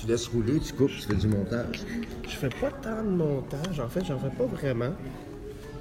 [0.00, 1.80] Tu laisses rouler, tu coupes, tu fais du montage.
[2.24, 3.80] Je fais pas tant de montage.
[3.80, 4.92] En fait, j'en fais pas vraiment.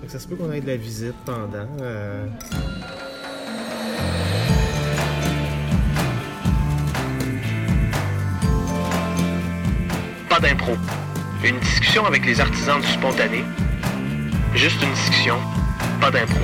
[0.02, 1.68] Fait que ça se peut qu'on ait de la visite pendant.
[1.82, 2.26] euh,
[10.30, 10.74] Pas d'impro.
[11.44, 13.44] Une discussion avec les artisans du spontané.
[14.56, 15.36] Juste une discussion,
[16.02, 16.40] pas d'impro.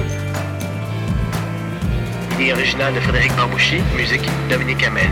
[2.34, 5.10] Idée originale de Frédéric Barbouchi, musique Dominique Hamel.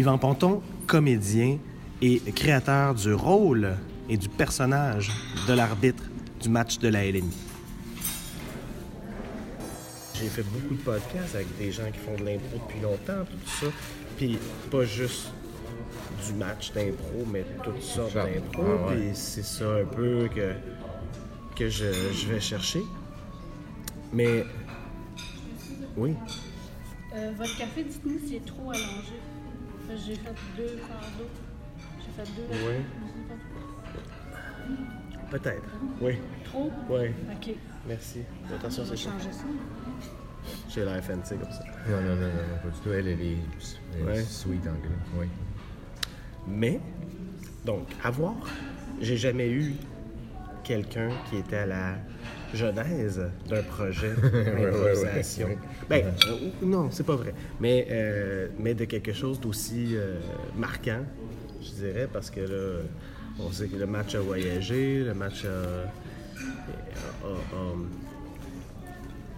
[0.00, 1.58] Yvan Ponton, comédien
[2.00, 3.76] et créateur du rôle
[4.08, 5.10] et du personnage
[5.46, 6.04] de l'arbitre
[6.40, 7.36] du match de la LNI.
[10.14, 13.50] J'ai fait beaucoup de podcasts avec des gens qui font de l'impro depuis longtemps, tout
[13.60, 13.66] ça.
[14.16, 14.38] Puis
[14.70, 15.32] pas juste
[16.26, 18.62] du match d'impro, mais toutes sortes d'impro.
[18.62, 18.96] ah ouais.
[18.96, 20.54] Puis c'est ça un peu que,
[21.56, 22.80] que je, je vais chercher.
[24.14, 24.46] Mais
[25.94, 26.14] oui,
[27.14, 29.18] Euh, votre café, dites-nous s'il est trop allongé.
[29.96, 31.28] J'ai fait deux d'eau.
[31.98, 32.68] J'ai fait deux.
[32.68, 32.74] Oui.
[35.30, 35.62] peut-être.
[36.00, 36.70] Oui, Trop?
[36.88, 37.08] oui.
[37.32, 37.54] Ok.
[37.88, 38.20] Merci.
[38.54, 39.10] Attention, c'est chaud.
[39.10, 39.44] changer ça.
[40.68, 41.62] J'ai l'air fancy comme ça.
[41.88, 42.92] Non, non, non, non, non, pas du tout.
[42.92, 43.36] Elle, elle est,
[43.94, 44.22] elle est Ouais.
[44.22, 44.90] sweet anglais.
[45.16, 45.26] Oui.
[46.46, 46.80] Mais,
[47.64, 48.34] donc, à voir,
[49.00, 49.74] j'ai jamais eu
[50.64, 51.94] quelqu'un qui était à la
[52.54, 55.46] genèse d'un projet d'improvisation.
[55.48, 55.58] ouais, ouais.
[55.88, 57.34] Ben, euh, non, c'est pas vrai.
[57.60, 60.18] Mais, euh, mais de quelque chose d'aussi euh,
[60.56, 61.02] marquant,
[61.62, 62.80] je dirais, parce que là,
[63.38, 65.90] on sait que le match a voyagé, le match a-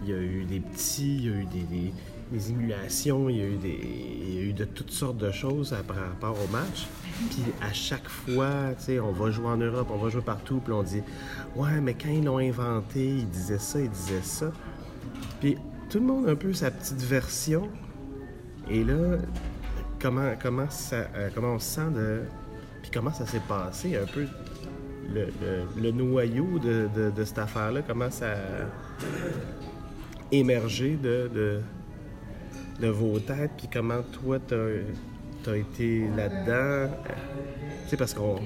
[0.03, 1.93] il y a eu des petits, il y a eu des, des-
[2.31, 3.79] des émulations, il y, a eu des,
[4.27, 6.87] il y a eu de toutes sortes de choses à- par rapport au match.
[7.29, 10.61] Puis à chaque fois, tu sais, on va jouer en Europe, on va jouer partout,
[10.63, 11.01] puis on dit
[11.55, 14.51] Ouais, mais quand ils l'ont inventé, ils disaient ça, ils disaient ça.
[15.39, 15.57] Puis
[15.89, 17.69] tout le monde a un peu sa petite version.
[18.69, 19.17] Et là,
[20.01, 22.21] comment, comment, ça, euh, comment on se sent de.
[22.81, 24.25] Puis comment ça s'est passé un peu
[25.09, 29.05] le, noyau de, cette affaire-là, comment ça a
[30.31, 31.61] émergé de, de,
[32.81, 34.55] de vos têtes, puis comment toi t'as
[35.49, 36.51] as été là-dedans.
[36.51, 36.87] Euh,
[37.83, 38.39] Tu sais, parce qu'on.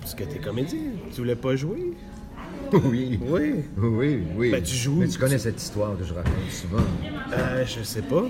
[0.00, 0.78] Parce que t'es comédien,
[1.12, 1.92] tu voulais pas jouer?
[2.72, 3.20] Oui.
[3.22, 3.64] Oui.
[3.76, 4.50] Oui, oui.
[4.50, 6.82] Ben, tu joues- Mais tu connais cette histoire que je raconte souvent.
[7.34, 8.24] Euh, je sais pas.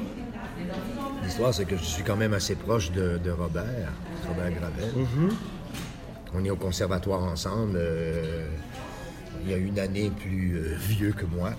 [1.22, 3.92] L'histoire, c'est que je suis quand même assez proche de, de Robert,
[4.28, 5.06] Robert Gravel.
[6.34, 7.76] On est au conservatoire ensemble.
[7.76, 8.46] euh,
[9.44, 11.52] il y a une année plus euh, vieux que moi.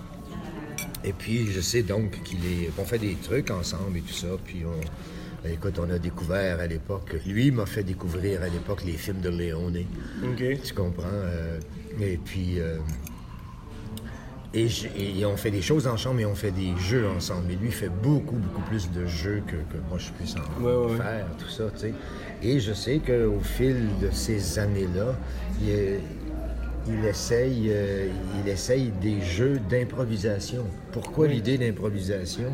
[1.04, 2.70] Et puis, je sais donc qu'il est.
[2.78, 4.28] On fait des trucs ensemble et tout ça.
[4.44, 4.80] Puis, on.
[5.46, 7.16] Écoute, on a découvert à l'époque.
[7.26, 9.84] Lui m'a fait découvrir à l'époque les films de Léone.
[10.22, 10.42] OK.
[10.62, 11.04] Tu comprends?
[11.12, 11.58] euh,
[12.00, 12.58] et puis.
[12.60, 12.78] euh,
[14.56, 17.50] et, on fait des choses ensemble et on fait des jeux ensemble.
[17.52, 20.72] Et lui fait beaucoup, beaucoup plus de jeux que, que moi je puisse en Ouais,
[20.72, 20.96] ouais, ouais.
[20.96, 21.94] faire, tout ça, tu sais.
[22.42, 25.16] Et je sais qu'au fil de ces années-là,
[25.60, 25.98] il,
[26.86, 28.06] il essaye, euh,
[28.42, 30.64] il essaye des jeux d'improvisation.
[30.92, 32.52] Pourquoi l'idée d'improvisation?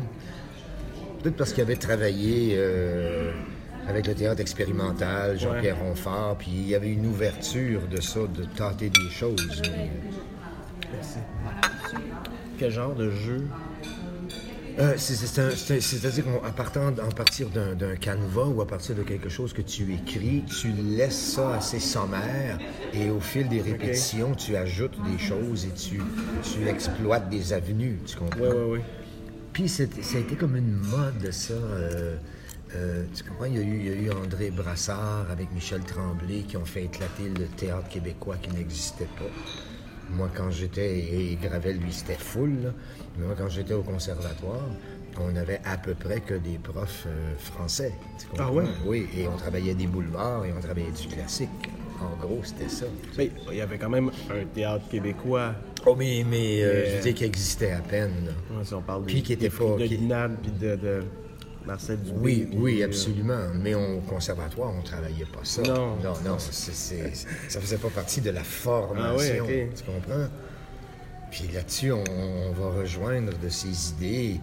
[1.21, 3.31] Peut-être parce qu'il avait travaillé euh,
[3.87, 8.43] avec le théâtre expérimental, Jean-Pierre Ronfort, puis il y avait une ouverture de ça, de
[8.55, 9.61] tâter des choses.
[9.63, 9.89] mais-
[10.93, 11.17] Merci.
[12.57, 13.45] Quel genre de jeu?
[14.79, 19.61] Euh, C'est-à-dire qu'à partir, en partir d'un canevas ou à partir de quelque chose que
[19.61, 22.57] tu écris, tu laisses ça assez sommaire
[22.93, 26.01] et au fil des répétitions, tu ajoutes des choses et tu,
[26.43, 28.39] tu exploites des avenues, tu comprends?
[28.39, 28.81] Ouais, ouais, ouais.
[29.53, 31.53] Puis ça a été comme une mode, ça.
[31.53, 32.15] euh,
[32.75, 33.45] euh, tu comprends?
[33.45, 36.65] Il y, a eu, il y a eu André Brassard avec Michel Tremblay qui ont
[36.65, 39.25] fait éclater le théâtre québécois qui n'existait pas.
[40.09, 42.69] Moi, quand j'étais, et Gravel, lui, c'était full, là.
[43.17, 44.67] Mais moi, quand j'étais au conservatoire,
[45.19, 47.93] on avait à peu près que des profs euh, français.
[48.19, 48.45] tu comprends?
[48.47, 48.65] Ah ouais?
[48.85, 51.49] Oui, et on travaillait des boulevards et on travaillait du classique.
[52.01, 52.85] En gros, c'était ça.
[53.17, 55.53] Mais il y avait quand même un théâtre québécois.
[55.85, 58.57] Oh, mais, mais euh, je veux dire qu'il existait à peine, là.
[58.57, 61.03] Ouais, si on parle Puis qui était pas- de qui- Guinade puis de, de
[61.65, 62.15] Marcel Dubé.
[62.19, 63.47] Oui, puis, oui, euh, absolument.
[63.59, 65.61] Mais au conservatoire, on travaillait pas ça.
[65.63, 65.95] Non.
[66.03, 69.05] non, non, c'est- c'est- ça faisait pas partie de la formation.
[69.05, 69.75] Ah ouais, ok.
[69.75, 70.27] Tu comprends?
[71.31, 74.39] Puis là-dessus, on, on va rejoindre de ces idées,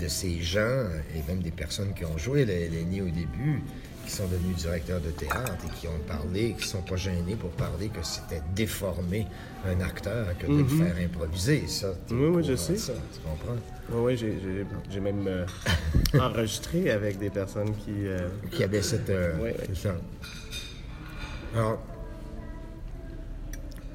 [0.00, 3.62] de ces gens, et même des personnes qui ont joué la LNI au début,
[4.04, 7.50] qui sont devenus directeurs de théâtre et qui ont parlé, qui sont pas gênés pour
[7.50, 9.26] parler que c'était déformer
[9.66, 11.94] un acteur que de le faire improviser, ça.
[12.10, 12.20] Mhm.
[12.20, 12.76] Oui, oui, je sais.
[12.76, 13.56] Ça, tu comprends?
[13.92, 15.46] Oui, oui, j'ai- même euh,
[16.20, 18.06] enregistré avec des personnes qui.
[18.06, 19.10] euh, qui avait cette.
[19.10, 19.94] euh, c'est ça.
[21.54, 21.78] Alors,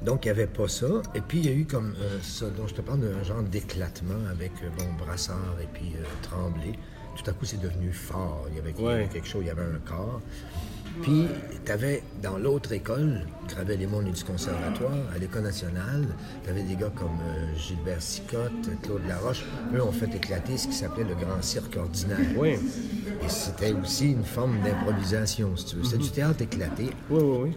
[0.02, 0.86] donc, il n'y avait pas ça.
[1.14, 4.26] Et puis, il y a eu comme ça, dont je te parle d'un genre d'éclatement
[4.30, 6.72] avec, bon, Brassard et puis Tremblay.
[7.16, 8.46] Tout à coup, c'est devenu fort.
[8.50, 9.08] Il y avait, Ouais.
[9.12, 10.20] quelque chose, il y avait un corps.
[11.02, 11.26] Puis,
[11.66, 16.06] tu avais dans l'autre école, Gravel et Monde du Conservatoire, à l'École nationale,
[16.42, 19.44] tu avais des gars comme euh, Gilbert Sicotte, Claude Laroche.
[19.74, 22.16] Eux ont fait éclater ce qui s'appelait le Grand Cirque ordinaire.
[22.38, 22.52] Oui,
[23.22, 25.84] Et c'était aussi une forme d'improvisation, si tu veux.
[25.84, 26.84] C'était du théâtre éclaté.
[27.10, 27.38] oui, oui.
[27.42, 27.56] oui.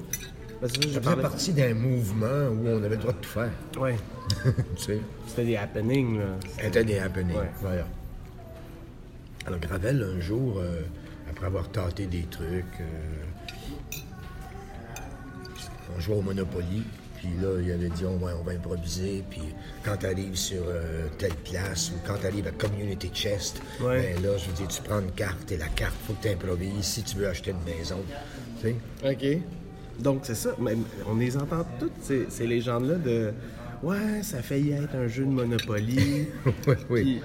[0.62, 3.52] Ça, faisait partie d'un mouvement où on avait le droit de tout faire.
[3.80, 3.96] Ouais.
[4.76, 5.00] tu sais.
[5.26, 6.26] C'était des happenings, là.
[6.62, 7.38] C'était des happenings.
[7.38, 7.50] Ouais.
[7.62, 7.86] Voilà.
[9.46, 10.82] Alors, Gravel, un jour, euh,
[11.30, 13.96] après avoir tâté des trucs, euh,
[15.96, 16.84] on jouait au Monopoly.
[17.18, 19.24] Puis là, il avait dit, on va, on va improviser.
[19.30, 19.42] Puis
[19.84, 24.14] quand tu arrives sur euh, telle place ou quand tu arrives à Community Chest, Ouais.
[24.16, 26.86] ben là, je dire, tu prends une carte et la carte, faut que tu improvises
[26.86, 27.98] si tu veux acheter une maison.
[28.62, 28.76] Tu sais?
[29.12, 29.42] OK.
[30.02, 30.56] Donc, c'est ça.
[30.60, 30.78] Mais
[31.08, 33.34] on les entend toutes, ces, ces légendes-là de
[33.84, 36.28] Ouais, ça a failli être un jeu de Monopoly.
[36.68, 37.02] oui, oui.
[37.02, 37.22] Puis,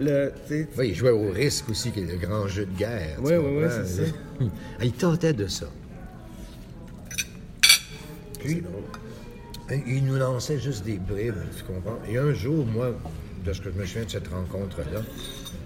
[0.00, 0.32] le,
[0.76, 3.18] Oui, il jouait au risque aussi, qui est le grand jeu de guerre.
[3.20, 4.10] Oui, oui, oui, c'est ça.
[4.82, 5.66] Il tentait de ça.
[8.38, 8.62] Puis,
[9.86, 11.98] il nous lançait juste des bribes, tu comprends?
[12.08, 12.94] Et un jour, moi,
[13.44, 15.02] de ce que je me souviens de cette rencontre-là,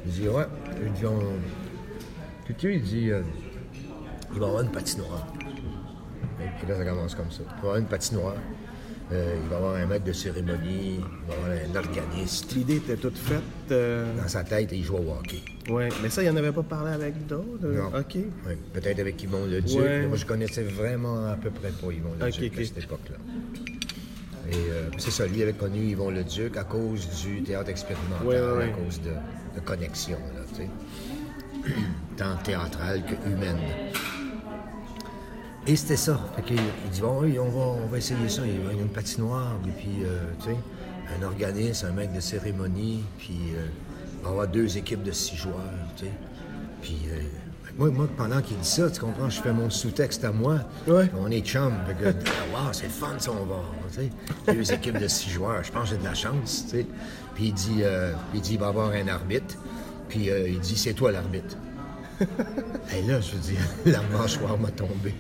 [0.07, 0.45] il dit, ouais,
[0.85, 1.21] il dit, on...
[2.59, 3.23] Tu il dit, euh,
[4.33, 5.27] il va y avoir une patinoire.
[6.41, 7.43] Et là, ça commence comme ça.
[7.43, 8.37] Il va y avoir une patinoire.
[9.13, 12.53] Euh, il va y avoir un maître de cérémonie, il va y avoir un organiste.
[12.55, 13.43] l'idée était toute faite.
[13.71, 15.43] euh, Dans sa tête, il joue au hockey.
[15.69, 17.65] Ouais, mais ça, il n'en avait pas parlé avec d'autres.
[17.65, 17.99] euh, Non.
[17.99, 18.15] OK.
[18.17, 19.79] Oui, peut-être avec Yvon Leduc.
[19.79, 20.01] Ouais.
[20.01, 22.61] mais Moi, je connaissais vraiment à peu près pas Yvon Leduc Ok, ok.
[22.61, 23.17] à cette époque-là.
[24.51, 28.41] Et euh, c'est ça, lui avait connu Yvon Leduc à cause du théâtre expérimental, Ouais,
[28.41, 28.65] ouais, ouais.
[28.65, 29.11] à cause de,
[29.55, 31.75] de connexion, là, tu sais.
[32.17, 33.59] Tant théâtrale que humaine.
[35.67, 36.19] Et c'était ça.
[36.35, 38.43] Fait il dit, bon, oui, on va, on va essayer ça.
[38.45, 40.57] Il y a une patinoire, et puis, euh, tu sais,
[41.17, 43.67] un organisme, un mec de cérémonie, puis euh,
[44.23, 45.55] on va avoir deux équipes de six joueurs,
[45.97, 46.11] tu sais.
[46.81, 47.21] Puis, euh,
[47.79, 50.59] moi, moi, pendant qu'il dit ça, tu comprends, je fais mon sous-texte à moi.
[50.89, 51.09] Ouais.
[51.17, 51.73] On est chum.
[51.87, 52.09] Fait que,
[52.53, 53.63] wow, c'est le fun, ça, on va,
[53.93, 54.53] tu sais.
[54.53, 56.87] Deux équipes de six joueurs, je pense que j'ai de la chance, tu sais.
[57.37, 59.55] Puis il dit, euh, il dit, il va y avoir un arbitre.
[60.09, 61.57] Puis il dit, c'est toi l'arbitre.
[62.97, 65.15] Et là, je veux dire, la mâchoire m'a tombé.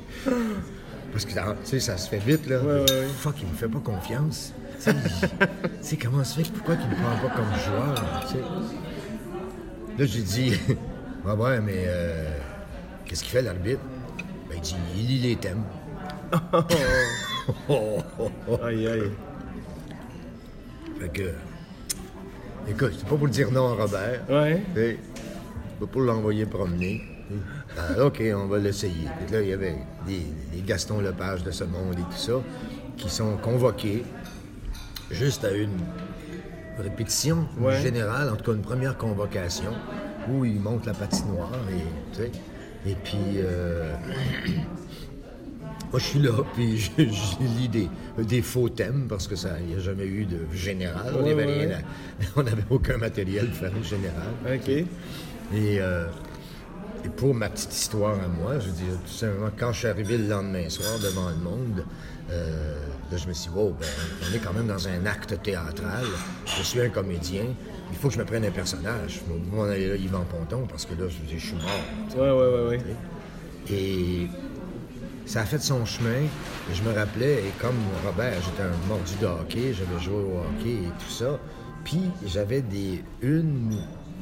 [1.13, 2.61] Parce que, tu sais, ça se fait vite, là.
[2.61, 3.07] Ouais, ouais, ouais.
[3.19, 4.53] Fuck, il me fait pas confiance.
[4.79, 8.39] Tu sais, tu comment ça fait que pourquoi il me prend pas comme joueur, tu?
[9.99, 10.53] Là, j'ai dit,
[11.25, 12.39] ouais, ouais, mais euh,
[13.05, 13.81] qu'est-ce qu'il fait, l'arbitre?
[14.49, 15.63] Ben, il dit, il lit les thèmes.
[17.69, 18.59] Oh, oh, oh.
[18.65, 19.11] Aïe, aïe.
[20.99, 21.35] Fait que,
[22.69, 24.23] écoute, c'est pas pour dire non à Robert.
[24.31, 24.63] Ouais.
[25.83, 27.03] Pas pour l'envoyer promener.
[27.77, 29.09] Ah, OK, on va l'essayer.
[29.27, 29.75] Puis là, il y avait
[30.07, 32.35] des, des Gaston Lepage de ce monde et tout ça
[32.97, 34.05] qui sont convoqués
[35.11, 35.77] juste à une
[36.79, 37.81] répétition Ouais.
[37.83, 39.73] générale, en tout cas une première convocation,
[40.31, 42.31] où ils montent la patinoire et, tu sais,
[42.87, 43.19] et puis...
[43.39, 43.93] euh,
[45.91, 47.89] Moi, je suis là, puis je, je lis des,
[48.19, 51.13] des faux thèmes parce que ça, il n'y a jamais eu de général.
[51.19, 54.29] on n'avait ouais, aucun matériel pour faire un général.
[54.47, 54.87] OK.
[55.53, 56.07] Et, euh,
[57.05, 59.89] et pour ma petite histoire à moi, je veux dire, tout simplement, quand je suis
[59.89, 61.85] arrivé le lendemain soir devant le monde,
[62.31, 62.75] euh,
[63.11, 63.87] là, je me suis dit, wow, ben,
[64.31, 66.05] on est quand même dans un acte théâtral.
[66.47, 67.45] Je suis un comédien.
[67.91, 69.21] Il faut que je me prenne un personnage.
[69.27, 71.57] Je vais m'en aller là, Yvan Ponton, parce que là, je veux dire, je suis
[71.57, 72.17] mort.
[72.17, 72.97] Ouais, ouais, ouais, ouais.
[73.71, 74.29] Et
[75.27, 76.23] ça a fait son chemin.
[76.71, 80.39] Et je me rappelais, et comme Robert, j'étais un mordu de hockey, j'avais joué au
[80.39, 81.39] hockey et tout ça.
[81.85, 83.77] Puis j'avais des une,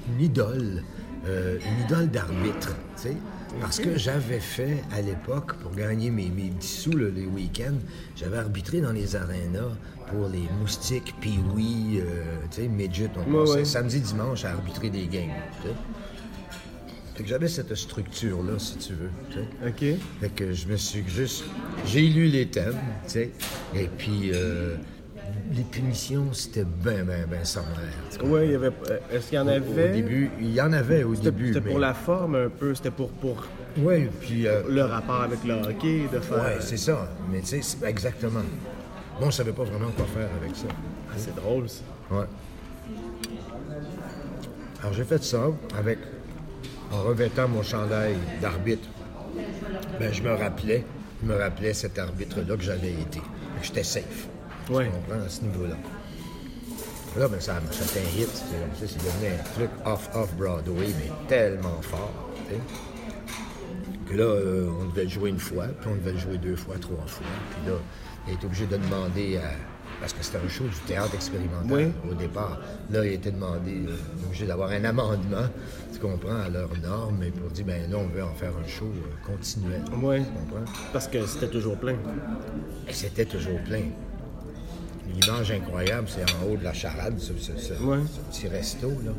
[0.09, 0.83] une idole,
[1.27, 3.17] euh, une idole d'arbitre, tu sais.
[3.61, 7.79] Parce que j'avais fait à l'époque, pour gagner mes, mes petits sous là, les week-ends,
[8.17, 9.75] j'avais arbitré dans les arénas
[10.07, 12.01] pour les moustiques, puis oui,
[12.53, 13.65] tu sais, midget, on Ouais, passait ouais.
[13.65, 15.31] samedi, dimanche à arbitrer des games.
[17.17, 19.11] Fait que j'avais cette structure-là, si tu veux.
[19.69, 19.85] OK.
[20.21, 21.45] Fait que je me suis juste.
[21.87, 23.31] J'ai lu les thèmes, tu sais.
[23.75, 24.77] Et puis, euh,
[25.53, 27.71] les punitions, c'était ben, ben, ben sommaire.
[28.25, 28.69] Ouais, il y avait.
[28.91, 29.91] euh, Est-ce qu'il y en avait?
[29.91, 31.49] Au début, il y en avait au C'était début.
[31.49, 31.71] c'était mais...
[31.71, 33.45] pour la forme un peu, c'était pour, pour
[33.79, 34.47] Oui, puis.
[34.47, 36.39] euh, le rapport avec le hockey, de faire.
[36.39, 37.09] ouais, c'est ça.
[37.31, 38.41] Mais tu sais, exactement.
[39.19, 40.67] Moi, je savais pas vraiment quoi faire avec ça.
[41.11, 41.83] Ah, c'est drôle, ça.
[42.11, 42.25] Ouais.
[44.81, 45.47] Alors, j'ai fait ça
[45.79, 45.99] avec.
[46.93, 48.89] En revêtant mon chandail d'arbitre.
[50.01, 50.85] Ben, je me rappelais,
[51.23, 53.21] je me rappelais cet arbitre-là que j'avais été.
[53.63, 54.27] J'étais safe.
[54.71, 54.85] Ouais.
[54.87, 55.77] Tu comprends, à ce niveau-là.
[57.19, 58.29] Là, ben, ça, ça fait un hit.
[58.79, 62.31] C'est c'est devenu un truc off-off-Broadway, mais tellement fort.
[62.49, 62.61] tu sais.
[64.09, 66.57] Que là, euh, on devait le jouer une fois, puis on devait le jouer deux
[66.57, 67.27] fois, trois fois.
[67.53, 67.77] Puis là,
[68.29, 69.51] il est obligé de demander à,
[70.01, 71.93] parce que c'était un show du théâtre expérimental Oui.
[72.11, 72.59] au départ.
[72.91, 73.97] Là, il a été demandé, euh,
[74.27, 75.47] obligé d'avoir un amendement,
[75.93, 78.67] tu comprends, à leurs normes, et pour dire, ben là, on veut en faire un
[78.69, 79.83] show euh, continuel.
[80.03, 80.21] Ouais.
[80.21, 80.73] Tu comprends?
[80.93, 81.97] Parce que c'était toujours plein.
[82.89, 83.83] Et c'était toujours plein.
[85.15, 87.99] L'image incroyable, c'est en haut de la charade, ce, ce- ce- Ouais.
[88.07, 89.13] ce petit resto, là,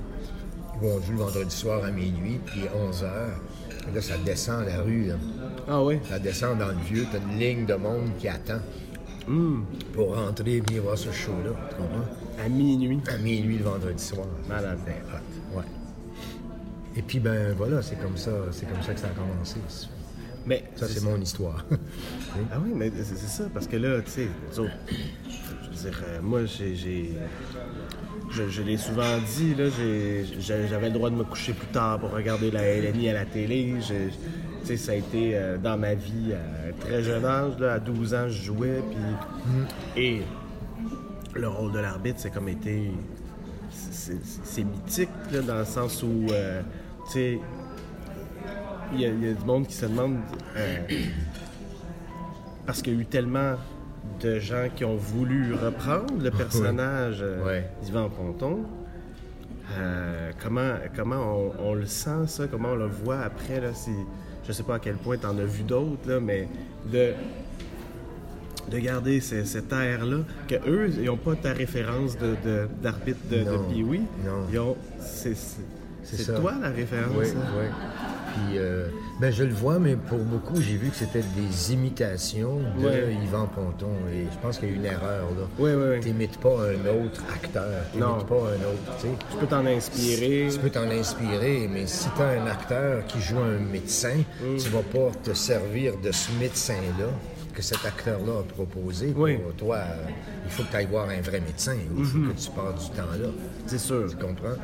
[0.82, 3.40] où on joue le vendredi soir à minuit, puis 11 heures.
[3.90, 5.16] Et là, ça descend la rue, là.
[5.68, 6.00] Ah ouais?
[6.10, 8.60] Ça descend dans le vieux, t'as une ligne de monde qui attend
[9.28, 12.44] Hum, pour rentrer et venir voir ce show-là, tu comprends?
[12.44, 13.00] à minuit.
[13.08, 14.26] À minuit le vendredi soir.
[14.50, 14.80] Malade.
[14.88, 15.64] Hot, ouais.
[16.98, 19.58] Et puis, ben voilà, c'est comme ça, c'est comme ça que ça a commencé.
[20.48, 21.64] Mais Ça, c'est mon histoire.
[22.52, 24.28] Ah oui, mais c'est c'est ça, parce que là, tu sais,
[25.88, 27.12] euh, moi, j'ai.
[28.30, 29.56] Je, l'ai souvent dit,
[30.40, 33.76] j'avais le droit de me coucher plus tard pour regarder la LNI à la télé.
[34.76, 38.14] Ça a été euh, dans ma vie à un très jeune âge, là, à 12
[38.14, 38.82] ans, je jouais.
[39.98, 40.22] Et
[41.34, 42.92] le rôle de l'arbitre, c'est comme été.
[43.70, 46.62] c'est- mythique, là, dans le sens où, euh,
[47.08, 47.40] tu sais,
[48.94, 50.18] il y, a- du monde qui se demande.
[50.56, 50.78] euh,
[52.66, 53.56] parce qu'il y a eu tellement
[54.22, 57.70] de gens qui ont voulu reprendre le personnage euh, Ouais.
[57.84, 58.60] d'Yvan Ponton.
[59.80, 61.16] Euh, comment comment
[61.60, 62.44] on, on le sent, ça?
[62.50, 63.62] Comment on le voit après?
[63.62, 63.92] Là, si,
[64.46, 66.48] je sais pas à quel point tu en as vu d'autres, là, mais
[66.92, 67.12] de,
[68.70, 70.18] de garder ce- cet air-là,
[70.48, 74.02] que eux, ils n'ont pas ta référence de- de- d'arbitre de, de, Non, Pee-wee.
[74.26, 74.76] non.
[76.04, 77.16] C'est toi la référence.
[77.18, 77.52] Oui, hein?
[77.58, 77.66] oui.
[78.34, 78.88] Puis, euh,
[79.22, 83.16] ben, je le vois, mais pour beaucoup, j'ai vu que c'était des imitations de Ouais.
[83.24, 83.92] Yvan Ponton.
[84.12, 85.46] Et je pense qu'il y a eu une erreur, là.
[85.60, 86.00] Oui, oui, oui.
[86.00, 87.84] T'imites pas un autre acteur.
[87.96, 88.14] Non.
[88.14, 88.98] T'imites pas un autre,
[89.32, 90.48] tu peux t'en inspirer.
[90.52, 94.58] Tu peux t'en inspirer, mais si tu as un acteur qui joue un médecin, Mm.
[94.58, 97.06] tu vas pas te servir de ce médecin-là
[97.54, 99.08] que cet acteur-là a proposé.
[99.12, 99.38] Pour Oui.
[99.58, 100.06] toi, euh,
[100.46, 101.76] il faut que tu ailles voir un vrai médecin.
[101.98, 103.30] Il faut que tu passes du temps là.
[103.68, 104.08] C'est sûr.
[104.10, 104.56] Tu comprends?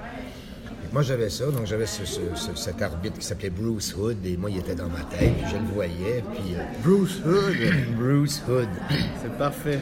[0.93, 4.37] Moi, j'avais ça, donc j'avais ce- ce- ce- cet arbitre qui s'appelait Bruce Hood, et
[4.37, 6.55] moi, il était dans ma tête, puis je le voyais, puis...
[6.55, 7.95] euh, Bruce Hood?
[7.97, 8.69] Bruce Hood.
[9.21, 9.79] C'est parfait.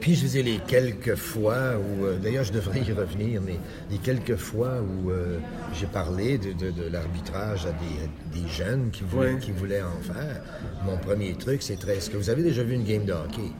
[0.00, 3.54] Puis je faisais les quelques fois où, euh, d'ailleurs je devrais y revenir, mais
[3.88, 5.38] les quelques fois où euh,
[5.74, 9.38] j'ai parlé de, de- de l'arbitrage à des, des jeunes qui voulaient, Ouais.
[9.38, 10.42] qui voulaient en faire,
[10.84, 13.52] mon premier truc c'était est-ce que vous avez déjà vu une game de hockey?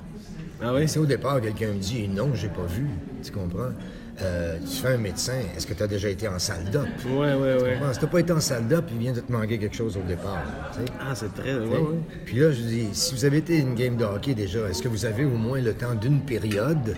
[0.60, 0.88] Ah oui?
[0.88, 2.88] Si au départ quelqu'un me dit non, j'ai pas vu,
[3.22, 3.70] tu comprends?
[4.20, 6.86] Euh, tu fais un médecin, est-ce que tu as déjà été en salle d'op?
[7.06, 7.78] Ouais, ouais, ouais.
[7.78, 9.96] Bon, si t'as pas été en salle d'op, il vient de te manquer quelque chose
[9.96, 10.42] au départ.
[10.74, 10.80] tu.
[11.00, 11.54] Ah, c'est très.
[11.54, 11.78] Ouais.
[12.26, 14.88] Puis là, je dis, si vous avez été une game de hockey déjà, est-ce que
[14.88, 16.94] vous avez au moins le temps d'une période?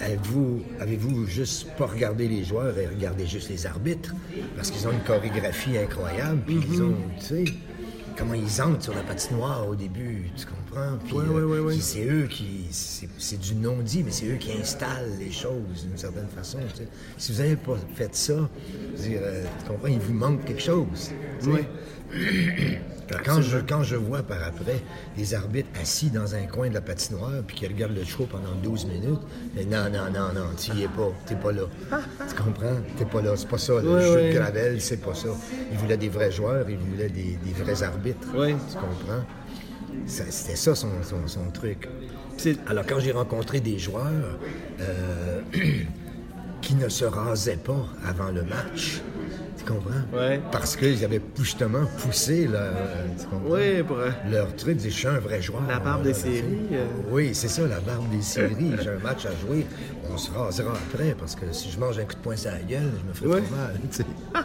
[0.00, 4.14] Avez-vous, avez-vous juste pas regardé les joueurs et regardé juste les arbitres?
[4.56, 7.44] Parce qu'ils ont une chorégraphie incroyable, puis ils ont, tu sais,
[8.16, 10.59] comment ils entrent sur la patinoire au début, tu comprends?
[11.04, 11.72] Puis, ouais, ouais.
[11.72, 15.96] puis c'est eux qui, c'est, du non-dit, mais c'est eux qui installent les choses d'une
[15.96, 16.58] certaine façon.
[17.16, 18.48] Si vous n'avez pas fait ça,
[18.96, 21.10] dire, euh, tu comprends, il vous manque quelque chose.
[21.42, 21.58] Alors,
[23.24, 24.80] Quand je, quand je vois par après
[25.16, 28.54] des arbitres assis dans un coin de la patinoire puis qui regardent le show pendant
[28.62, 29.20] 12 minutes,
[29.54, 31.62] mais non, non, non, non, tu y es pas, t'es pas là.
[31.90, 32.76] tu comprends?
[32.96, 33.74] T'es pas là, c'est pas ça.
[33.82, 35.28] Le jeu de Gravel, c'est pas ça.
[35.72, 38.28] Il voulait des vrais joueurs, il voulait des, des vrais arbitres.
[38.32, 38.54] Ouais.
[38.68, 39.24] Tu comprends?
[40.06, 41.88] C'était ça son, son- son truc.
[42.66, 44.38] Alors, quand j'ai rencontré des joueurs
[44.80, 45.40] euh,
[46.62, 49.00] qui ne se rasaient pas avant le match,
[49.58, 49.90] tu comprends?
[50.18, 50.40] Ouais.
[50.50, 52.72] Parce qu'ils avaient justement poussé leur?
[53.44, 53.98] Ouais, pour.
[53.98, 54.72] euh, leur truc.
[54.72, 55.62] Ils disaient, Je suis un vrai joueur.
[55.68, 56.86] La barbe des séries, euh.
[57.10, 58.72] Oui, c'est ça, la barbe des séries.
[58.82, 59.66] J'ai un match à jouer.
[60.12, 62.58] On se rasera après parce que si je mange un coup de poing sur la
[62.60, 63.46] gueule, je me ferai Ouais.
[63.46, 64.44] trop mal.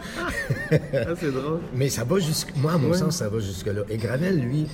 [0.70, 1.60] Ah, c'est drôle.
[1.74, 2.52] Mais ça va jusque.
[2.56, 3.82] Moi, à mon sens, ça va jusque-là.
[3.88, 4.66] Et Gravel, lui,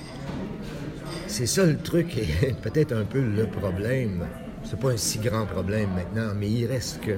[1.33, 4.25] c'est ça le truc et peut-être un peu le problème.
[4.63, 7.11] C'est pas un si grand problème maintenant, mais il reste que.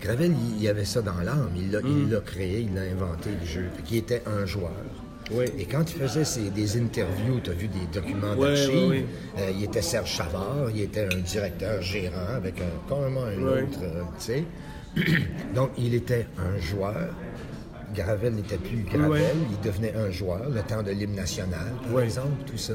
[0.00, 1.50] Gravel, il, il avait ça dans l'âme.
[1.56, 2.22] Il l'a Mm.
[2.26, 3.64] créé, il l'a inventé, le jeu.
[3.84, 4.70] Qu'il était un joueur.
[5.32, 5.46] Oui.
[5.58, 9.04] Et quand il faisait ses- des interviews, tu as vu des documents d'archives, ouais, ouais.
[9.38, 13.78] euh, il était Serge Chavard, il était un directeur gérant avec un, carrément un autre,
[13.82, 14.44] euh, tu sais.
[15.54, 17.08] Donc, il était un joueur.
[17.94, 22.42] Gravel n'était plus Gravel, il devenait un joueur, le temps de l'hymne national, par exemple,
[22.44, 22.74] tout ça.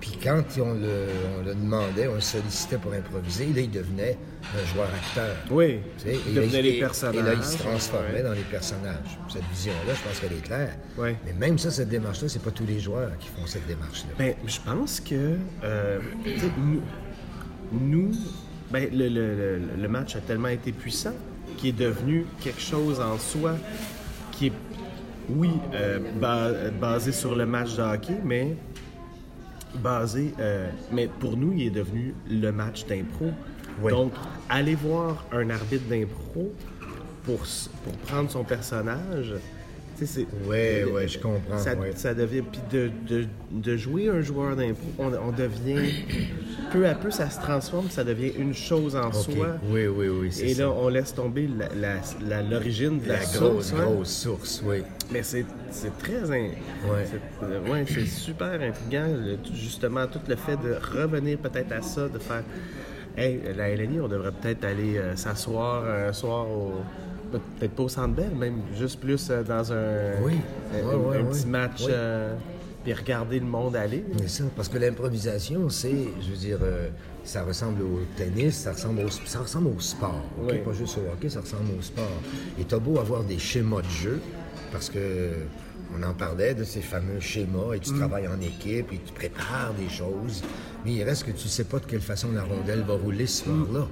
[0.00, 1.06] Puis quand on le,
[1.40, 5.34] on le demandait, on le sollicitait pour improviser, là, il devenait un joueur-acteur.
[5.50, 5.78] Oui.
[5.98, 7.16] Tu sais, Il devenait les personnages.
[7.16, 8.22] Et là, il se transformait Ouais.
[8.22, 9.18] dans les personnages.
[9.32, 10.76] Cette vision-là, je pense qu'elle est claire.
[10.98, 11.16] Ouais.
[11.24, 14.10] Mais même ça, cette démarche-là, c'est pas tous les joueurs qui font cette démarche-là.
[14.18, 15.98] Ben, je pense que euh,
[16.58, 16.82] nous,
[17.72, 18.12] nous,
[18.70, 21.14] ben, le, le- le- le match a tellement été puissant
[21.56, 23.56] qu'il est devenu quelque chose en soi
[24.32, 24.52] qui est,
[25.30, 28.56] oui, euh, ba- basé sur le match de hockey, mais
[29.76, 33.30] basé, euh, mais pour nous, il est devenu le match d'impro.
[33.82, 33.90] Oui.
[33.90, 34.12] Donc,
[34.48, 36.52] aller voir un arbitre d'impro
[37.24, 37.40] pour,
[37.84, 39.34] pour prendre son personnage,
[40.06, 40.26] c'est.
[40.46, 41.92] Ouais, ouais, je comprends, Ça, ouais.
[41.94, 42.42] ça devient.
[42.42, 45.92] Puis de, de, de jouer un joueur d'impro, on, on devient.
[46.72, 49.56] peu à peu, ça se transforme, ça devient une chose en soi.
[49.70, 50.62] Oui, oui, oui, c'est Et ça.
[50.64, 53.84] là, on laisse tomber la- la- la- l'origine de la, la source, grosse, hein.
[53.84, 54.82] grosse source, oui.
[55.12, 56.30] Mais c'est c'est très.
[56.30, 56.48] in-
[56.90, 57.04] Ouais.
[57.04, 59.08] c'est- euh, ouais, c'est super intriguant,
[59.54, 62.42] justement, tout le fait de revenir peut-être à ça, de faire.
[63.16, 66.72] Hey, la LNI, on devrait peut-être aller euh, s'asseoir un soir au.
[67.58, 70.34] Peut-être pas au centre Bell, même juste plus euh, dans un, Oui.
[70.72, 71.30] un, Ouais, ouais, un ouais.
[71.30, 72.34] petit match, euh,
[72.82, 74.04] puis regarder le monde aller.
[74.18, 76.88] C'est ça, parce que l'improvisation, c'est, je veux dire, euh,
[77.24, 80.22] ça ressemble au tennis, ça ressemble au, ça ressemble au sport.
[80.46, 82.04] Pas juste au hockey, ça ressemble au sport.
[82.58, 84.20] Et t'as beau avoir des schémas de jeu,
[84.72, 85.30] parce que
[85.96, 89.72] on en parlait de ces fameux schémas, et tu travailles en équipe, et tu prépares
[89.78, 90.42] des choses,
[90.84, 93.44] mais il reste que tu sais pas de quelle façon la rondelle va rouler ce
[93.44, 93.86] soir-là.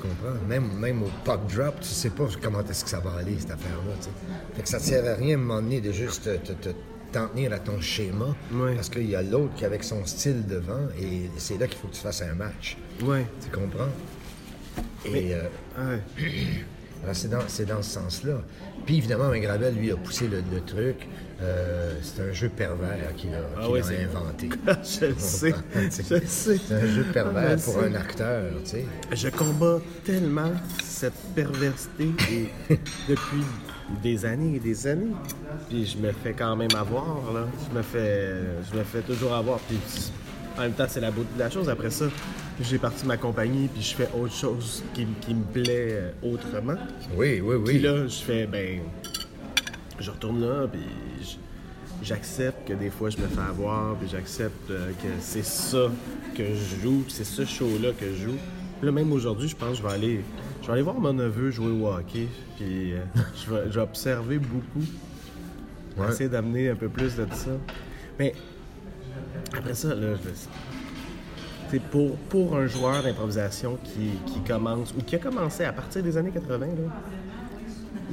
[0.00, 0.46] Tu comprends?
[0.48, 3.50] Même, même au puck drop, tu sais pas comment est-ce que ça va aller, cette
[3.50, 3.94] affaire-là.
[4.54, 6.52] Fait que ça ne sert à rien à un moment donné de juste te, te-
[6.70, 6.74] te-
[7.12, 8.34] t'en tenir à ton schéma,
[8.74, 11.88] parce qu'il y a l'autre qui avec son style devant, et c'est là qu'il faut
[11.88, 12.76] que tu fasses un match.
[13.40, 13.88] Tu comprends?
[15.06, 15.42] Et euh,
[17.02, 18.42] alors, c'est dans, c'est dans ce sens-là.
[18.86, 21.06] Puis évidemment, ben, Gravel, lui, a poussé le, le truc.
[21.40, 24.48] Euh, c'est un jeu pervers qu'il a, Ah a inventé.
[24.66, 25.54] je le sais.
[25.72, 26.56] Je le sais.
[26.66, 28.86] C'est un jeu pervers Je pour un acteur, tu sais.
[29.12, 30.50] Je combats tellement
[30.82, 32.48] cette perversité et
[33.08, 33.44] depuis
[34.02, 35.12] des années et des années.
[35.68, 37.46] Puis je me fais quand même avoir, là.
[37.70, 38.32] Je me fais,
[38.72, 39.60] je me fais toujours avoir.
[39.60, 39.78] Puis
[40.56, 41.68] en même temps, c'est la beauté de la chose.
[41.68, 42.06] Après ça,
[42.60, 46.74] j'ai parti ma compagnie, puis je fais autre chose qui, qui me plaît euh, autrement.
[47.16, 47.78] Oui, oui, Puis oui.
[47.82, 48.80] là, je fais, ben,
[50.00, 50.80] je retourne là, puis
[52.02, 55.90] j'accepte que des fois je me fais avoir, puis j'accepte euh, que c'est ça
[56.36, 58.36] que je joue, puis c'est ce show-là que je joue.
[58.78, 60.20] Puis là, même aujourd'hui, je pense que je vais aller,
[60.62, 62.98] je vais aller voir mon neveu jouer au hockey, puis euh,
[63.44, 64.84] je, vais, je vais observer beaucoup,
[65.96, 66.08] Ouais.
[66.10, 67.50] essayer d'amener un peu plus de ça.
[68.20, 68.32] Mais
[69.52, 70.28] après ça, là, je
[71.70, 76.02] c'est pour, pour un joueur d'improvisation qui, qui commence, ou qui a commencé à partir
[76.04, 76.72] des années 80, là,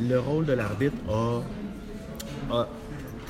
[0.10, 1.42] le rôle de l'arbitre a.
[2.52, 2.68] a-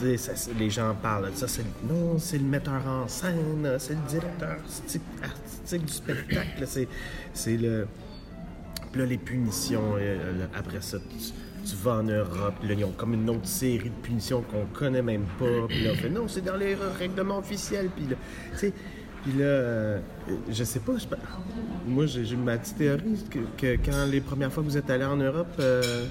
[0.03, 1.47] les gens parlent de ça.
[1.47, 6.63] C'est, non, c'est le metteur en scène, c'est le directeur artistique, artistique du spectacle.
[6.65, 6.87] C'est,
[7.33, 7.87] c'est le.
[8.91, 10.97] Puis là, les punitions, euh, après ça,
[11.65, 12.55] tu, vas en Europe.
[12.63, 15.67] Là, ils ont comme une autre série de punitions qu'on connaît même pas.
[15.67, 17.89] Puis là, on fait non, c'est dans les règlements officiels.
[17.95, 18.15] Puis là,
[18.53, 18.73] tu sais,
[19.23, 19.99] puis là, euh,
[20.49, 21.07] je sais pas, je-
[21.87, 24.89] moi, j'ai, j'ai ma petite théorie que, que quand les premières fois que vous êtes
[24.89, 26.05] allé en Europe, euh,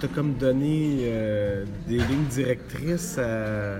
[0.00, 3.76] t'as comme donné euh, des lignes directrices à.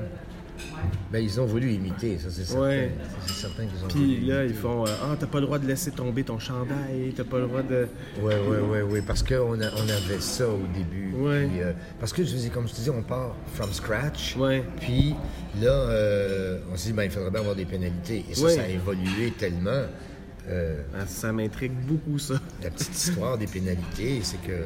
[1.13, 2.63] Ben, ils ont voulu imiter, ça, c'est certain.
[2.63, 2.93] Ouais.
[3.27, 4.55] C'est certain qu'ils ont Puis voulu là, imiter.
[4.55, 7.39] ils font euh, Ah, t'as pas le droit de laisser tomber ton chandail, t'as pas
[7.39, 7.87] le droit de.
[8.21, 11.15] Oui, oui, oui, oui, parce qu'on on avait ça au début.
[11.17, 11.47] Ouais.
[11.47, 14.37] Puis, euh, parce que, je dire, comme je te dis, on part from scratch.
[14.37, 14.65] Ouais.
[14.81, 15.15] Puis
[15.61, 18.25] là, euh, on s'est dit, ben, il faudrait bien avoir des pénalités.
[18.31, 19.83] Et ça, ça a évolué tellement.
[20.51, 22.35] Ah, Ça m'intrigue beaucoup, ça.
[22.63, 24.65] la petite histoire des pénalités, c'est que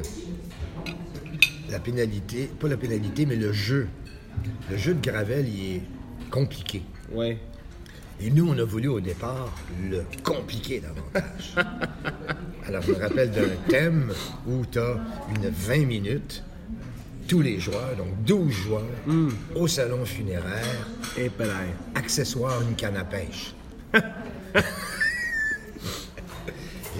[1.73, 3.87] la pénalité, pas la pénalité, mais le jeu.
[4.69, 5.81] Le jeu de Gravel, il est
[6.29, 6.83] compliqué.
[7.11, 7.39] Ouais.
[8.21, 9.51] Et nous, on a voulu au départ
[9.89, 11.55] le compliquer davantage.
[12.67, 14.13] Alors, je me rappelle d'un thème
[14.47, 14.97] où tu as
[15.35, 16.43] une 20 minutes,
[17.27, 18.83] tous les joueurs, donc 12 joueurs,
[19.55, 21.73] au salon funéraire, Et pelaille.
[21.95, 23.55] accessoire une canne à pêche.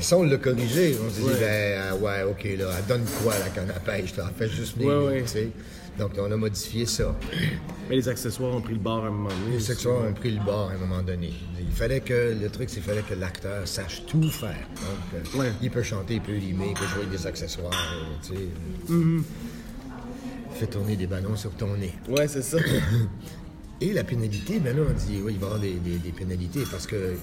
[0.03, 0.95] Ça, on l'a corrigé.
[1.05, 4.15] On s'est dit, ben, ah ouais, OK, là, elle donne quoi la canne à pêche?
[4.17, 4.29] Là?
[4.29, 5.21] Elle fait juste ouais.
[5.23, 5.49] tu sais.
[5.97, 7.15] Donc, on a modifié ça.
[7.89, 9.55] Mais les accessoires ont pris le bord à un moment donné.
[9.55, 11.31] Les sexuels ont pris le bord à un moment donné.
[11.59, 14.67] Il fallait que, le truc, c'est qu'il fallait que l'acteur sache tout faire.
[14.75, 15.51] Donc, euh, Ouais.
[15.61, 18.93] il peut chanter, il peut rimer, il peut jouer des accessoires, euh, tu sais.
[18.93, 19.21] Mm-hmm.
[20.55, 21.93] Fait tourner des ballons sur ton nez.
[22.09, 22.57] Ouais, c'est ça.
[23.81, 26.11] Et la pénalité, ben là, on dit, oui, il va y avoir des, des- des
[26.11, 27.15] pénalités parce que,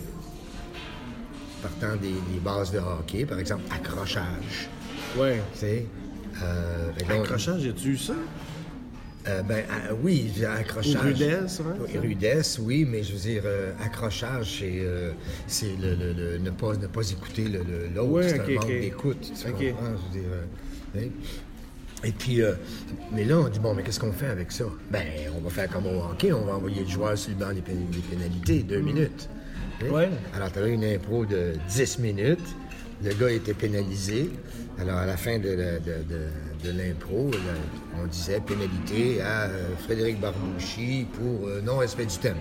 [1.62, 4.68] partant des, des bases de hockey, par exemple, accrochage,
[5.18, 5.40] Ouais.
[5.53, 5.87] tu sais.
[6.42, 8.14] euh, Accrochage, as-tu eu ça?
[9.29, 10.94] Euh, ben, ah, oui, accrochage.
[10.96, 15.12] Ou rudesse, Oui, rudesse, oui, mais je veux dire, euh, accrochage, c'est, euh,
[15.46, 18.11] c'est le, le- le- ne, pas, ne pas écouter le- le- l'autre.
[18.11, 19.53] Ouais, c'est un manque d'écoute, tu Ok.
[19.73, 19.87] comprends?
[20.12, 21.09] Je veux dire, euh, hein?
[22.03, 22.40] Et puis,
[23.12, 24.64] mais là, on dit, bon, mais qu'est-ce qu'on fait avec ça?
[24.90, 25.05] Ben,
[25.37, 27.61] on va faire comme au hockey, on va envoyer le joueur sur le banc des,
[27.61, 29.29] pén- des pénalités, deux minutes.
[29.88, 30.09] Ouais.
[30.35, 32.57] Alors, tu avais une impro de 10 minutes.
[33.03, 34.31] Le gars était pénalisé.
[34.79, 37.31] Alors, à la fin de, la- de- de- de l'impro,
[38.03, 42.37] on disait pénalité à euh, Frédéric Barbouchi pour euh, non-respect du thème.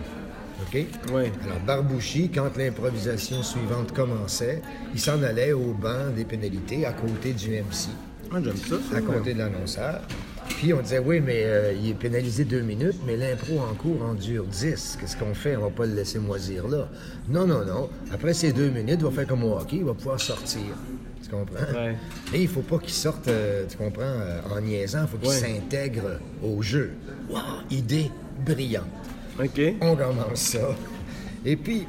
[0.62, 0.73] OK?
[1.13, 1.23] Oui.
[1.45, 4.62] Alors, Barbouchi, quand l'improvisation suivante commençait,
[4.93, 7.88] il s'en allait au banc des pénalités à côté du MC,
[8.32, 8.75] Ah, J'aime ça.
[8.91, 8.97] ça.
[8.97, 10.02] à côté de l'annonceur.
[10.59, 14.03] Puis on disait, oui, mais euh, il est pénalisé deux minutes, mais l'impro en cours
[14.03, 14.97] en dure dix.
[14.99, 15.55] Qu'est-ce qu'on fait?
[15.55, 16.89] On va pas le laisser moisir là.
[17.29, 17.89] Non, non, non.
[18.11, 20.59] Après ces deux minutes, il va faire comme au hockey, il va pouvoir sortir.
[21.23, 21.55] Tu comprends?
[21.73, 21.95] Ouais.
[22.33, 25.03] Mais il faut pas qu'il sorte, euh, tu comprends, euh, en niaisant.
[25.03, 25.35] Il faut qu'il Ouais.
[25.35, 26.91] s'intègre au jeu.
[27.29, 27.39] Wow!
[27.71, 28.11] Idée
[28.45, 28.83] brillante.
[29.41, 29.61] OK.
[29.79, 30.75] On commence ça.
[31.45, 31.87] Et puis,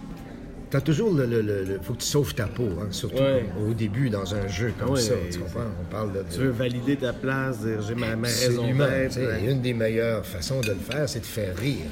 [0.70, 3.44] tu as toujours le, le- le- faut que tu sauves ta peau, hein, surtout Ouais.
[3.68, 5.14] au début dans un jeu comme Ouais, ça.
[5.30, 5.60] Tu comprends?
[5.80, 6.24] On parle de.
[6.32, 9.16] Tu veux valider ta place, dire j'ai ma, ma raison d'être.
[9.18, 9.50] Ouais.
[9.50, 11.86] Une des meilleures façons de le faire, c'est de faire rire.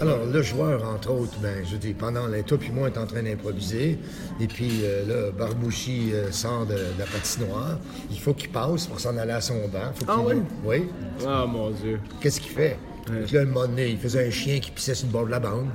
[0.00, 3.06] Alors, le joueur, entre autres, ben, je dis, pendant les toi puis moi, est en
[3.06, 3.98] train d'improviser.
[4.40, 7.78] Et puis euh, là, Barbouchi euh, sort de, de la patinoire.
[8.10, 9.92] Il faut qu'il passe pour s'en aller à son banc.
[9.94, 10.34] Faut Ah oui?
[10.64, 10.84] Oui.
[11.26, 12.00] Ah, mon Dieu.
[12.20, 12.76] Qu'est-ce qu'il fait?
[13.06, 15.30] Que là, un moment donné, il faisait un chien qui pissait sur le bord de
[15.30, 15.66] la bande.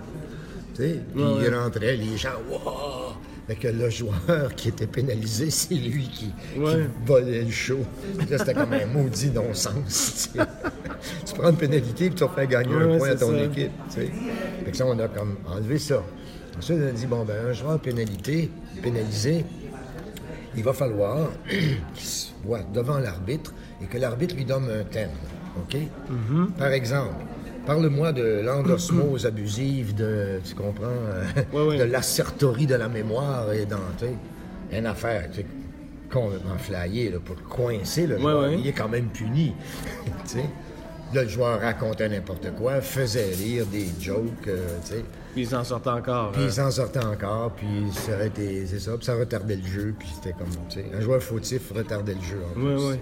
[0.80, 1.02] Sais?
[1.14, 3.14] Puis Ouais, il rentrait, les gens, wow!
[3.48, 6.32] Fait que le joueur qui était pénalisé, c'est lui qui,
[7.06, 7.80] volait le show.
[8.30, 10.30] C'était comme un maudit non-sens.
[10.32, 13.44] tu prends une pénalité puis tu faire gagner Ouais, un point à ton ça.
[13.44, 13.72] équipe.
[13.90, 16.02] Fait que ça, on a comme enlevé ça.
[16.58, 18.50] Ensuite, on a dit, bon, ben, un joueur pénalité,
[18.82, 19.44] pénalisé,
[20.56, 25.12] il va falloir qu'il se voit devant l'arbitre et que l'arbitre lui donne un thème.
[25.58, 25.76] OK?
[25.76, 26.52] Mm-hmm.
[26.58, 27.16] Par exemple,
[27.66, 30.86] parle-moi de l'endosmose abusive, de, tu comprends,
[31.54, 33.78] euh, de l'assertorie de la mémoire et dans,
[34.72, 35.46] une affaire, tu
[36.12, 38.52] complètement flyée, là, pour le coincer, le joueur.
[38.52, 39.54] Il est quand même puni,
[40.06, 40.46] tu sais.
[41.14, 45.06] Là, le joueur racontait n'importe quoi, faisait rire des jokes, euh, tu sais.
[45.34, 46.32] Puis ils s'en sortent encore.
[46.32, 46.46] Puis hein.
[46.48, 49.94] il s'en sortait encore, puis ça aurait été, c'est ça, puis ça retardait le jeu,
[49.98, 52.40] puis c'était comme, tu sais, un joueur fautif retardait le jeu.
[52.50, 53.00] En plus.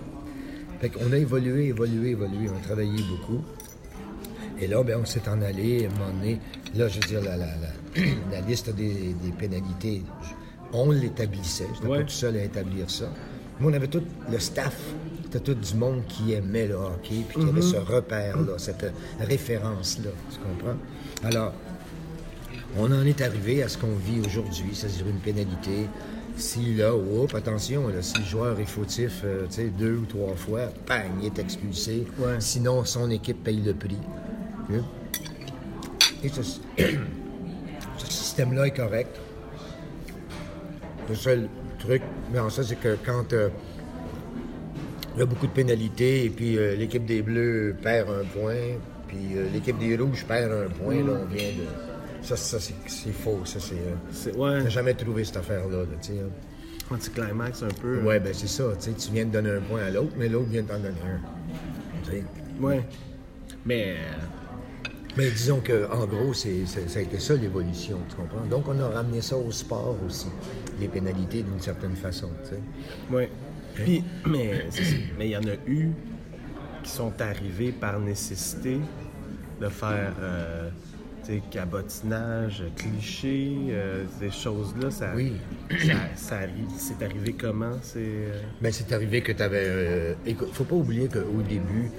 [0.80, 3.42] Fait qu'on a évolué, évolué, évolué, on a travaillé beaucoup.
[4.60, 6.40] Et là, ben, on s'est en allé, à un moment donné,
[6.76, 10.02] là, je veux dire, la, la, la, la liste des, des pénalités,
[10.74, 12.00] on l'établissait, j'étais Ouais.
[12.00, 13.06] pas tout seul à établir ça.
[13.60, 14.76] Mais on avait tout le staff,
[15.24, 20.10] c'était tout du monde qui aimait le hockey, puis qui avait ce repère-là, cette référence-là,
[20.32, 20.78] tu comprends?
[21.24, 21.54] Alors,
[22.78, 25.88] on en est arrivé à ce qu'on vit aujourd'hui, c'est-à-dire une pénalité.
[26.36, 30.06] Si là, oups, attention, là, si le joueur est fautif euh, tu sais, deux ou
[30.06, 32.06] trois fois, bang, il est expulsé.
[32.20, 32.36] Ouais.
[32.40, 33.98] Sinon, son équipe paye le prix.
[34.72, 34.84] Hein?
[36.24, 36.42] Et ce,
[37.98, 39.16] ce système-là est correct.
[41.10, 41.48] Le seul
[41.80, 42.02] truc,
[42.32, 43.50] mais en ça, c'est que quand euh,
[45.16, 48.56] il y a beaucoup de pénalités et puis euh, l'équipe des Bleus perd un point,
[49.08, 51.64] puis euh, l'équipe des Rouges perd un point, là, on vient de.
[52.22, 53.40] Ça, ça c'est faux.
[53.46, 54.36] Ça, c'est.
[54.36, 54.64] ouais.
[54.64, 56.20] T'as jamais trouvé cette affaire-là, là, tu sais.
[56.20, 56.30] hein.
[56.94, 58.02] Anticlimax un peu.
[58.02, 58.66] Ouais, ben c'est ça.
[58.80, 62.64] Tu viens de donner un point à l'autre, mais l'autre vient de t'en donner un.
[62.64, 62.84] Ouais.
[63.66, 63.96] Mais.
[65.18, 68.46] Euh, Mais disons que, en gros, c'est, ça a été ça l'évolution, tu comprends?
[68.46, 70.28] Donc, on a ramené ça au sport aussi,
[70.80, 72.62] les pénalités d'une certaine façon, tu sais.
[73.12, 73.30] Ouais.
[73.76, 74.66] Puis, mais
[75.22, 75.90] il y en a eu
[76.84, 78.80] qui sont arrivés par nécessité
[79.62, 80.70] de faire euh,
[81.26, 84.90] tu sais, cabotinage, cliché, euh, ces choses-là.
[84.90, 85.34] Ça, Oui.
[85.86, 87.74] ça, ça arri- c'est arrivé comment?
[87.82, 88.00] C'est.
[88.00, 90.16] euh, Ben, c'est arrivé que tu avais.
[90.26, 91.92] écoute, faut pas oublier qu'au début,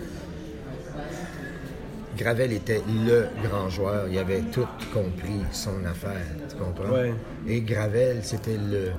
[2.18, 4.08] Gravel était le grand joueur.
[4.08, 6.26] Il avait tout compris son affaire.
[6.48, 6.92] Tu comprends?
[6.92, 7.12] Ouais.
[7.46, 8.90] Et Gravel, c'était le,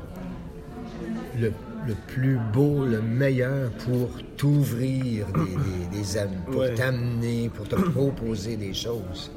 [1.37, 1.51] le,
[1.87, 6.73] le plus beau, le meilleur pour t'ouvrir des, des, des am- pour Ouais.
[6.73, 9.31] t'amener, pour te proposer des choses.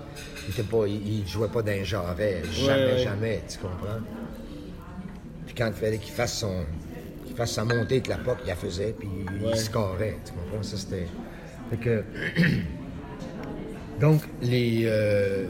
[0.48, 2.42] Il pas, il, il jouait pas d'un jarret.
[2.52, 2.98] Jamais, ouais.
[2.98, 3.42] jamais.
[3.48, 4.00] Tu comprends?
[5.46, 6.64] Puis quand il fallait qu'il fasse son.
[7.26, 9.08] qu'il fasse sa montée avec la POC, il la faisait, puis
[9.44, 10.18] il scorait.
[10.24, 10.62] Tu comprends?
[10.62, 11.06] Ça, c'était.
[11.70, 12.04] Fait que.
[14.02, 14.82] Donc, les.
[14.84, 15.46] euh,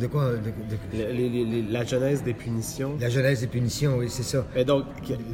[0.00, 0.32] de, quoi?
[0.32, 2.96] de- de- le- les- les- les- la genèse des punitions.
[3.00, 4.44] la jeunesse des punitions, oui, c'est ça.
[4.54, 4.84] Mais donc,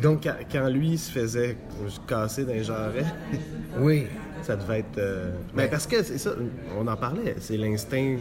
[0.03, 1.57] Donc- quand, lui se faisait
[2.07, 3.07] casser d'un jarret,
[3.81, 4.05] Oui.
[4.43, 4.99] ça devait être.
[4.99, 6.33] euh, Mais parce que c'est ça,
[6.79, 8.17] on en parlait, c'est l'instinct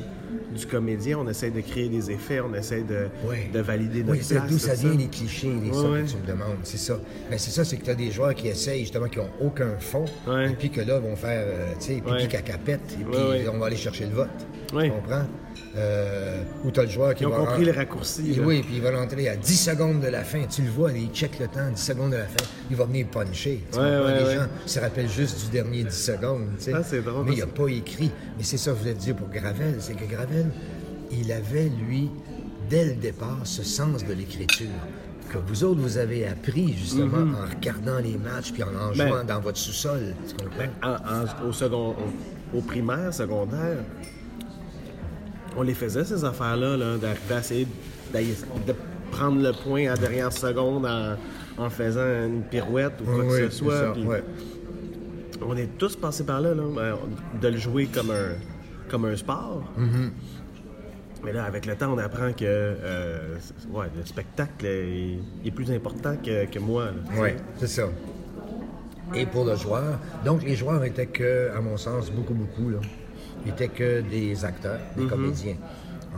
[0.54, 1.18] du comédien.
[1.20, 3.38] On essaie de créer des effets, on essaie de, Oui.
[3.54, 6.02] de valider notre Oui, c'est d'où ça vient, les clichés, les ouais.
[6.04, 6.58] que tu me demandes.
[6.64, 7.00] C'est ça.
[7.30, 9.76] Ben, c'est ça, c'est que tu as des joueurs qui essayent, justement, qui n'ont aucun
[9.80, 10.06] fond.
[10.28, 12.98] Et puis que là, vont faire, euh, tu sais, pipi cacapette.
[13.00, 14.30] Et puis on va aller chercher le vote.
[14.74, 14.86] Ouais.
[14.90, 15.26] Tu comprends?
[15.76, 17.38] Euh, ou tu as le joueur qui Ils ont va.
[17.38, 18.44] compris ren- les raccourcis, Et là.
[18.46, 20.44] oui, puis il va rentrer à 10 secondes de la fin.
[20.50, 22.46] Tu le vois, il check le temps, 10 secondes de la fin.
[22.70, 23.64] Il va venir puncher.
[23.72, 24.06] Tu Ouais, comprends?
[24.06, 24.36] ouais, les ouais.
[24.36, 26.48] gens se rappellent juste du dernier 10 secondes.
[26.58, 26.74] tu sais.
[26.76, 28.12] Ah, c'est drôle, Mais il n'a pas écrit.
[28.38, 29.76] Mais c'est ça que je voulais te dire pour Gravel.
[29.80, 30.48] C'est que Gravel,
[31.12, 32.10] il avait, lui,
[32.70, 34.68] dès le départ, ce sens de l'écriture
[35.32, 38.96] que vous autres, vous avez appris justement en regardant les matchs puis en en.
[38.96, 40.14] Ben- jouant dans votre sous-sol.
[40.28, 40.70] Tu comprends?
[40.84, 41.96] En- en- au, second,
[42.54, 43.78] au, au primaire, secondaire,
[45.58, 47.68] on les faisait, ces affaires-là, là, d'arriver à essayer
[48.68, 48.74] de
[49.12, 53.50] prendre le point à dernière seconde en, en faisant une pirouette ou quoi Oui, que
[53.50, 53.80] ce soit.
[53.80, 54.24] ça, puis ouais.
[55.46, 56.98] On est tous passés par là, là, ben,
[57.42, 58.36] de le jouer comme un,
[58.90, 59.64] comme un sport.
[59.78, 60.10] Mm-hmm.
[61.24, 63.38] Mais là, avec le temps, on apprend que euh,
[63.72, 66.88] ouais, le spectacle est, plus important que, que moi.
[67.18, 67.84] Oui, c'est ça.
[69.16, 72.80] Et pour le joueur, donc les joueurs étaient que, à mon sens, beaucoup, beaucoup, là,
[73.50, 75.04] étaient que des acteurs, Mhm.
[75.04, 75.56] des comédiens.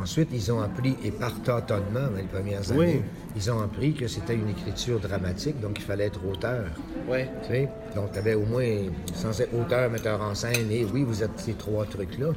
[0.01, 2.83] Ensuite, ils ont appris, et par tâtonnement, dans les premières Oui.
[2.83, 3.01] années,
[3.35, 6.65] ils ont appris que c'était une écriture dramatique, donc il fallait être auteur.
[7.09, 7.29] Ouais.
[7.43, 7.69] Tu sais?
[7.95, 8.65] Donc, tu avais au moins,
[9.13, 12.27] sans être auteur, metteur en scène, et oui, vous êtes ces trois trucs-là,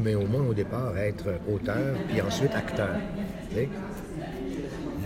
[0.00, 2.90] mais au moins au départ, être auteur, puis ensuite acteur.
[3.48, 3.68] Tu sais?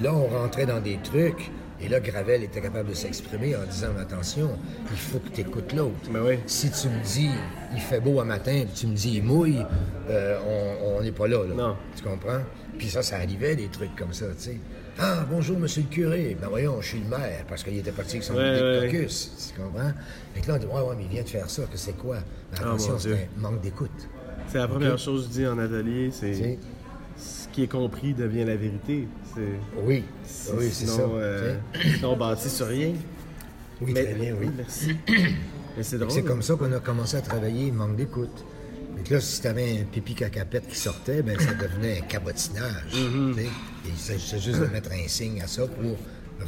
[0.02, 1.50] Là, on rentrait dans des trucs,
[1.84, 4.50] et là, Gravel était capable de s'exprimer en disant Attention,
[4.90, 5.94] il faut que tu écoutes l'autre.
[6.10, 6.38] Ben oui.
[6.46, 7.28] Si tu me dis
[7.74, 9.64] il fait beau un matin, puis tu me dis il mouille,
[10.10, 10.38] euh,
[10.96, 11.54] on n'est pas là, là.
[11.54, 11.76] Non.
[11.96, 12.40] Tu comprends?
[12.78, 14.58] Puis ça, ça arrivait, des trucs comme ça, tu sais.
[14.98, 16.36] Ah, bonjour, monsieur le curé.
[16.40, 18.88] Ben voyons, je suis le maire, parce qu'il était parti avec son Ouais, ouais.
[18.90, 19.52] caucus.
[19.54, 19.92] Tu comprends?
[20.36, 21.96] Et que là, on dit Ouais, ouais, mais il vient de faire ça, que c'est
[21.96, 22.16] quoi?
[22.16, 23.90] Ben, Ah, attention, c'est un manque d'écoute.
[24.48, 26.58] C'est la première chose que je dis en atelier, c'est
[27.54, 29.06] qui est compris devient la vérité.
[29.32, 29.40] C'est
[29.84, 30.02] Oui,
[30.58, 30.92] oui, c'est ça.
[30.92, 31.54] sinon, euh,
[31.94, 32.92] sinon, on bâtit sur rien.
[33.80, 34.48] Oui, Mais- très bien, oui.
[34.56, 34.96] Merci.
[35.80, 38.44] C'est comme ça qu'on a commencé à travailler, manque d'écoute.
[38.96, 42.02] Mais que là, si tu avais un pipi cacapette qui sortait, ben ça devenait un
[42.02, 42.92] cabotinage.
[42.94, 43.46] Mm-hmm.
[43.86, 45.96] il s'agissait juste de mettre un signe à ça pour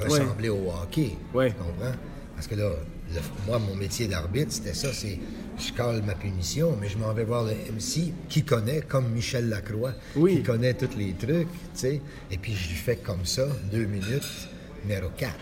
[0.01, 1.17] ressembler au hockey.
[1.35, 1.51] Ouais.
[1.51, 1.97] Tu comprends?
[2.37, 2.71] Parce que là,
[3.15, 5.19] le- moi, mon métier d'arbitre, c'était ça, c'est
[5.59, 9.49] je cale ma punition, mais je m'en vais voir le MC qui connaît, comme Michel
[9.49, 10.37] Lacroix, Oui.
[10.37, 12.01] qui connaît tous les trucs, tu sais.
[12.31, 14.49] Et puis je lui fais comme ça, deux minutes,
[14.85, 15.33] numéro 4.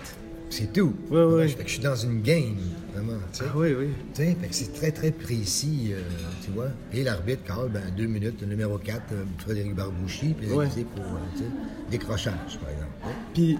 [0.51, 0.95] C'est tout.
[1.11, 1.49] Ouais.
[1.49, 2.55] Fait que je suis dans une game,
[2.95, 3.45] vraiment, tu sais.
[3.49, 3.89] Ah oui, oui.
[4.15, 6.01] Tu sais, fait que c'est très, très précis, euh,
[6.45, 6.69] tu vois.
[6.93, 10.69] Et l'arbitre, Carl, ben, deux minutes, numéro 4, euh, Frédéric Barbouchi, puis Ouais.
[10.95, 11.49] pour, euh,
[11.91, 12.93] décrochage, par exemple.
[13.33, 13.59] Puis,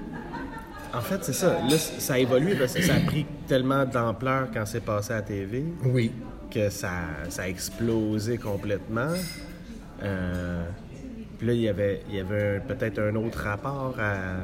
[0.97, 1.59] en fait, c'est ça.
[1.69, 5.17] Là, ça a évolué parce que ça a pris tellement d'ampleur quand c'est passé à
[5.17, 6.13] la TV Oui.
[6.51, 6.91] que ça,
[7.29, 9.13] ça a explosé complètement.
[10.03, 10.65] Euh,
[11.39, 14.41] puis là, il y avait, il y avait un- peut-être un autre rapport à-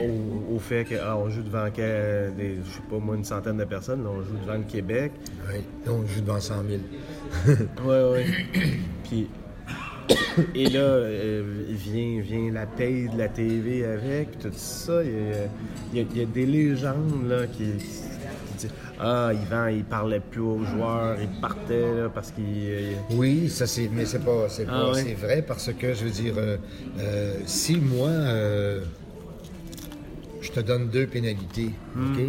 [0.00, 4.02] au, au fait qu'on joue devant des, je sais pas moi, une centaine de personnes.
[4.02, 5.12] Là, on joue devant le Québec.
[5.48, 5.58] Oui.
[5.86, 6.54] Là, on joue devant 100
[7.46, 7.58] 000.
[7.84, 8.26] Ouais, ouais.
[9.04, 9.28] Puis,
[10.54, 15.02] et là, euh, vient, vient la paye de la TV avec, tout ça.
[15.04, 15.46] Il y a,
[15.92, 19.84] il y a- il y a des légendes là, qui, qui disent Ah, Yvan, il
[19.84, 22.44] parlait plus aux joueurs, il partait là, parce qu'il.
[22.46, 25.14] euh, Oui, ça c'est, mais c'est pas, c'est Ah ouais?
[25.14, 26.56] vrai parce que je veux dire, euh,
[26.98, 28.10] euh, si moi,
[30.40, 32.12] je te donne deux pénalités, Hmm.
[32.12, 32.20] ok?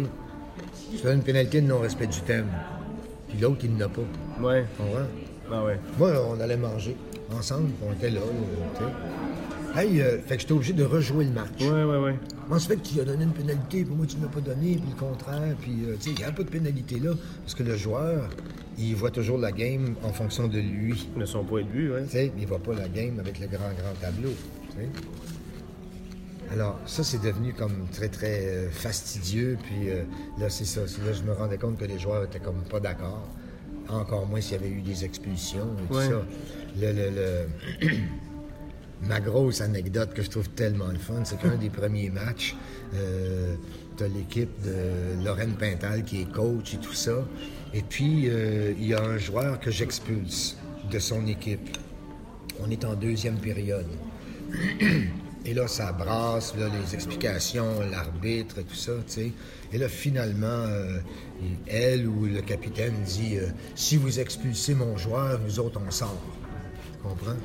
[0.94, 2.48] Je te donne une pénalité de non-respect du thème,
[3.28, 4.02] puis l'autre il n'a pas,
[4.40, 5.06] Ouais, tu comprends?
[5.52, 5.78] Ah ouais.
[5.98, 6.96] Moi, on allait manger
[7.36, 8.20] ensemble, on était là.
[9.76, 11.60] Hey, euh, fait que j'étais obligé de rejouer le match.
[11.60, 12.14] Ouais, ouais, ouais.
[12.44, 14.40] Comment ça fait que tu as donné une pénalité, puis moi tu ne m'as pas
[14.40, 17.12] donné, puis le contraire, puis euh, tu sais, il n'y a pas de pénalité là,
[17.42, 18.28] parce que le joueur,
[18.78, 21.08] il voit toujours la game en fonction de lui.
[21.16, 22.04] De son point de vue, ouais.
[22.04, 24.30] Tu sais, mais il voit pas la game avec le grand, grand tableau.
[26.52, 29.56] Alors, ça, c'est devenu comme très, très euh, fastidieux.
[29.62, 30.02] Puis euh,
[30.38, 30.80] là, c'est ça.
[30.80, 33.28] Là, je me rendais compte que les joueurs étaient comme pas d'accord.
[33.90, 36.06] Encore moins s'il y avait eu des expulsions et tout Ouais.
[36.08, 36.22] ça.
[36.80, 37.88] Le, le- le-
[39.08, 42.54] Ma grosse anecdote que je trouve tellement le fun, c'est qu'un des premiers matchs,
[42.94, 43.54] euh,
[43.96, 47.26] tu as l'équipe de Lorraine Pintal qui est coach et tout ça.
[47.72, 50.56] Et puis, euh, il y a un joueur que j'expulse
[50.90, 51.78] de son équipe.
[52.62, 53.86] On est en deuxième période.
[55.44, 59.32] Et là, ça brasse, là, les explications, l'arbitre et tout ça, tu sais.
[59.72, 60.98] Et là, finalement, euh,
[61.66, 66.20] elle ou le capitaine dit euh, Si vous expulsez mon joueur, nous autres, on sort.
[66.92, 67.36] Tu comprends?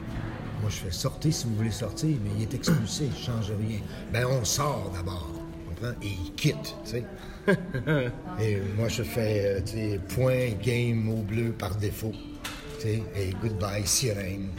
[0.61, 3.79] Moi, je fais sortez si vous voulez sortir, mais il est expulsé, je change rien.
[4.11, 5.31] Ben, on sort d'abord.
[5.33, 6.01] Tu comprends?
[6.01, 7.05] Et il quitte, tu sais.
[8.41, 12.13] Et moi, je fais, euh, tu sais, point, game, mot bleu par défaut.
[12.79, 14.49] Tu sais, et goodbye, sirène.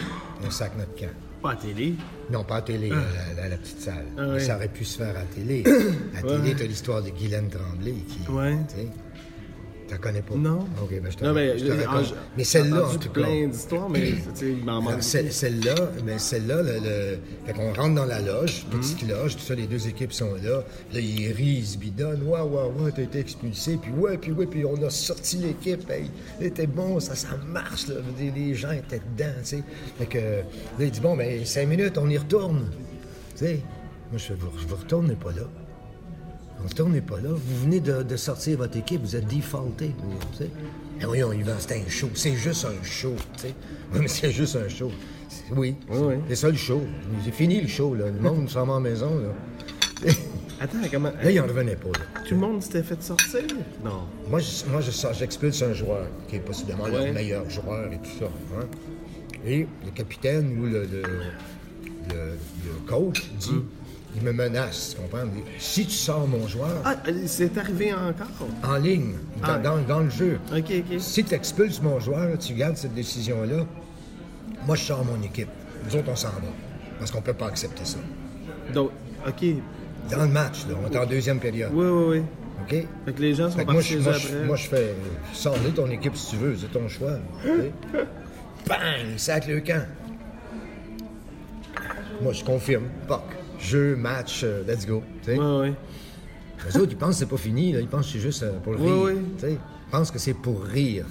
[0.42, 1.25] On sac notre camp.
[1.42, 1.94] Pas à télé.
[2.30, 4.06] Non, pas à télé, à, la, à la petite salle.
[4.18, 4.40] Ah Mais.
[4.40, 5.62] Ça aurait pu se faire à télé.
[6.16, 8.30] À télé, t'as l'histoire de Guylaine Tremblay qui.
[8.30, 8.56] Ouais.
[9.88, 10.34] T'en connais pas?
[10.34, 10.66] Non.
[10.82, 13.20] OK, ben je te, Non, mais, je te mais celle-là, en tout cas.
[13.20, 15.00] plein d'histoires, mais il m'en manque.
[15.02, 19.10] Celle-là, mais celle-là, le, le- fait qu'on rentre dans la loge, petite Mhm.
[19.10, 20.64] loge, tout ça, les deux équipes sont là.
[20.92, 22.22] Là, ils rient, ils se bidonnent.
[22.24, 23.78] Ouais, ouais, ouais, t'as été expulsé.
[23.80, 25.88] Puis ouais, puis ouais, puis on a sorti l'équipe.
[25.88, 27.94] Hey, c'était bon, ça, ça marche, là.
[28.18, 29.62] Je Les gens étaient dedans, tu sais.
[29.98, 30.42] Fait que, là,
[30.80, 32.70] il dit, bon, ben, cinq minutes, on y retourne.
[33.36, 33.60] Tu sais,
[34.10, 35.42] moi, je fais, vous, vous retournez pas là.
[36.60, 37.28] On ne retournez pas là.
[37.30, 39.92] Vous venez de, de sortir votre équipe, vous êtes defaulté.
[40.02, 40.50] vous, tu sais.
[41.00, 42.08] Eh voyons, Yvan, c'est un show.
[42.14, 43.14] C'est juste un show.
[43.36, 43.54] tu sais.
[43.92, 44.90] Oui, mais c'est juste un show.
[45.54, 46.14] Oui, Oui, oui.
[46.28, 46.80] c'est ça le show.
[47.24, 48.06] C'est fini le show, là.
[48.06, 50.10] Le monde s'en va à la maison, là.
[50.60, 51.12] Attends, comment.
[51.22, 52.20] Là, il en revenait pas, là.
[52.26, 53.42] Tout le monde s'était fait sortir?
[53.84, 54.04] Non.
[54.28, 57.08] Moi, je, moi, je j'expulse un joueur qui est possiblement Ouais.
[57.08, 58.24] le meilleur joueur et tout ça.
[58.58, 58.66] hein.
[59.46, 63.50] Et le capitaine ou le, le, le- le coach dit,
[64.16, 65.26] il me menace, tu comprends?
[65.34, 68.26] Il Si tu sors mon joueur Ah, c'est arrivé encore?
[68.64, 69.58] en ligne, dans, Ah.
[69.58, 70.98] dans- dans le jeu, Ok, ok.
[71.00, 73.64] si tu expulses mon joueur, tu gardes cette décision-là,
[74.66, 75.48] moi, je sors mon équipe.
[75.84, 76.40] Nous autres, on s'en va.
[76.98, 77.98] Parce qu'on peut pas accepter ça.
[78.72, 78.90] Donc,
[79.26, 79.44] ok.
[80.10, 81.70] Dans le match, là, on est en deuxième période.
[81.74, 82.22] Oui, oui, oui.
[82.62, 82.86] OK?
[83.04, 84.44] Fait que les gens sont moi, je, moi, après.
[84.44, 84.94] moi, je fais.
[85.34, 87.18] Sors-le ton équipe si tu veux, c'est ton choix.
[87.44, 87.72] sais.
[88.66, 89.16] Bang!
[89.18, 89.84] Sac le camp.
[92.22, 92.84] Moi, je confirme.
[93.06, 93.20] Poc.
[93.60, 95.02] Jeu, match, euh, let's go.
[95.22, 95.38] tu sais.
[95.38, 95.74] Ouais, ouais.
[96.66, 97.72] Les autres, ils pensent que c'est pas fini.
[97.72, 97.80] Là.
[97.80, 99.16] Ils pensent que c'est juste euh, pour le rire.
[99.48, 99.58] Ils
[99.90, 101.06] pensent que c'est pour rire.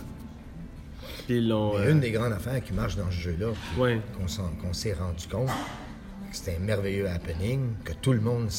[1.28, 1.78] Puis ils l'ont.
[1.78, 4.00] Euh, une des grandes affaires qui marche dans ce jeu-là, Ouais.
[4.18, 8.50] qu'on s'en- qu'on s'est rendu compte, que c'était un merveilleux happening, que tout le monde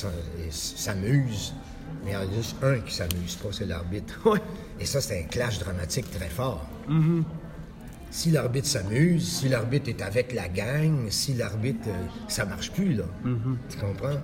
[0.50, 1.54] s'amuse,
[2.04, 4.18] mais il y en a juste un qui s'amuse pas, c'est l'arbitre.
[4.24, 4.40] Ouais.
[4.80, 6.64] Et ça, c'est un clash dramatique très fort.
[8.16, 12.94] Si l'arbitre s'amuse, si l'arbitre est avec la gang, si l'arbitre, euh, ça marche plus,
[12.94, 13.04] là.
[13.68, 14.16] Tu comprends?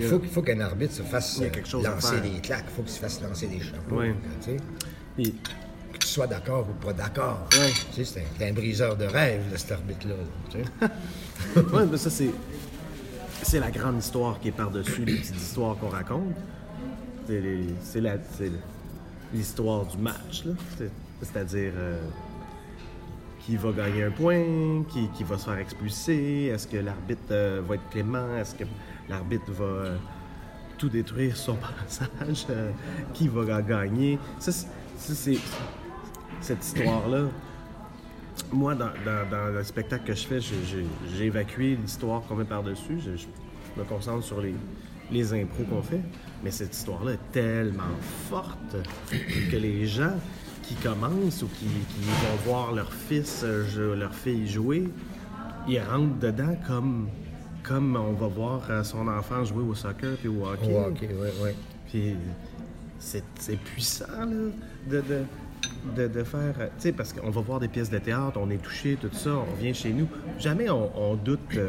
[0.00, 2.74] Il faut, faut qu'un arbitre se fasse euh, quelque chose à lancer des claques, il
[2.74, 3.98] faut qu'il se fasse lancer des chapeaux.
[4.00, 4.16] Ouais.
[4.42, 4.56] tu sais.
[5.14, 5.32] Puis-
[5.92, 7.46] Que tu sois d'accord ou pas d'accord.
[7.52, 7.70] Ouais.
[7.94, 10.14] Tu sais, c'est un, briseur de rêve, là, cet arbitre-là.
[10.50, 11.60] tu sais.
[11.72, 12.30] ouais, mais ça, c'est.
[13.44, 16.34] C'est la grande histoire qui est par-dessus les petites histoires qu'on raconte.
[17.28, 17.40] C'est
[19.32, 20.54] l'histoire du match, là.
[20.76, 20.90] C'est-
[21.22, 21.72] C'est-à-dire.
[21.76, 22.00] euh,
[23.44, 27.60] qui va gagner un point, qui, qui va se faire expulser, est-ce que l'arbitre euh,
[27.66, 28.64] va être clément, est-ce que
[29.08, 29.96] l'arbitre va euh,
[30.78, 32.70] tout détruire son passage, euh,
[33.12, 34.18] qui va ga- gagner?
[34.38, 34.50] Ça,
[34.96, 35.38] c'est-
[36.40, 37.24] cette histoire-là.
[38.52, 42.98] Moi, dans, dans- le spectacle que je fais, j'ai évacué l'histoire qu'on met par-dessus.
[42.98, 43.26] Je, je
[43.76, 44.54] me concentre sur les,
[45.10, 46.00] les impros qu'on fait.
[46.42, 47.82] Mais cette histoire-là est tellement
[48.28, 48.76] forte
[49.50, 50.14] que les gens
[50.66, 54.88] qui commencent ou qui, qui vont voir leur fils, euh, leur fille jouer,
[55.68, 57.08] ils rentrent dedans comme,
[57.62, 60.72] comme on va voir euh, son enfant jouer au soccer puis au hockey.
[61.88, 62.16] Puis
[62.98, 64.26] c'est c'est puissant, là,
[64.90, 65.24] de, de,
[65.96, 66.54] de, de faire.
[66.60, 69.10] euh, Tu sais, parce qu'on va voir des pièces de théâtre, on est touché, tout
[69.12, 70.08] ça, on revient chez nous.
[70.38, 71.40] Jamais on, on doute.
[71.56, 71.68] euh,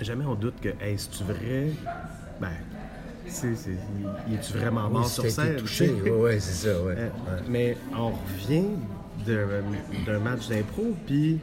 [0.00, 1.72] jamais on doute que, hey, c'est-tu vrai?
[2.40, 2.48] Ben,
[3.30, 3.70] c'est, c'est,
[4.28, 5.56] il- est-tu vraiment mort Oui, sur été scène?
[5.56, 6.10] touché, sais?
[6.10, 6.94] ouais, c'est ça, ouais.
[6.98, 7.42] Euh, Ouais.
[7.48, 8.64] Mais on revient
[9.26, 9.46] d'un
[10.06, 11.38] d'un match d'impro, puis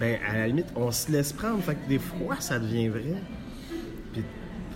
[0.00, 1.62] ben, à la limite, on se laisse prendre.
[1.62, 3.14] Fait que des fois, ça devient vrai.
[4.12, 4.22] Puis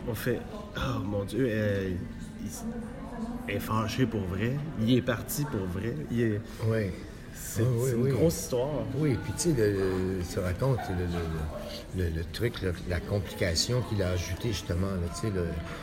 [0.09, 0.41] on fait
[0.77, 1.91] Oh mon Dieu, euh,
[3.49, 4.53] il est fâché pour vrai.
[4.81, 5.95] Il est parti pour vrai.
[6.11, 6.93] Il est- Ouais.
[7.41, 8.11] C'est Oui, oui, c'est une oui.
[8.11, 8.69] grosse histoire.
[8.99, 9.75] Oui, puis tu sais,
[10.33, 11.05] tu racontes le,
[12.03, 12.55] le- le- le truc,
[12.89, 15.33] la complication qu'il a ajouté justement, tu sais,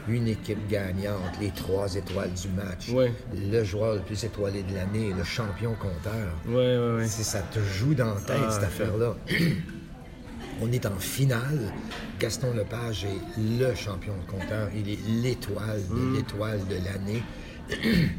[0.07, 2.91] une équipe gagnante, les trois étoiles du match,
[3.33, 6.33] le joueur le plus étoilé de l'année, le champion compteur.
[6.47, 7.07] Ouais, ouais.
[7.07, 8.67] C'est- Ça te joue dans la tête, Ah, cette ok.
[8.67, 9.15] affaire-là.
[10.61, 11.73] On est en finale.
[12.19, 14.69] Gaston Lepage est le champion de compteur.
[14.73, 16.13] Il est l'étoile de Hmm.
[16.15, 17.23] l'étoile de l'année.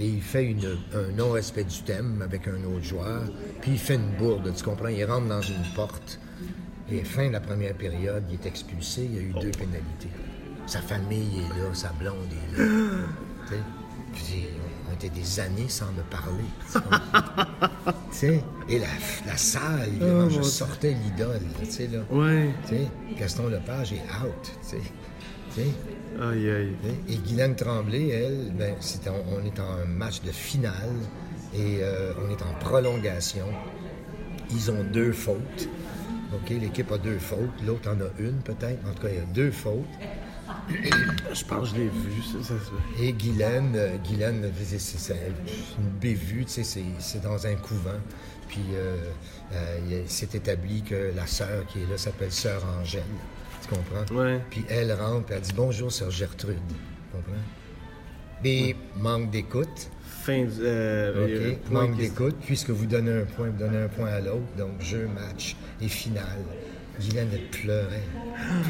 [0.00, 3.22] Et il fait une- un non-respect du thème avec un autre joueur.
[3.60, 4.88] Puis il fait une bourde, tu comprends?
[4.88, 6.18] Il rentre dans une porte.
[6.90, 9.02] Et fin de la première période, il est expulsé.
[9.04, 10.08] Il y a eu deux pénalités.
[10.66, 12.66] Sa famille est là, sa blonde est là.
[13.48, 13.60] Tu sais?
[14.12, 14.46] Puis
[14.90, 16.44] on était des années sans me parler.
[16.72, 17.92] tu comprends?
[18.10, 18.86] Tu sais, et la,
[19.26, 20.42] la salle, Oh, je mon Dieu.
[20.42, 22.00] sortais l'idole, là, tu sais, là.
[22.10, 22.50] Ouais.
[22.66, 24.76] Tu sais, Gaston Lepage est out, tu
[25.54, 25.62] sais?
[26.18, 26.72] Aïe, aïe.
[26.82, 27.12] sais.
[27.14, 28.74] Et Guylaine Tremblay, elle, ben,
[29.08, 30.90] en- on est en match de finale
[31.54, 33.46] et euh, on est en prolongation.
[34.50, 35.68] Ils ont deux fautes.
[36.34, 38.78] OK, l'équipe a deux fautes, l'autre en a une peut-être.
[38.88, 39.84] En tout cas, il y a deux fautes.
[41.32, 42.38] Je pense que je l'ai vu, ça.
[42.42, 43.02] ça, ça.
[43.02, 45.14] Et Guylaine, euh, Guylaine, c'est
[45.78, 48.00] une bévue, tu sais, c'est- c'est dans un couvent.
[48.48, 48.96] Puis euh,
[49.52, 53.02] euh, il s'est établi que la sœur qui est là s'appelle Sœur Angèle.
[53.70, 54.14] Comprends?
[54.14, 54.40] Ouais.
[54.50, 56.56] Puis elle rentre, puis elle dit bonjour, Sœur Gertrude.
[56.68, 58.80] Tu comprends?
[58.96, 59.90] Manque d'écoute.
[60.02, 60.50] Fin du.
[60.60, 62.36] euh, OK, euh, manque d'écoute.
[62.44, 64.42] Puisque vous donnez un point, vous donnez un point à l'autre.
[64.58, 66.24] Donc, jeu, match et finale.
[67.00, 68.02] Guylaine, elle pleurait.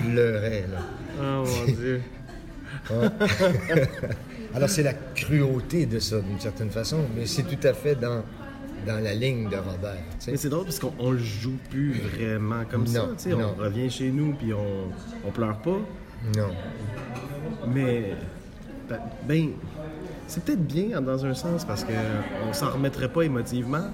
[0.04, 0.78] pleurait, là.
[1.20, 2.02] Oh mon Dieu.
[4.54, 8.22] Alors, c'est la cruauté de ça, d'une certaine façon, mais c'est tout à fait dans,
[8.86, 10.02] dans la ligne de Robert.
[10.26, 13.08] Mais c'est drôle parce qu'on on le joue plus vraiment comme ça.
[13.28, 13.54] Non.
[13.58, 14.88] On revient chez nous puis on,
[15.26, 15.78] on pleure pas.
[16.36, 16.48] Non.
[17.68, 18.14] Mais
[18.88, 19.50] ben, ben,
[20.26, 21.92] c'est peut-être bien dans un sens parce que
[22.48, 23.88] on s'en remettrait pas émotivement.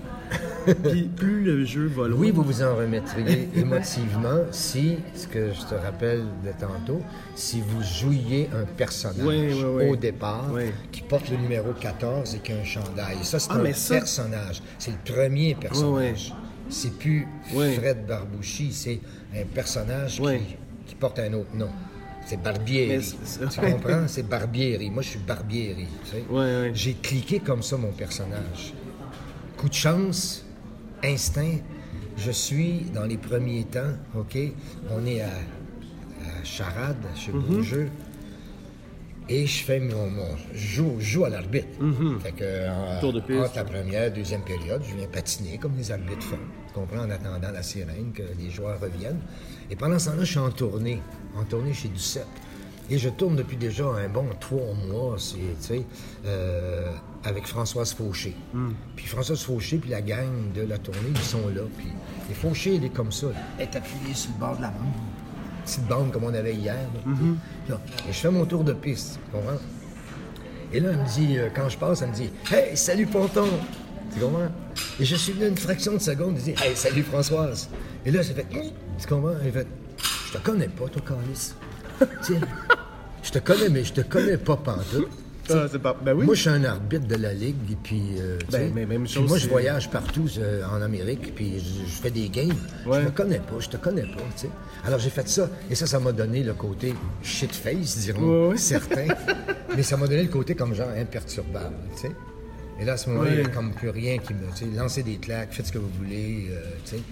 [0.85, 2.19] Puis plus le jeu va loin.
[2.19, 7.01] Oui, vous vous en remettriez émotivement si, ce que je te rappelle de tantôt,
[7.35, 9.89] si vous jouiez un personnage Oui, oui, oui.
[9.91, 10.51] au départ
[10.93, 13.17] qui porte le numéro 14 et qui a un chandail.
[13.23, 14.62] Ça, c'est Ah, un ça- personnage.
[14.79, 16.33] C'est le premier personnage.
[16.69, 17.27] C'est plus.
[17.49, 19.01] Fred Barbouchi, c'est
[19.35, 20.57] un personnage qui,
[20.87, 21.69] qui porte un autre nom.
[22.27, 23.14] C'est Barbieri.
[23.53, 24.03] Tu comprends?
[24.09, 24.91] C'est Barbieri.
[24.91, 25.87] Moi, je suis Barbieri.
[26.05, 26.25] tu sais.
[26.29, 26.71] Ouais, ouais.
[26.75, 28.75] J'ai cliqué comme ça mon personnage.
[29.57, 30.45] Coup de chance,
[31.05, 31.59] instinct.
[32.16, 34.38] Je suis dans les premiers temps, OK?
[34.90, 37.32] On est à, à Charade, chez.
[37.32, 37.88] Beaujeu.
[39.28, 40.09] Et je fais mon.
[40.09, 41.66] mon- je, joue, je joue à l'arbitre.
[42.22, 43.01] Fait que, en-.
[43.01, 43.40] Tour de piste.
[43.40, 46.38] entre la première, deuxième période, je viens patiner comme les arbitres font.
[46.68, 47.01] Tu comprends?
[47.05, 49.20] En attendant la sirène, que les joueurs reviennent.
[49.70, 51.01] Et pendant ce temps-là, je suis en tournée.
[51.36, 52.24] En tournée chez Duceppe.
[52.89, 55.82] Et je tourne depuis déjà un bon trois mois, c'est, tu sais,
[56.24, 56.93] euh,
[57.24, 58.34] avec Françoise Fauché.
[58.95, 61.62] Puis Françoise Fauché, puis la gang de la tournée, ils sont là.
[61.76, 61.89] Puis
[62.30, 63.26] et Fauché, elle est comme ça.
[63.59, 64.93] Elle est appuyée sur le bord de la bande.
[65.64, 66.76] Petite bande comme on avait hier.
[66.76, 67.12] là.
[67.68, 67.80] Là.
[68.09, 69.59] Et je fais mon tour de piste, tu comprends?
[70.72, 73.49] Et là, elle me dit, euh, quand je passe, elle me dit Hey, salut Ponton!
[74.14, 74.49] Tu comprends?
[75.01, 77.68] Et je suis venu une fraction de seconde, elle dit Hey, salut Françoise!
[78.05, 78.47] Et là, j'ai fait!
[78.51, 79.34] Tu comprends?
[79.45, 79.66] Elle fait
[80.28, 81.53] Je te connais pas, toi, Calis.
[82.22, 82.40] Tiens,
[83.22, 85.09] je te connais, mais je te connais pas pantoute.
[85.49, 85.97] Ah, c'est pas...
[86.03, 86.24] Ben oui.
[86.24, 89.20] Moi, je suis un arbitre de la Ligue, et puis, euh, Ben, mais même puis
[89.20, 92.53] moi, je voyage partout euh, en Amérique, puis je, je fais des games.
[92.84, 93.03] Ouais.
[93.03, 94.49] Je te connais pas, je te connais pas.
[94.84, 99.07] Alors, j'ai fait ça, et ça, ça m'a donné le côté shit-face, diront Ouais, certains,
[99.76, 102.12] mais ça m'a donné le côté comme genre imperturbable, tu sais.
[102.80, 104.76] Et là, à ce moment-là, il n'y a comme plus rien qui me...
[104.76, 107.03] Lancez des claques, faites ce que vous voulez, euh, tu sais.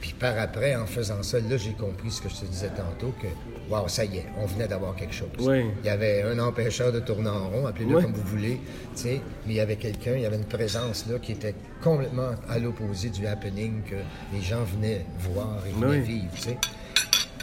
[0.00, 3.12] Puis par après, en faisant ça, là, j'ai compris ce que je te disais tantôt,
[3.20, 3.26] que,
[3.70, 5.28] waouh, ça y est, on venait d'avoir quelque chose.
[5.38, 8.60] Il y avait un empêcheur de tourner en rond, appelez-le comme vous voulez,
[8.94, 11.54] tu sais, mais il y avait quelqu'un, il y avait une présence là qui était
[11.82, 13.96] complètement à l'opposé du happening que
[14.32, 16.00] les gens venaient voir et venaient Oui.
[16.00, 16.58] vivre, tu sais.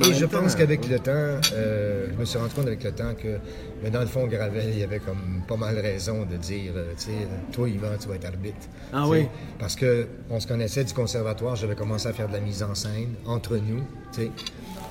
[0.05, 1.11] Et je temps, pense qu'avec le temps,
[1.53, 3.37] euh, je me suis rendu compte avec le temps que,
[3.81, 6.91] mais dans le fond, Gravel, il y avait comme pas mal raison de dire, euh,
[6.97, 8.67] tu sais, toi, Yvan, tu vas être arbitre.
[8.93, 9.27] Ah oui.
[9.59, 12.75] Parce que on se connaissait du conservatoire, j'avais commencé à faire de la mise en
[12.75, 13.81] scène entre nous,
[14.13, 14.31] tu sais.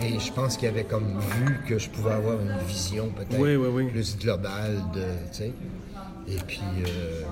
[0.02, 3.56] Et je pense qu'il avait comme vu que je pouvais avoir une vision peut-être Oui,
[3.56, 3.86] oui, oui.
[3.90, 5.00] plus globale de,
[5.30, 5.52] tu sais.
[6.28, 7.22] Et puis, euh,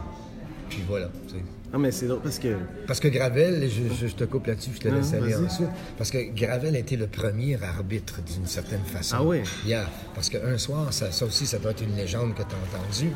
[0.71, 1.43] puis voilà, tu sais.
[1.75, 2.57] Ah, mais c'est drôle parce que...
[2.87, 5.69] Parce que Gravel, je, te coupe là-dessus, je te Non, laisse aller ensuite.
[5.99, 9.17] Parce que Gravel a été le premier arbitre d'une certaine façon.
[9.19, 9.39] Ah oui?
[9.67, 9.91] Yeah.
[10.15, 13.11] Parce qu'un soir, ça, ça aussi, ça doit être une légende que tu as entendue.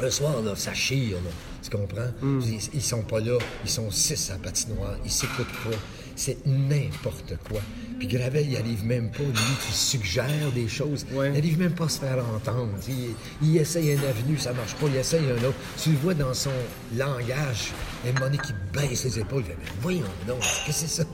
[0.00, 1.30] Un soir, là, ça chire, là.
[1.60, 2.10] Tu comprends?
[2.20, 2.40] Hmm.
[2.40, 5.76] Ils, ils sont pas là, ils sont six à la patinoire, ils s'écoutent pas.
[6.14, 7.60] C'est n'importe quoi.
[7.98, 11.06] Puis Gravel, il arrive même pas, lui, qui suggère des choses.
[11.12, 11.30] Ouais.
[11.32, 12.70] Il arrive même pas à se faire entendre.
[12.88, 15.56] Il, il essaye un avenue, ça marche pas, il essaye un autre.
[15.82, 16.50] Tu le vois dans son
[16.96, 17.72] langage,
[18.06, 21.04] un moment qui baisse les épaules, il fait, Mais voyons donc, qu'est-ce que c'est ça?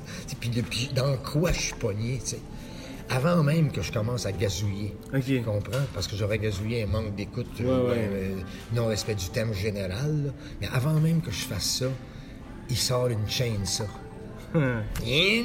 [0.40, 2.40] Puis, puis dans quoi je suis pogné, tu sais?
[3.10, 4.94] Avant même que je commence à gazouiller.
[5.24, 5.80] Tu comprends?
[5.94, 7.96] Parce que j'aurais gazouillé un manque d'écoute, Ouais, euh, ouais.
[7.98, 8.34] euh,
[8.74, 10.24] non-respect du thème général.
[10.26, 10.30] là.
[10.60, 11.86] Mais avant même que je fasse ça,
[12.68, 13.86] il sort une chaîne, ça.
[15.06, 15.44] Et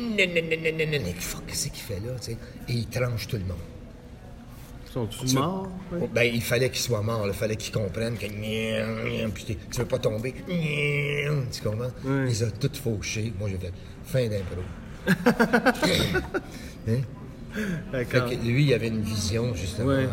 [1.19, 2.37] fuck, Qu'est-ce qu'il fait là, tu sais?
[2.69, 3.57] Et il tranche tout le monde.
[4.93, 5.69] Sont-tu morts?
[5.91, 6.07] Ouais?
[6.13, 8.27] Ben, il fallait qu'il soit mort, il fallait qu'il comprenne que.
[9.29, 10.33] Puis tu veux pas tomber.
[10.47, 11.85] Tu comprends?
[12.05, 12.23] Ouais.
[12.23, 13.33] Il les a toutes fauchées.
[13.39, 13.73] Moi, j'ai fait
[14.05, 14.61] fin d'impro.
[16.87, 17.01] hein?
[17.53, 18.29] Fait D'accord.
[18.29, 20.07] que lui, il avait une vision, justement, Ouais.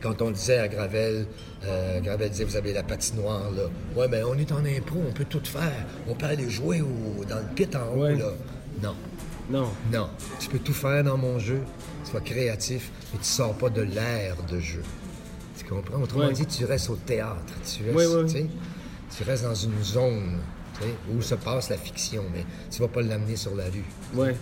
[0.00, 1.26] Quand on disait à Gravel,
[1.64, 3.64] euh, Gravel disait, vous avez la patinoire, là.
[3.96, 5.86] Ouais, ben, on est en impro, on peut tout faire.
[6.08, 8.16] On peut aller jouer au- dans le pit en haut, Ouais.
[8.16, 8.32] là.
[8.82, 8.94] Non.
[9.50, 9.68] Non.
[9.92, 10.08] Non,
[10.40, 11.60] tu peux tout faire dans mon jeu,
[12.04, 14.82] sois créatif, mais tu sors pas de l'air de jeu.
[15.58, 16.00] Tu comprends?
[16.00, 16.32] Autrement Ouais.
[16.32, 18.46] dit, tu restes au théâtre, tu restes, Ouais,
[19.16, 20.38] tu restes dans une zone
[21.14, 23.84] où se passe la fiction, mais tu vas pas l'amener sur la rue.
[24.14, 24.34] Ouais.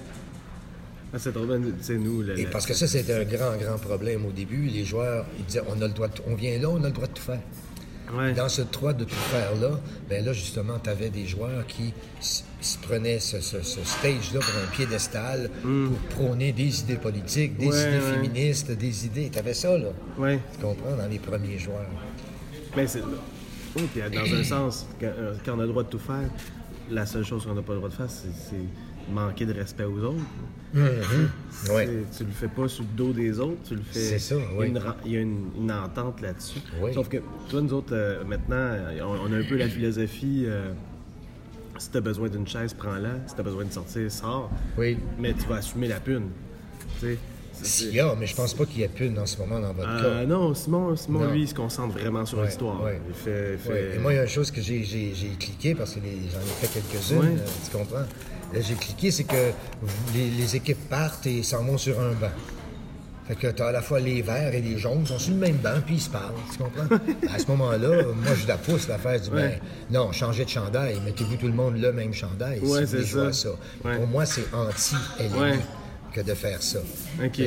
[1.14, 1.58] Ah, c'est ben,
[1.98, 2.22] nous...
[2.22, 4.62] le- Et parce que ça, c'était un grand, grand problème au début.
[4.66, 6.92] Les joueurs, ils disaient, on a le droit de- on vient là, on a le
[6.92, 7.40] droit de tout faire.
[8.14, 8.32] Ouais.
[8.34, 11.94] Dans ce droit de tout faire là, ben là, justement, tu avais des joueurs qui
[12.20, 17.66] se prenaient ce, ce- ce stage-là pour un piédestal pour prôner des idées politiques, des
[17.66, 17.70] Mm.
[17.70, 18.12] Ouais, idées ouais.
[18.14, 19.30] féministes, des idées.
[19.32, 19.88] Tu avais ça, là.
[20.18, 20.40] Ouais.
[20.54, 21.86] Tu comprends, dans les premiers joueurs.
[22.76, 23.02] Mais c'est.
[23.76, 26.28] Oui, puis dans un sens, quand, euh, quand on a le droit de tout faire,
[26.90, 28.56] la seule chose qu'on n'a pas le droit de faire, c'est
[29.12, 30.22] manquer de respect aux autres.
[30.74, 31.86] Ouais.
[32.10, 33.98] C'est- Tu le fais pas sur le dos des autres, tu le fais.
[34.00, 34.68] C'est ça, a oui.
[34.68, 36.60] une Il y a une, une entente là-dessus.
[36.80, 36.92] Oui.
[36.94, 40.72] Sauf que toi, nous autres, euh, maintenant, on, on a un peu la philosophie euh,
[41.78, 43.10] si tu as besoin d'une chaise, prends-la.
[43.26, 44.50] Si tu as besoin de sortir, sors.
[44.78, 44.96] Oui.
[45.18, 46.28] Mais tu vas assumer la pune.
[47.00, 47.18] Tu sais,
[47.64, 49.72] S'il y a, mais je pense pas qu'il y ait plus en ce moment dans
[49.74, 50.26] votre Euh, cas.
[50.26, 51.30] non, Simon, Simon Non.
[51.32, 52.82] lui, il se concentre vraiment sur Ouais, l'histoire.
[52.82, 53.00] ouais.
[53.08, 53.52] Il fait.
[53.52, 53.92] il fait- Ouais.
[53.96, 54.80] Et moi, il y a une chose que j'ai,
[55.38, 58.04] cliqué, parce que j'en ai fait quelques-unes, euh, tu comprends?
[58.54, 59.50] Là, j'ai cliqué, c'est que
[60.14, 62.30] les, les équipes partent et s'en vont sur un banc.
[63.28, 65.32] Fait que tu as à la fois les verts et les jaunes, ils sont sur
[65.32, 66.96] le même banc, puis ils se parlent, tu comprends?
[67.32, 69.60] à ce moment-là, moi, je la pousse l'affaire, je dis, ben, Ouais.
[69.90, 72.96] non, changez de chandail, mettez-vous tout le monde le même chandail, si Ouais, vous c'est
[72.96, 73.50] voulez jouer ça.
[73.50, 73.88] ça.
[73.88, 73.96] Ouais.
[73.96, 75.58] Pour moi, c'est anti-LNI Ouais.
[76.12, 76.80] que de faire ça.
[77.24, 77.38] OK.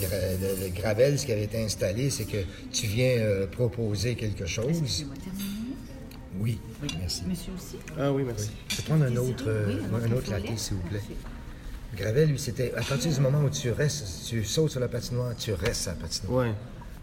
[0.00, 2.38] Le Gravel, ce qui avait été installé, c'est que
[2.72, 4.82] tu viens euh, proposer quelque chose.
[6.40, 6.58] Oui,
[6.98, 7.22] merci.
[7.28, 7.76] Monsieur aussi?
[7.98, 8.50] Ah oui, merci.
[8.68, 11.00] Je vais prendre un autre, euh, Oui, un autre latte, s'il vous plaît.
[11.96, 15.34] Gravel, lui, c'était à partir du moment où tu restes, tu sautes sur la patinoire,
[15.36, 16.46] tu restes à la patinoire.
[16.46, 16.52] Ouais.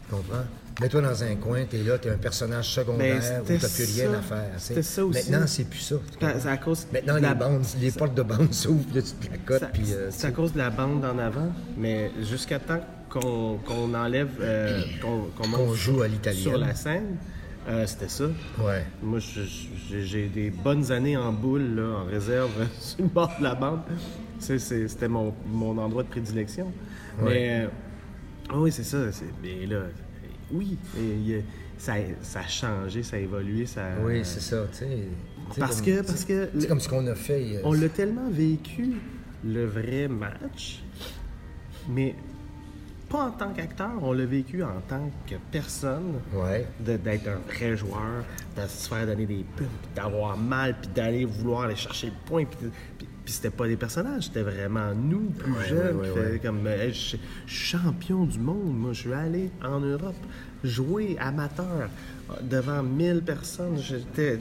[0.09, 0.43] Tu comprends?
[0.81, 4.11] Mets-toi dans un coin, t'es là, t'es un personnage secondaire où c'était t'as plus rien
[4.11, 4.17] ça.
[4.17, 4.49] à faire.
[4.57, 5.31] C'était ça aussi.
[5.31, 5.95] Maintenant, c'est plus ça.
[6.19, 8.95] tu C'est à- cause Maintenant, de les, la- bandes, les portes de bande s'ouvrent, puis
[8.95, 9.93] là, tu te placotes, Ça- puis...
[9.93, 14.29] euh, c'est à cause de la bande en avant, mais jusqu'à temps qu'on qu'on enlève,
[14.41, 16.41] euh, qu'on Qu'on joue à l'italienne.
[16.41, 17.17] sur la scène,
[17.67, 18.25] euh, c'était ça.
[18.59, 18.85] Ouais.
[19.01, 19.19] Moi,
[19.89, 23.81] j'ai des bonnes années en boule, là, en réserve, sur le bord de la bande.
[24.39, 26.71] C'était mon, mon endroit de prédilection.
[27.21, 27.67] Mais, euh,
[28.49, 28.97] ah oui, c'est ça.
[29.43, 29.83] Mais là,
[30.51, 31.43] oui, et
[31.77, 33.65] ça, ça a changé, ça a évolué.
[33.65, 34.85] Ça, Oui, c'est ça, tu sais.
[35.49, 37.57] Tu sais, Parce comme- que, parce que C'est comme ce qu'on a fait.
[37.57, 38.93] euh, on l'a tellement vécu,
[39.45, 40.81] le vrai match,
[41.89, 42.15] mais
[43.11, 46.65] pas en tant qu'acteur, on l'a vécu en tant que personne, Ouais.
[46.79, 48.23] d'être un vrai joueur,
[48.55, 52.13] de se faire donner des pubs, puis d'avoir mal, puis d'aller vouloir aller chercher le
[52.25, 52.45] point.
[52.45, 56.39] Puis, puis- puis c'était pas des personnages, c'était vraiment nous, plus Ouais, jeunes, ouais, ouais,
[56.43, 58.73] comme Hey, je suis champion du monde.
[58.77, 60.15] Moi, je suis allé en Europe
[60.63, 61.89] jouer amateur
[62.29, 63.77] euh, devant 1000 personnes.
[63.77, 64.39] J'étais.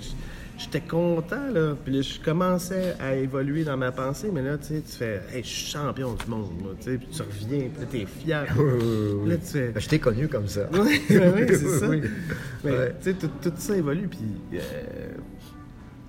[0.62, 1.74] J'étais content, là.
[1.82, 5.22] Puis là, je commençais à évoluer dans ma pensée, mais là, tu sais, tu fais,
[5.32, 8.04] hey, je suis champion du monde, moi, tu sais, puis tu reviens, puis là, t'es
[8.06, 8.54] fier.
[8.58, 9.28] Oui, oui, oui.
[9.30, 10.68] Là, tu fais, Ben, Je t'ai connu comme ça.
[10.72, 11.86] oui, c'est ça.
[11.88, 12.94] Mais Ouais.
[13.02, 14.20] tu sais, tout, tout ça évolue, puis
[14.54, 14.58] euh,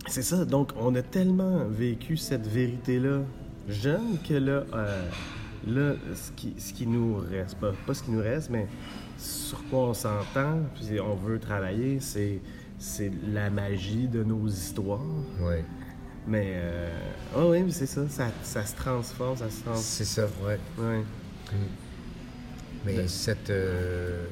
[0.08, 0.44] c'est ça.
[0.44, 3.22] Donc, on a tellement vécu cette vérité-là
[3.70, 5.02] jeune que là, euh,
[5.66, 8.68] là, ce qui, ce qui nous reste, pas, pas ce qui nous reste, mais
[9.18, 12.42] sur quoi on s'entend, puis on veut travailler, c'est
[12.82, 15.00] c'est la magie de nos histoires.
[15.40, 15.64] Ouais.
[16.28, 16.90] Mais, euh,
[17.36, 19.78] ah oui, mais c'est ça, ça, ça se transforme, ça se transforme.
[19.84, 20.60] C'est ça, ouais.
[20.80, 21.04] Ouais.
[22.86, 24.26] Mais cette, euh,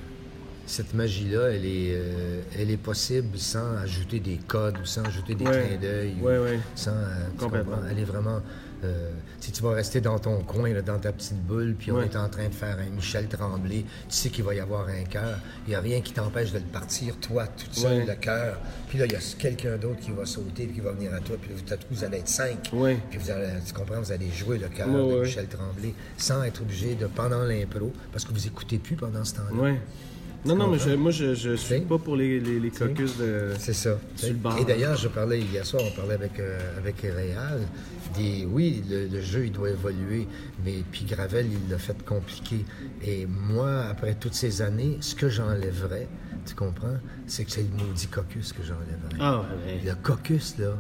[0.66, 5.36] cette magie-là, elle est, euh, elle est possible sans ajouter des codes ou sans ajouter
[5.36, 5.68] des Ouais.
[5.68, 6.16] clins d'œil.
[6.20, 6.60] ou Ouais, ouais.
[6.76, 7.78] Sans, euh, Complètement.
[7.90, 8.40] Elle est vraiment...
[8.84, 11.96] euh, si tu vas rester dans ton coin, là, dans ta petite bulle, puis on
[11.98, 12.06] Ouais.
[12.06, 15.04] est en train de faire un Michel Tremblay, tu sais qu'il va y avoir un
[15.04, 15.40] cœur.
[15.68, 18.06] Il n'y a rien qui t'empêche de le partir, toi, toute seule, Ouais.
[18.06, 18.58] le cœur.
[18.88, 21.20] Puis là, il y a quelqu'un d'autre qui va sauter, puis qui va venir à
[21.20, 22.70] toi, puis là, vous, allez être cinq.
[22.74, 22.98] Ouais.
[23.10, 25.22] Puis vous allez, tu comprends, vous allez jouer le cœur de.
[25.22, 29.36] Michel Tremblay sans être obligé de, pendant l'impro, parce que vous écoutez plus pendant ce
[29.36, 29.74] temps-là.
[30.46, 33.50] Non, non, mais je- moi, je, je suis pas pour les, les, les caucus de.
[33.60, 33.98] C'est ça.
[34.16, 34.58] Sur le bord.
[34.58, 37.60] Et d'ailleurs, je parlais hier soir, on parlait avec, euh, avec Réal.
[38.16, 40.28] Des, oui, le, le jeu, il doit évoluer,
[40.66, 42.66] mais puis Gravel, il l'a fait compliqué.
[43.04, 46.08] Et moi, après toutes ces années, ce que j'enlèverais,
[46.46, 49.18] tu comprends, c'est que c'est le maudit caucus que j'enlèverais.
[49.20, 49.82] Ah, ouais.
[49.86, 50.72] Le caucus, là,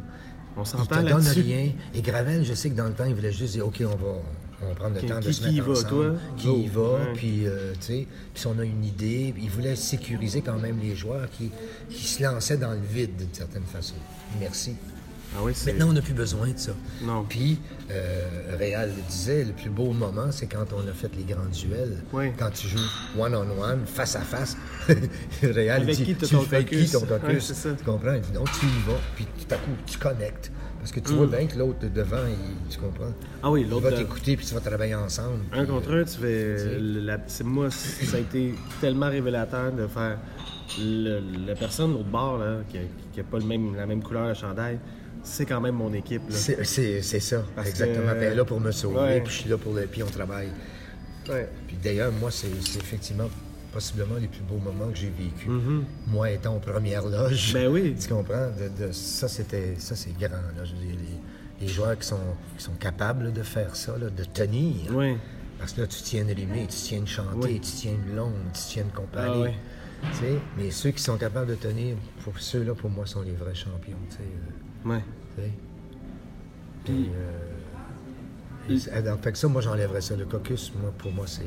[0.57, 1.41] On il te s'entend donne là-dessus.
[1.41, 1.71] rien.
[1.93, 4.21] Et Gravel, je sais que dans le temps, il voulait juste dire, OK, on va,
[4.61, 5.89] on va prendre le Qui- temps de qui- se qui y mettre va, ensemble.
[5.89, 6.11] toi?
[6.37, 7.13] Qui y va, Ouais.
[7.15, 10.79] puis, euh, tu sais, puis si on a une idée, il voulait sécuriser quand même
[10.81, 11.49] les joueurs qui,
[11.89, 13.95] qui se lançaient dans le vide d'une certaine façon.
[14.39, 14.75] Merci.
[15.35, 15.73] Ah oui, c'est.
[15.73, 16.71] Maintenant, on n'a plus besoin de ça.
[17.03, 17.23] Non.
[17.29, 17.59] Puis,
[17.91, 21.45] euh, Réal le disait, le plus beau moment, c'est quand on a fait les grands
[21.45, 21.97] duels.
[22.11, 22.31] Oui.
[22.35, 22.79] Quand tu joues
[23.15, 24.57] one-on-one, face à face.
[25.43, 27.53] Réal Avec dit, qui tu fais qui ton caucus?
[27.77, 28.13] Tu comprends?
[28.13, 30.51] Il dit, non, tu y vas, puis tout à coup, tu connectes.
[30.79, 33.11] Parce que tu vois bien que l'autre de devant, il- tu comprends?
[33.43, 35.39] Ah oui, Il l'autre va de- t'écouter, puis tu vas travailler ensemble.
[35.51, 36.77] Un puis, contre un, tu fais.
[36.79, 40.17] la- moi, ça a été tellement révélateur de faire
[40.79, 42.77] le- la personne de l'autre bord là, qui
[43.17, 44.79] n'a pas le même, la même couleur de chandail.
[45.21, 46.21] C'est quand même mon équipe.
[46.29, 48.13] C'est ça, Parce exactement.
[48.13, 49.81] que- est là pour me sauver, puis je suis là pour le...
[49.81, 50.47] Puis on travaille.
[51.29, 51.49] Ouais.
[51.67, 53.29] Puis d'ailleurs, moi, c'est effectivement
[53.71, 55.49] possiblement les plus beaux moments que j'ai vécu.
[56.07, 57.51] Moi étant en première loge.
[57.51, 57.53] Mm-hmm.
[57.53, 57.95] Ben oui.
[57.99, 58.47] Tu comprends?
[58.49, 60.29] De, de- ça, c'était ça c'est grand.
[60.55, 60.63] Là.
[60.65, 60.95] Je veux dire,
[61.59, 62.17] les, les joueurs qui sont,
[62.57, 64.75] qui sont capables de faire ça, là, de tenir.
[64.93, 65.17] Oui.
[65.59, 67.59] Parce que là, tu tiens de rimer, tu tiens de chanter, Oui.
[67.59, 69.29] tu tiens de longue, tu tiens de comparer.
[69.33, 69.53] Ah ouais.
[70.13, 73.33] Tu sais, mais ceux qui sont capables de tenir, pour ceux-là, pour moi, sont les
[73.33, 73.97] vrais champions.
[74.09, 75.03] Tu sais, euh, Ouais.
[75.35, 75.51] tu sais?
[76.85, 77.09] Puis,
[78.69, 80.15] euh, et c'est- donc, fait que ça, moi, j'enlèverais ça.
[80.15, 81.43] Le caucus, moi, pour moi, c'est,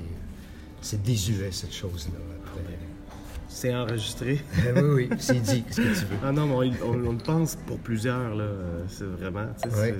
[0.82, 2.18] c'est désuet, cette chose-là.
[2.46, 2.78] Après.
[3.48, 4.42] C'est enregistré.
[4.76, 6.16] oui, oui, c'est dit, qu'est-ce que tu veux.
[6.24, 8.46] ah non, mais on, on- on le pense pour plusieurs, là.
[8.88, 9.46] C'est vraiment.
[9.62, 9.94] tu sais,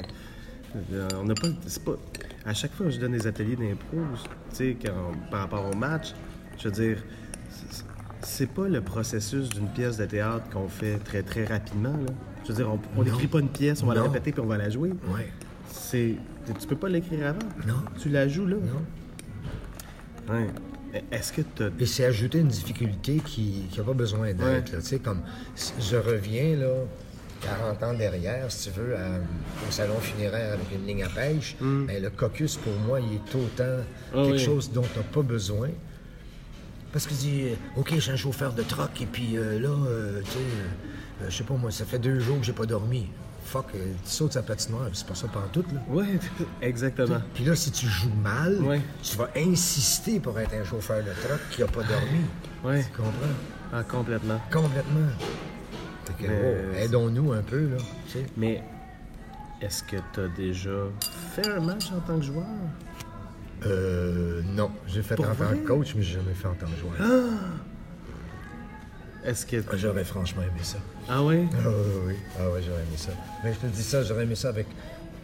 [0.93, 1.97] Euh, On n'a pas, c'est pas.
[2.47, 3.99] À chaque fois que je donne des ateliers d'impro,
[4.51, 4.77] tu sais,
[5.31, 6.13] par rapport au match,
[6.59, 6.99] je veux dire,
[8.23, 11.93] c'est- pas le processus d'une pièce de théâtre qu'on fait très très rapidement.
[11.93, 12.13] Là.
[12.45, 14.57] Je veux dire, on n'écrit pas une pièce, on va la répéter puis on va
[14.59, 14.91] la jouer.
[15.15, 15.29] Ouais.
[15.69, 16.17] C'est,
[16.59, 17.39] tu peux pas l'écrire avant.
[17.67, 17.83] Non.
[18.01, 18.57] Tu la joues là.
[18.57, 20.35] Non.
[20.35, 20.47] Ouais.
[21.11, 24.45] Est-ce que tu Et c'est ajouter une difficulté qui n'a pas besoin d'être.
[24.73, 24.81] Ouais.
[24.81, 25.23] Tu sais, comme
[25.81, 26.69] je reviens là,
[27.43, 29.19] 40 ans derrière, si tu veux, à-
[29.67, 33.35] au salon funéraire avec une ligne à pêche, ben, le caucus, pour moi, il est
[33.35, 33.85] autant Mm.
[34.15, 34.39] Ah quelque oui.
[34.39, 35.71] chose dont tu n'as pas besoin.
[36.93, 39.69] Parce que je dis, euh, OK, suis un chauffeur de truck, et puis euh, là,
[39.71, 42.67] euh, tu sais, euh, je sais pas moi, ça fait deux jours que j'ai pas
[42.67, 43.07] dormi.
[43.53, 45.81] Fuck, euh, tu sautes sa patinoire, c'est pas ça tout là.
[45.91, 46.19] Ouais,
[46.63, 47.21] exactement.
[47.35, 48.81] Puis là, si tu joues mal, Ouais.
[49.03, 52.23] tu vas insister pour être un chauffeur de truck qui a pas dormi.
[52.65, 52.83] Ouais.
[52.83, 53.13] Tu comprends?
[53.75, 54.41] Ah, complètement.
[54.51, 55.07] Complètement.
[56.07, 56.41] Fait que, Mais-
[56.73, 57.77] oh, aidons-nous un peu, là.
[58.07, 58.27] tu sais.
[58.39, 58.63] Mais
[59.61, 60.71] est-ce que tu as déjà
[61.35, 62.47] fait un match en tant que joueur?
[63.67, 66.67] Euh, non, j'ai fait Pour en tant que coach, mais j'ai jamais fait en tant
[66.67, 67.29] que joueur.
[69.25, 69.57] Est-ce que.
[69.71, 70.79] Ah, J'aurais franchement aimé ça.
[71.09, 71.45] Ah ouais?
[71.53, 72.15] Ah oui, oui.
[72.39, 73.13] Ah ouais, j'aurais aimé ça.
[73.45, 74.67] Mais je te dis ça, j'aurais aimé ça avec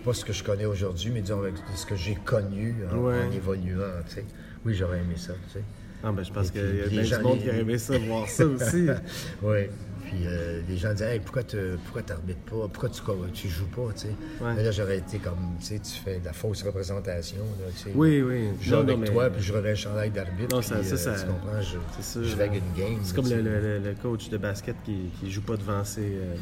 [0.05, 3.21] pas ce que je connais aujourd'hui, mais disons avec ce que j'ai connu en, Ouais.
[3.27, 4.25] en évoluant, tu sais.
[4.65, 5.65] Oui, j'aurais aimé ça, tu sais.
[6.05, 8.47] Ah, ben, je pense qu'il y a bien gens- qui aurait aimé ça, voir ça
[8.47, 8.87] aussi.
[9.43, 9.67] oui.
[10.09, 12.67] Puis euh, les gens disaient, hey, pourquoi tu pourquoi t'arbitres pas?
[12.69, 13.03] Pourquoi tu,
[13.35, 13.93] tu joues pas?
[13.95, 14.07] Tu sais?
[14.41, 14.55] Ouais.
[14.57, 17.37] Mais là, j'aurais été comme, tu sais, tu fais de la fausse représentation.
[17.61, 17.91] Là, tu sais.
[17.95, 18.49] Oui, oui.
[18.59, 20.57] Je joue avec mais- toi, puis je revais un chandail d'arbitre.
[20.57, 21.61] Non, ça- puis, ça, ça- Tu comprends?
[21.61, 22.23] Je, ça.
[22.23, 22.99] je une game.
[23.03, 26.35] C'est comme le, le- le coach de basket qui, qui joue pas devant ses, euh,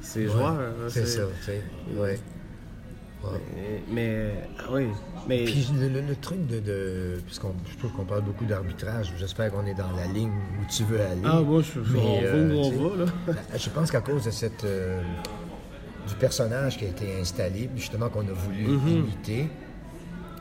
[0.00, 0.58] ses Ouais, joueurs.
[0.58, 1.62] hein, C'est ça, tu sais.
[1.96, 2.18] Ouais.
[3.54, 4.86] Mais, mais- ah oui,
[5.28, 6.60] mais Puis le, le- le truc de.
[6.60, 10.64] de puisqu'on, je trouve qu'on parle beaucoup d'arbitrage, j'espère qu'on est dans la ligne où
[10.70, 11.22] tu veux aller.
[11.24, 13.56] ah moi je, Mais, on euh, va où on tu sais, va là.
[13.58, 15.02] Je pense qu'à cause de cette euh,
[16.08, 18.88] du personnage qui a été installé, justement qu'on a voulu Mhm.
[18.88, 19.48] imiter,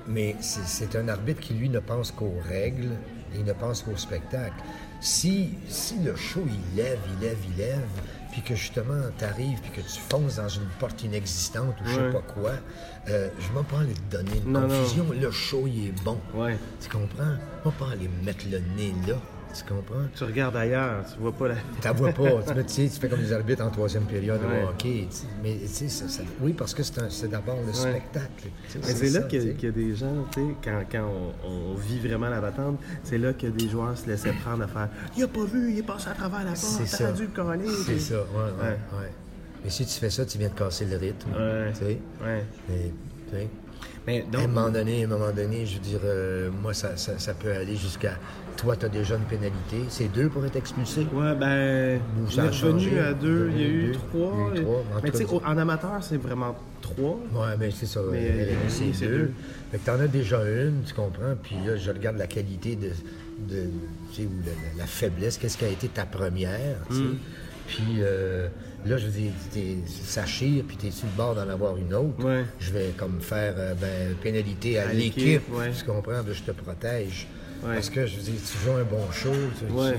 [0.07, 2.89] mais c'est, c'est un arbitre qui lui ne pense qu'aux règles
[3.33, 4.53] et il ne pense qu'au spectacle.
[5.01, 7.81] Si, si le show il lève, il lève, il lève,
[8.35, 11.93] puis que justement tu arrives puis que tu fonces dans une porte inexistante ou je
[11.95, 12.11] sais Ouais.
[12.11, 12.51] pas quoi,
[13.07, 14.67] euh, je ne vais pas aller te donner une Non, non.
[14.67, 15.05] confusion.
[15.13, 16.19] Le show il est bon.
[16.33, 16.57] Ouais.
[16.81, 17.35] Tu comprends?
[17.63, 19.15] Je vais pas aller mettre le nez là.
[19.55, 20.03] Tu comprends?
[20.13, 21.55] Tu regardes ailleurs, tu vois pas la.
[21.81, 22.53] Tu vois pas.
[22.53, 24.63] tu, sais, tu fais comme les arbitres en troisième période Ouais.
[24.65, 25.07] au hockey.
[25.09, 28.49] tu sais, Mais tu sais, ça- ça- oui, parce que c'est d'abord le spectacle.
[28.75, 31.09] Mais c'est là qu'il y, y a des gens, tu sais, quand, quand
[31.45, 34.67] on, on vit vraiment la battante, c'est là que des joueurs se laissaient prendre à
[34.67, 37.11] faire Il a pas vu, il est passé à travers la porte, C'est ça.
[37.13, 37.67] dû le coller.
[37.85, 39.11] C'est ça, ouais, ouais, Ouais.
[39.63, 41.31] Mais si tu fais ça, tu viens de casser le rythme.
[41.31, 41.71] Ouais.
[41.73, 41.97] Tu sais.
[42.23, 42.43] Ouais.
[42.69, 42.91] Mais,
[43.31, 43.47] tu sais,
[44.07, 46.95] Mais à un moment donné, à un moment donné, je veux dire, euh, moi, ça,
[46.97, 48.13] ça, ça peut aller jusqu'à.
[48.57, 49.77] Toi, tu as déjà une pénalité.
[49.89, 51.01] C'est deux pour être expulsé?
[51.13, 53.91] Ouais, ben, Ou on ça a est revenu changé, à deux, il y a eu
[53.91, 54.33] trois.
[54.53, 57.19] il y a eu trois, en mais tu sais, en amateur, c'est vraiment trois.
[57.33, 57.99] Ouais, mais c'est ça.
[58.11, 59.17] Mais, euh, c'est c'est deux.
[59.17, 59.31] deux.
[59.71, 62.89] Fait que t'en as déjà une, tu comprends, puis là, je regarde la qualité de,
[63.53, 63.63] de
[64.13, 67.01] tu sais, ou la, la- la faiblesse, qu'est-ce qui a été ta première, tu sais?
[67.01, 67.17] Mm.
[67.67, 68.47] Puis euh,
[68.85, 71.93] là, je veux dire, t'es- ça chire, puis t'es sur le bord d'en avoir une
[71.93, 72.23] autre.
[72.23, 72.45] Ouais.
[72.59, 75.71] Je vais comme faire, euh, ben, pénalité à, À l'équipe, l'équipe, ouais.
[75.71, 77.27] tu comprends, je te protège.
[77.63, 77.75] Ouais.
[77.75, 79.97] Parce que, je veux dire, tu joues un bon show, tu, sais,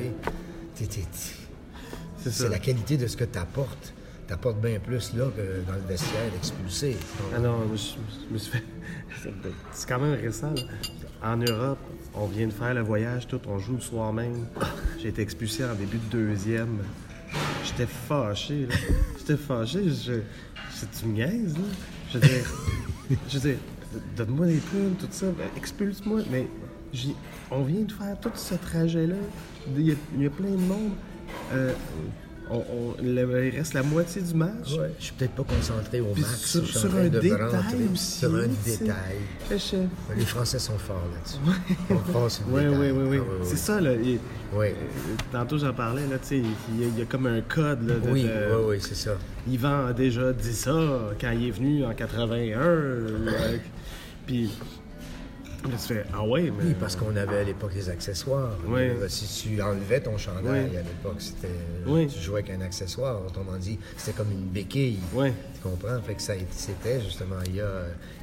[0.77, 3.93] t'es- t'es- t'es- C'est la qualité de ce que tu apportes.
[4.27, 6.97] Tu apportes bien plus là que dans le vestiaire expulsé.
[7.35, 7.93] Ah non, moi, je,
[8.29, 8.65] je me suis fait.
[9.73, 10.53] C'est quand même récent.
[10.53, 10.63] là.
[11.33, 11.79] En Europe,
[12.15, 14.47] on vient de faire le voyage, tout, on joue le soir même.
[15.01, 16.79] J'ai été expulsé en début de deuxième.
[17.65, 18.75] J'étais fâché, là.
[19.19, 19.85] J'étais fâché.
[19.85, 21.27] Je, je, tu me là.
[22.13, 22.55] Je veux dire,
[23.29, 23.59] je veux dire,
[24.17, 26.21] donne-moi des plumes, tout ça, ben, expulse-moi.
[26.31, 26.47] Mais
[27.51, 29.17] on vient de faire tout ce trajet-là.
[29.77, 30.93] Il y, a, il y a plein de monde.
[31.53, 31.73] Euh,
[32.51, 33.19] on- il
[33.57, 34.73] reste la moitié du match.
[34.79, 36.45] Ouais, je suis peut-être pas concentré au Puis max.
[36.45, 39.17] sur- je suis en sur train un de détail rentrer aussi, Sur un détail.
[39.51, 41.39] Je- Les Français sont forts là-dessus.
[42.49, 43.21] Oui, oui, oui, oui.
[43.45, 43.93] C'est ça, là.
[43.95, 44.19] il-
[44.55, 44.67] Oui.
[44.67, 44.73] euh,
[45.33, 47.87] Tantôt, j'en parlais, là, tu sais, il y, a- il y a comme un code,
[47.87, 47.95] là.
[47.97, 49.13] De, Oui, de- oui, oui, c'est ça.
[49.49, 50.73] Yvan a déjà dit ça
[51.21, 52.61] quand il est venu en 81.
[52.61, 53.33] là,
[54.27, 54.51] Puis,
[55.65, 56.65] là, tu fais, ah ouais, mais.
[56.65, 58.53] Oui, parce qu'on avait à l'époque les accessoires.
[58.67, 58.81] Oui.
[58.83, 60.77] Euh, Si tu enlevais ton chandail Oui.
[60.77, 61.49] à l'époque, c'était.
[61.87, 62.07] Oui.
[62.09, 63.21] Tu jouais avec un accessoire.
[63.27, 64.99] Autrement dit, c'était comme une béquille.
[65.15, 65.31] Oui.
[65.55, 66.01] Tu comprends?
[66.03, 67.71] Fait que ça, c'était justement, il y a,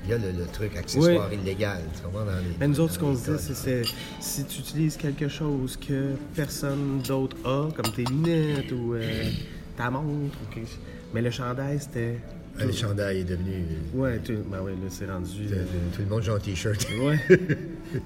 [0.05, 1.81] il y a le, le truc accessoire illégal.
[1.95, 2.25] Tu comprends?
[2.25, 3.83] Dans les, Mais nous autres, ce qu'on se dit, c'est c'est
[4.19, 9.29] si tu utilises quelque chose que personne d'autre a, comme tes lunettes ou euh,
[9.75, 10.69] ta montre, ou quelque...
[11.13, 12.19] mais le chandail, c'était
[12.59, 13.63] Ah, le chandail est devenu.
[13.95, 15.31] Ouais, tout, ben ouais, là, c'est rendu.
[15.51, 16.85] euh, euh, Tout le monde joue en t-shirt.
[17.03, 17.19] Ouais.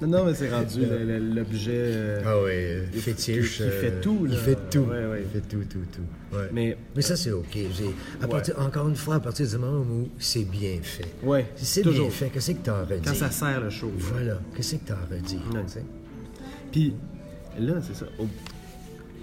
[0.02, 0.82] non, non, mais c'est rendu
[1.36, 1.72] l'objet.
[1.74, 3.60] euh, Ah ouais, euh, Il- fétiche.
[3.60, 4.38] il- il fait euh, tout, Il là.
[4.38, 4.80] fait tout.
[4.80, 5.24] Ouais, ouais.
[5.26, 6.36] Il fait tout, tout, tout.
[6.38, 6.48] Ouais.
[6.54, 7.58] Mais- Mais ça, c'est OK.
[8.22, 11.06] À partir- encore une fois, à partir du moment où c'est bien fait.
[11.24, 12.12] Ouais, Si c'est bien toujours.
[12.12, 13.02] fait, qu'est-ce que à redire?
[13.06, 13.92] Quand ça sert le show.
[13.98, 14.40] Voilà.
[14.56, 14.94] Qu'est-ce que tu
[15.68, 15.84] sais?
[16.72, 16.94] Puis
[17.60, 18.06] là, c'est ça.
[18.18, 18.28] Au-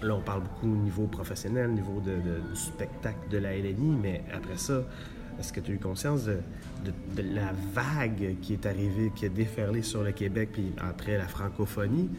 [0.04, 3.56] Là, on parle beaucoup au niveau professionnel, au niveau de, de- du spectacle de la
[3.56, 4.82] LNI, mais après ça,
[5.40, 6.36] est-ce que tu as eu conscience de,
[6.84, 11.16] de- de la vague qui est arrivée, qui a déferlé sur le Québec, puis après
[11.16, 12.10] la francophonie,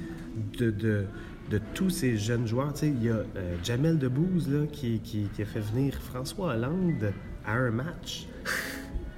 [0.58, 1.06] de, de,
[1.52, 2.74] de tous ces jeunes joueurs?
[2.74, 5.94] Tu sais, il y a euh, Jamel Debbouze là, qui, qui- qui a fait venir
[6.02, 7.14] François Hollande
[7.46, 8.28] à un match.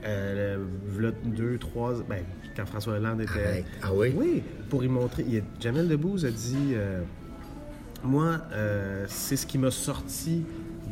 [0.05, 0.57] Euh,
[1.25, 1.93] deux, trois.
[2.07, 2.23] Ben,
[2.55, 3.31] quand François Hollande était.
[3.45, 3.65] Arrête.
[3.81, 4.13] Ah oui?
[4.15, 5.25] Oui, pour y montrer.
[5.27, 7.01] il Jamel Debbouze a dit euh,
[8.03, 10.43] Moi, euh, c'est ce qui m'a sorti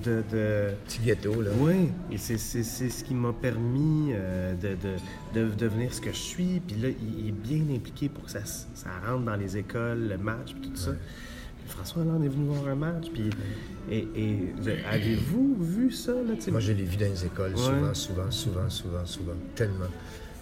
[0.03, 0.23] de.
[0.31, 1.51] de- Petit ghetto, là.
[1.59, 6.01] Oui, et c'est, c'est- c'est ce qui m'a permis euh, de, de- de devenir ce
[6.01, 6.61] que je suis.
[6.67, 10.07] Puis là, il, il est bien impliqué pour que ça, ça rentre dans les écoles,
[10.09, 10.91] le match, puis tout ça.
[10.91, 13.05] Puis François Hollande est venu voir un match.
[13.13, 13.29] Puis,
[13.91, 14.07] et,
[14.91, 16.11] avez-vous vu ça?
[16.13, 16.33] Là?
[16.51, 17.57] Moi, je l'ai vu dans les écoles, Ouais.
[17.61, 19.33] souvent, souvent, souvent, souvent, souvent.
[19.55, 19.85] Tellement.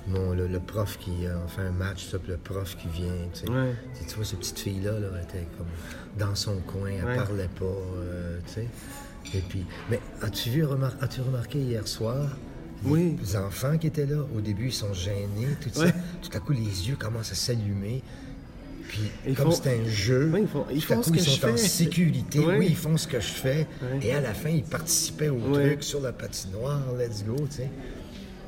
[0.08, 3.14] Mon, le, le prof qui euh, fait un match, ça, puis le prof qui vient,
[3.34, 3.50] tu sais.
[3.50, 3.74] Ouais.
[4.08, 5.68] Tu vois, cette petite fille-là, là, elle était comme
[6.20, 7.16] dans son coin, elle Ouais.
[7.16, 8.68] parlait pas, euh, tu sais.
[9.38, 12.28] Et puis, mais as-tu vu, remar- as-tu remarqué hier soir?
[12.84, 13.16] Oui.
[13.22, 15.86] Les enfants qui étaient là, au début, ils sont gênés, tout ça.
[16.22, 18.04] Tout à coup, les yeux commencent à s'allumer.
[18.90, 21.10] Puis, Ils comme font- c'est un jeu, Oui, ils font- ils tout à coup, ce
[21.12, 21.58] que ils je sont en fais.
[21.58, 22.40] sécurité.
[22.40, 23.66] Oui, ils font ce que je fais.
[24.02, 27.70] Et à la fin, ils participaient au truc sur la patinoire, let's go, tu sais.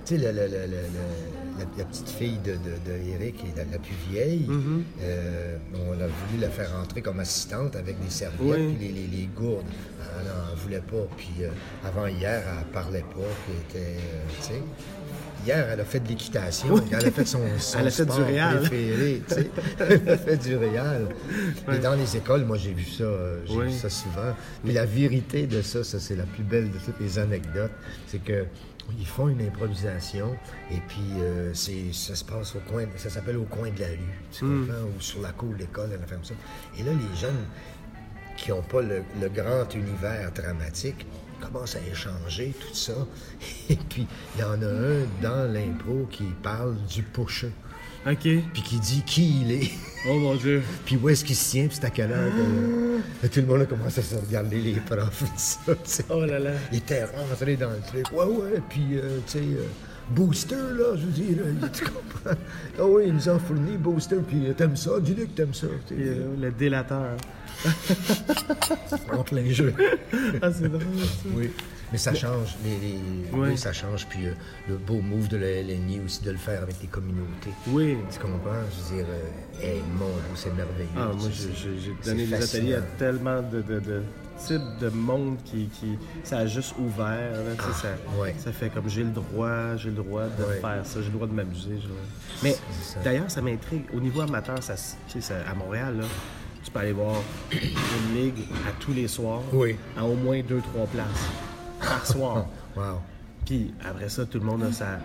[0.05, 3.43] Tu sais, le- le- le- le- le- la, la petite fille de, de, de Eric,
[3.45, 4.81] est la, la plus vieille, Mm-hmm.
[5.01, 9.07] euh, on a voulu la faire rentrer comme assistante avec des serviettes puis les, les-
[9.07, 9.65] les gourdes.
[10.19, 11.07] Elle n'en voulait pas.
[11.17, 11.49] Puis euh,
[11.85, 14.61] avant hier, elle parlait pas, puis était, euh, tu sais.
[15.45, 16.67] Hier, elle a fait de l'équitation.
[16.91, 18.59] Elle a fait son, son Elle a fait du réal.
[18.61, 19.21] préféré.
[19.79, 21.07] Elle a fait du réal.
[21.71, 24.33] Et dans les écoles, moi, j'ai vu ça, euh, j'ai vu ça souvent.
[24.63, 27.71] Mais la vérité de ça, ça, c'est la plus belle de toutes les anecdotes,
[28.07, 28.45] c'est que
[28.99, 30.35] ils font une improvisation
[30.71, 33.87] et puis euh, c'est, ça se passe au coin, ça s'appelle au coin de la
[33.87, 33.99] rue,
[34.31, 34.67] tu Hmm.
[34.67, 36.33] comprends, ou sur la cour de l'école, elle comme ça.
[36.77, 37.45] Et là, les jeunes
[38.37, 41.05] qui n'ont pas le, le grand univers dramatique
[41.41, 42.93] commencent à échanger tout ça.
[43.69, 47.51] Et puis, il y en a un dans l'impro qui parle du pusher,
[48.07, 48.19] OK.
[48.53, 49.71] puis qui dit qui il est.
[50.07, 50.61] Oh mon Dieu.
[50.85, 52.29] Puis où est-ce qu'il se tient, puis c'est à quelle heure.
[53.21, 56.05] que- Tout le monde a commencé à se regarder, les profs, ça, tu sais.
[56.09, 56.51] Oh là là.
[56.71, 58.05] Il était rentré dans le truc.
[58.13, 59.63] Ouais, ouais, puis, euh, tu sais, euh,
[60.11, 62.39] Booster, là, je veux dire, euh, tu comprends?
[62.77, 65.65] Ah oui, ils nous ont fourni Booster, puis euh, t'aimes ça, dis-le que t'aimes ça.
[65.87, 67.17] tu sais, Et, euh, le délateur.
[69.11, 69.73] en plein jeu.
[70.43, 71.27] Ah, c'est drôle, ça.
[71.35, 71.49] Oui.
[71.95, 73.49] Mais ça change, les, les- Ouais.
[73.51, 74.05] oui, ça change.
[74.07, 74.33] Puis euh,
[74.67, 77.51] le beau move de la LNI aussi, de le faire avec les communautés.
[77.67, 77.95] Oui.
[78.11, 78.51] Tu comprends?
[78.69, 80.89] Je veux dire, euh, hey, mon c'est merveilleux.
[80.97, 84.01] Ah, moi, j'ai- donné des ateliers à tellement de, de, de
[84.45, 85.97] types de monde qui, qui.
[86.25, 87.31] Ça a juste ouvert.
[87.31, 88.35] là, sais, ça, Ah, ouais.
[88.37, 90.59] ça fait comme j'ai le droit, j'ai le droit de Ouais.
[90.59, 91.77] faire ça, j'ai le droit de m'amuser.
[92.43, 92.57] Mais
[93.05, 93.83] d'ailleurs, ça m'intrigue.
[93.95, 96.05] Au niveau amateur, ça, ça- à Montréal, là,
[96.61, 97.15] tu peux aller voir
[97.51, 99.75] une ligue à tous les soirs, Oui.
[99.95, 101.05] à au moins deux, trois places
[101.79, 102.45] par soir.
[102.75, 102.99] Wow.
[103.45, 104.99] Puis après ça, tout le monde a sa-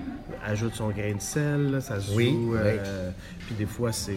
[0.44, 2.52] ajoute son grain de sel, là, ça se Oui, joue.
[2.54, 2.58] oui.
[2.62, 3.10] euh,
[3.46, 4.16] puis des fois, c'est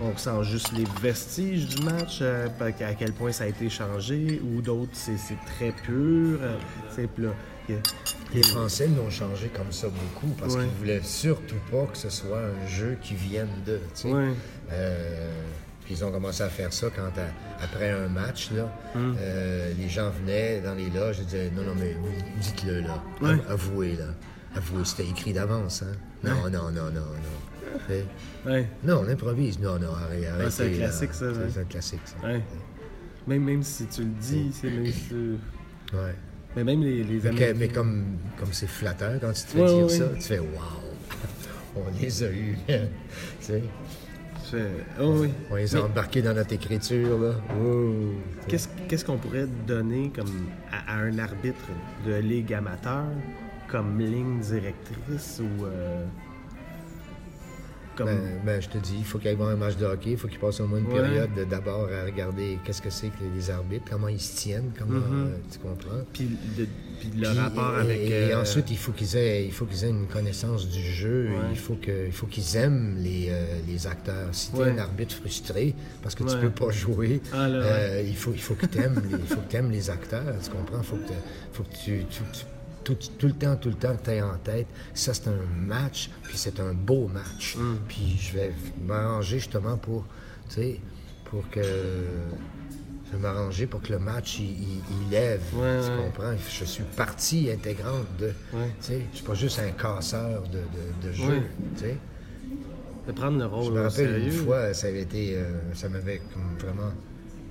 [0.00, 4.40] on sent juste les vestiges du match, euh, à quel point ça a été changé,
[4.42, 6.38] ou d'autres, c'est très pur.
[6.40, 6.56] euh,
[6.94, 7.30] c'est là,
[7.68, 7.72] a-
[8.34, 10.60] Les Français l'ont changé comme ça beaucoup parce Ouais.
[10.62, 13.76] qu'ils voulaient surtout pas que ce soit un jeu qui vienne de.
[13.94, 14.12] tu sais.
[14.12, 14.32] Ouais.
[15.86, 19.16] Puis ils ont commencé à faire ça quand, à- après un match, là, Hum.
[19.18, 21.96] euh, les gens venaient dans les loges et disaient Non, non, mais
[22.40, 23.02] dites-le, là.
[23.48, 24.06] Avouez, là.
[24.56, 25.92] Avouez, c'était écrit d'avance, hein.
[26.24, 27.78] Non, non, non, non, non.
[27.86, 28.04] Fait,
[28.84, 29.58] Non, on improvise.
[29.60, 30.50] Non, non, arrête, arrêtez.
[30.50, 32.16] c'est un classique, ça, C'est un classique, ça.
[33.28, 35.14] Même, même si tu le dis, c'est même si
[35.92, 36.14] Ouais.
[36.56, 38.04] Mais même les, les Mais, que- Américains- mais comme
[38.38, 40.48] comme c'est flatteur quand tu te fais dire ça, tu fais Waouh,
[41.76, 42.56] on les a eus.
[42.66, 42.74] tu
[43.40, 43.62] sais,
[45.00, 45.30] oh oui.
[45.50, 47.18] on les a embarqués dans notre écriture.
[47.18, 47.32] là.
[47.60, 48.12] Oh.
[48.48, 51.68] Qu'est-ce qu'on pourrait donner comme à, à un arbitre
[52.06, 53.04] de ligue amateur
[53.68, 56.04] comme ligne directrice ou euh,
[57.96, 60.10] comme Ben, ben, je te dis, il faut qu'il aille voir un match de hockey,
[60.12, 61.00] il faut qu'il passe au moins une Ouais.
[61.00, 64.70] période de- d'abord à regarder qu'est-ce que c'est que les arbitres, comment ils se tiennent,
[64.78, 65.26] comment Mm-hmm.
[65.26, 66.04] euh, tu comprends?
[66.12, 66.24] puis,
[66.56, 66.66] de-
[67.00, 69.64] puis le Puis, rapport et, avec et euh, ensuite, il faut qu'ils aient, il faut
[69.66, 71.28] qu'ils aient une connaissance du jeu.
[71.30, 71.36] Ouais.
[71.50, 74.28] Il faut que, il faut qu'ils aiment les, euh, les acteurs.
[74.32, 74.70] Si tu es Ouais.
[74.70, 76.40] un arbitre frustré parce que tu Ouais.
[76.42, 77.48] peux pas jouer, Ah,
[78.02, 80.34] il faut, il faut que tu aimes, les, il faut que t'aimes les acteurs.
[80.42, 80.78] Tu comprends?
[80.78, 81.12] Il faut que,
[81.52, 82.44] faut que tu, tu, tu-
[82.94, 86.38] tout, tout le temps, tout le temps, tu en tête, ça c'est un match, puis
[86.38, 87.56] c'est un beau match.
[87.56, 87.76] Mm.
[87.88, 88.52] Puis je vais
[88.86, 90.04] m'arranger justement pour,
[90.48, 90.80] tu sais,
[91.24, 91.60] pour que...
[93.08, 95.40] Je vais m'arranger pour que le match, il, il- il lève.
[95.54, 96.04] Ouais, tu ouais.
[96.06, 96.32] comprends?
[96.36, 98.26] Je suis partie intégrante de...
[98.52, 98.70] Ouais.
[98.80, 101.42] Tu sais, je suis pas juste un casseur de, de, de jeu, Ouais.
[101.76, 101.96] tu sais.
[103.06, 104.24] De prendre le rôle Je me rappelle sérieux.
[104.24, 106.20] une fois, ça avait été, euh, ça m'avait
[106.58, 106.90] vraiment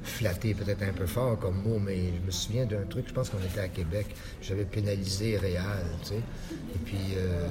[0.05, 3.29] flatté, peut-être un peu fort comme mot, mais je me souviens d'un truc, je pense
[3.29, 4.07] qu'on était à Québec,
[4.41, 7.47] j'avais pénalisé Réal, tu sais, et puis euh,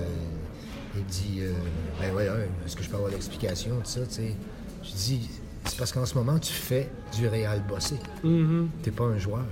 [0.96, 1.52] il dit, euh,
[2.00, 4.36] ben ouais, ouais, est-ce que je peux avoir l'explication de ça, tu sais?
[4.82, 5.30] Je dis,
[5.64, 7.96] c'est parce qu'en ce moment, tu fais du Réal bossé.
[8.24, 8.66] Mm-hmm.
[8.82, 9.44] T'es pas un joueur,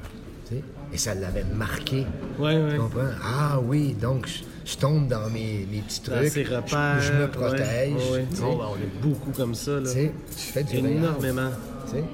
[0.48, 0.62] tu sais?
[0.92, 2.06] Et ça l'avait marqué.
[2.38, 2.72] Ouais, ouais.
[2.74, 3.08] Tu comprends?
[3.24, 4.28] Ah oui, donc
[4.64, 6.32] je, tombe dans mes, mes petits trucs.
[6.34, 7.94] je- me protège.
[7.94, 8.26] ouais, ouais.
[8.42, 9.90] Oh, ben, on est beaucoup comme ça, là.
[9.90, 10.98] Tu fais du Réal.
[10.98, 11.50] Énormément.
[11.86, 12.04] Tu sais.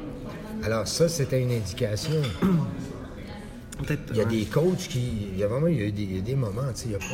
[0.64, 2.20] Alors ça, c'était une indication.
[4.10, 5.28] Il y a des coachs qui...
[5.32, 6.80] Il y a vraiment il y a eu des, il y a des moments, tu
[6.82, 7.04] sais, il y a pas...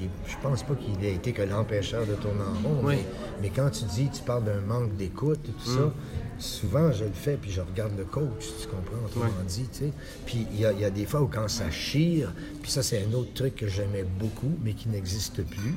[0.00, 2.94] il- je pense pas qu'il ait été que l'empêcheur de tourner en rond, Oui.
[2.96, 3.04] mais,
[3.42, 5.76] mais quand tu dis, tu parles d'un manque d'écoute et tout Mm.
[5.76, 5.92] ça,
[6.38, 9.46] souvent je le fais, puis je regarde le coach, tu comprends, autrement Ouais.
[9.46, 9.92] dit, tu sais.
[10.26, 12.82] Puis il y, a, il y a des fois où quand ça chire, puis ça
[12.82, 15.74] c'est un autre truc que j'aimais beaucoup, mais qui n'existe plus,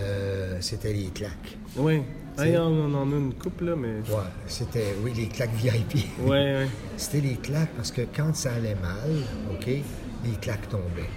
[0.00, 1.56] euh, c'était les claques.
[1.76, 2.02] Oui.
[2.38, 3.94] Hey, on, en a une couple, là, mais.
[4.10, 6.06] Ouais, c'était, oui, les claques VIP.
[6.20, 6.66] Ouais, ouais.
[6.98, 9.10] C'était les claques parce que quand ça allait mal,
[9.52, 11.08] OK, les claques tombaient.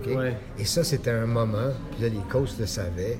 [0.00, 0.16] OK?
[0.16, 0.36] Ouais.
[0.58, 3.18] Et ça, c'était un moment, puis là, les coachs le savaient.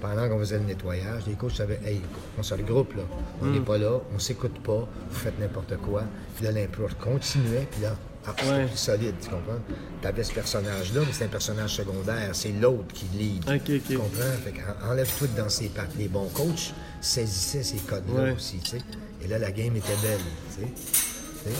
[0.00, 2.00] Pendant qu'on faisait le nettoyage, les coachs savaient, hey,
[2.38, 3.02] on se regroupe, là.
[3.42, 3.52] On Hmm.
[3.54, 6.02] n'est pas là, on s'écoute pas, vous faites n'importe quoi.
[6.36, 7.96] Puis là, l'impro continuait, puis là,
[8.26, 8.66] ah, Ouais.
[8.66, 9.58] plus solide, tu comprends?
[10.02, 13.44] T'avais ce personnage-là, mais c'est un personnage secondaire, c'est l'autre qui lead.
[13.48, 13.82] Ok, ok.
[13.88, 14.20] Tu comprends?
[14.44, 14.54] Fait
[14.88, 15.94] enlève tout dans ses pattes.
[15.98, 18.32] Les bons coachs saisissaient ces codes-là Ouais.
[18.32, 18.78] aussi, tu sais.
[19.24, 20.18] Et là, la game était belle,
[20.56, 20.68] tu sais.
[20.74, 21.56] Tu sais?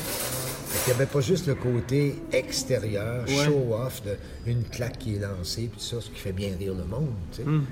[0.68, 3.44] Fait qu'il n'y avait pas juste le côté extérieur, Ouais.
[3.44, 4.02] show-off,
[4.46, 7.14] une claque qui est lancée, puis tout ça, ce qui fait bien rire le monde,
[7.32, 7.44] tu sais.
[7.48, 7.64] Hmm.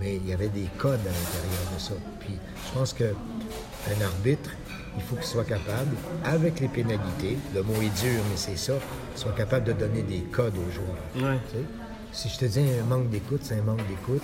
[0.00, 1.94] Mais il y avait des codes à l'intérieur de ça.
[2.20, 2.34] Puis
[2.66, 4.50] je pense qu'un arbitre,
[4.96, 8.74] il faut qu'il soit capable, avec les pénalités, le mot est dur, mais c'est ça,
[9.12, 11.30] qu'il soit capable de donner des codes aux joueurs.
[11.32, 11.38] Ouais.
[11.50, 11.64] Tu sais,
[12.12, 14.22] Si je te dis un manque d'écoute, c'est un manque d'écoute.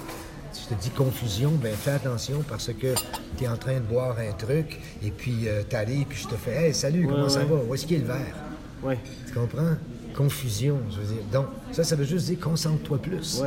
[0.52, 2.94] Si je te dis confusion, ben fais attention parce que
[3.36, 6.34] tu es en train de boire un truc et puis tu t'arrives puis je te
[6.36, 7.56] fais Hey, salut, comment ça va?
[7.68, 8.34] Où est-ce qu'il est le verre?
[8.82, 8.98] Ouais.
[9.26, 9.76] Tu comprends?
[10.16, 11.22] Confusion, je veux dire.
[11.32, 13.42] Donc, ça, ça veut juste dire concentre-toi plus.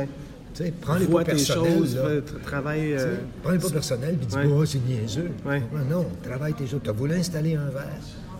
[0.52, 0.58] Ouais.
[0.58, 1.72] Tu sais, prends les pas personnels.
[1.78, 2.02] choses, là.
[2.20, 2.80] tra- travaille.
[2.80, 4.46] Tu euh, Prends les pas personnels puis dis Ouais.
[4.46, 5.30] oh, c'est niaiseux.
[5.46, 5.60] Ouais.
[5.60, 5.90] Tu?
[5.90, 6.80] Non, travaille tes choses.
[6.84, 7.88] Tu as voulu installer un verre,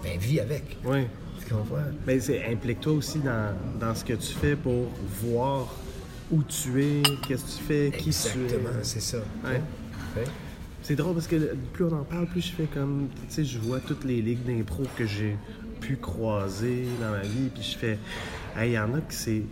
[0.02, 0.76] ben vis avec.
[0.84, 1.08] Ouais.
[1.46, 1.76] Tu comprends?
[2.06, 2.18] Mais
[2.52, 4.88] implique-toi aussi dans, dans ce que tu fais pour
[5.24, 5.74] voir
[6.30, 8.84] où tu es, qu'est-ce que tu fais, qui tu Exactement, es.
[8.84, 9.18] c'est ça.
[9.44, 9.60] Ouais.
[10.82, 13.08] C'est drôle parce que plus on en parle, plus je fais comme.
[13.28, 15.36] Tu sais, je vois toutes les ligues d'impro que j'ai
[15.80, 17.98] pu croiser dans ma vie, puis je fais.
[18.56, 19.42] Hey, il y en a que c'est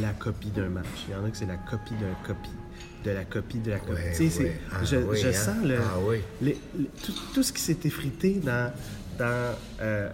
[0.00, 0.86] la copie d'un match.
[1.08, 2.50] Il y en a que c'est la copie d'un copie.
[3.04, 3.92] De la copie de la copie.
[3.92, 4.60] Ouais, tu sais, c'est- ouais.
[4.72, 5.32] Ah je, oui, je hein?
[5.32, 6.18] sens le, Ah oui.
[6.40, 8.72] les- les- tout, tout ce qui s'est effrité dans.
[9.18, 10.08] dans euh,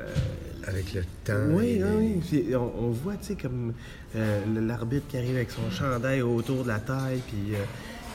[0.67, 1.35] Avec le temps.
[1.51, 2.21] oui, oui, les- oui.
[2.47, 3.73] Puis on, on voit, tu sais, comme
[4.17, 7.55] euh, l'arbitre qui arrive avec son chandail autour de la taille, puis...
[7.55, 7.65] euh,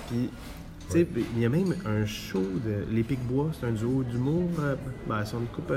[0.09, 0.29] puis
[1.35, 2.85] il y a même un show de...
[2.93, 4.49] Les Pic-Bois, c'est un duo d'humour.
[5.07, 5.73] ben, ils sont une coupe...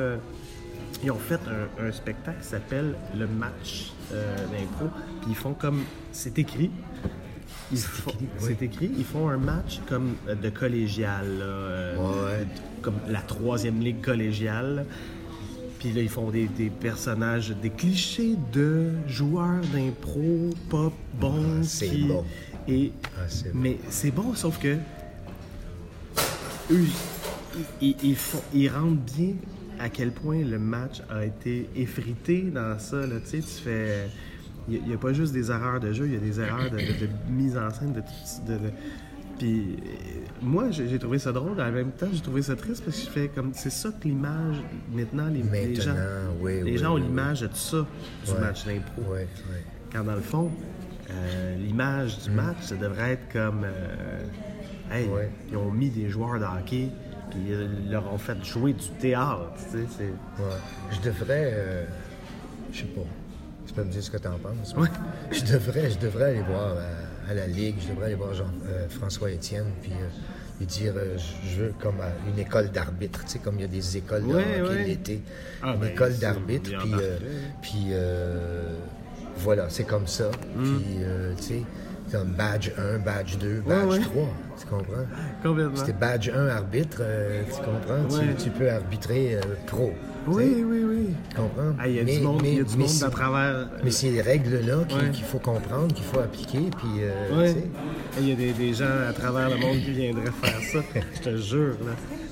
[1.02, 4.86] ils ont fait un, un spectacle qui s'appelle Le Match d'impro.
[5.20, 5.82] Puis ils font comme...
[6.12, 6.70] C'est écrit.
[7.70, 8.12] Ils font-.
[8.38, 8.90] C'est écrit.
[8.96, 11.96] Ils font un match comme euh, de collégial, là, euh,
[12.38, 12.46] Ouais.
[12.82, 14.86] comme la troisième ligue collégiale.
[15.78, 21.60] Puis là, ils font des, des personnages, des clichés de joueurs d'impro, pop, bons.
[21.60, 22.24] Ah, c'est qui- bon.
[22.66, 23.58] Et, Ah, c'est bon.
[23.60, 24.76] mais c'est bon, sauf que
[26.70, 26.84] eux,
[27.80, 29.34] ils, ils font, ils rendent bien
[29.80, 32.98] à quel point le match a été effrité dans ça.
[33.06, 34.08] Là, tu sais, tu fais...
[34.70, 36.76] Il n'y a, pas juste des erreurs de jeu, il y a des erreurs de,
[36.76, 37.94] de- de mise en scène.
[37.94, 38.02] De,
[39.38, 39.76] puis
[40.42, 41.58] moi, j'ai trouvé ça drôle.
[41.60, 43.52] En même temps, j'ai trouvé ça triste parce que je fais comme...
[43.54, 44.56] C'est ça que l'image,
[44.92, 45.94] maintenant, les, les gens...
[46.40, 47.86] Oui, Les oui, gens ont oui, l'image de ça,
[48.26, 48.40] du Ouais.
[48.40, 49.02] match d'impro.
[49.14, 49.20] Oui.
[49.92, 50.50] Quand dans le fond,
[51.10, 53.64] euh, l'image du match, ça devrait être comme.
[53.64, 54.24] euh,
[54.92, 55.12] hey, Mm.
[55.12, 55.30] Ouais.
[55.50, 56.88] ils ont mis des joueurs de hockey,
[57.30, 59.50] puis ils leur ont fait jouer du théâtre.
[59.70, 60.04] Tu sais.
[60.04, 60.44] Ouais.
[60.90, 61.50] Je devrais.
[61.54, 61.84] euh,
[62.72, 63.00] je sais pas.
[63.66, 64.74] Tu peux me dire ce que tu en penses?
[64.76, 64.88] Ouais.
[65.30, 68.46] Je devrais, je devrais aller voir à, à la Ligue, je devrais aller voir Jean,
[68.66, 70.08] euh, François Étienne, puis euh,
[70.58, 71.96] lui dire euh, je veux comme
[72.32, 74.84] une école d'arbitre, tu sais, comme il y a des écoles de Ouais, ouais.
[74.84, 75.20] l'été.
[75.62, 77.18] Ah, une ben, école d'arbitre, puis, euh,
[77.60, 78.72] puis euh,
[79.36, 80.30] voilà, c'est comme ça.
[80.56, 80.62] Mm.
[80.62, 81.62] Puis, euh, tu sais,
[82.10, 84.00] C'est un badge 1, badge 2, badge ouais.
[84.00, 84.28] 3.
[84.60, 85.06] Tu comprends?
[85.42, 85.76] Complètement.
[85.76, 88.08] Si t'es badge 1 arbitre, euh, tu comprends?
[88.08, 88.34] Tu- Ouais.
[88.42, 89.92] Tu, peux arbitrer euh, pro.
[90.26, 91.06] Oui, oui, oui.
[91.30, 91.74] Tu comprends?
[91.78, 93.04] Ah, Il y a Mais- du monde, il y a mais- du mais monde c'est-
[93.04, 93.68] à travers.
[93.84, 97.52] Mais c'est les règles-là qu'il faut comprendre, qu'il faut appliquer, puis euh.
[98.18, 101.00] Il y a des, des gens à travers le monde qui viendraient faire ça.
[101.14, 101.76] Je te jure.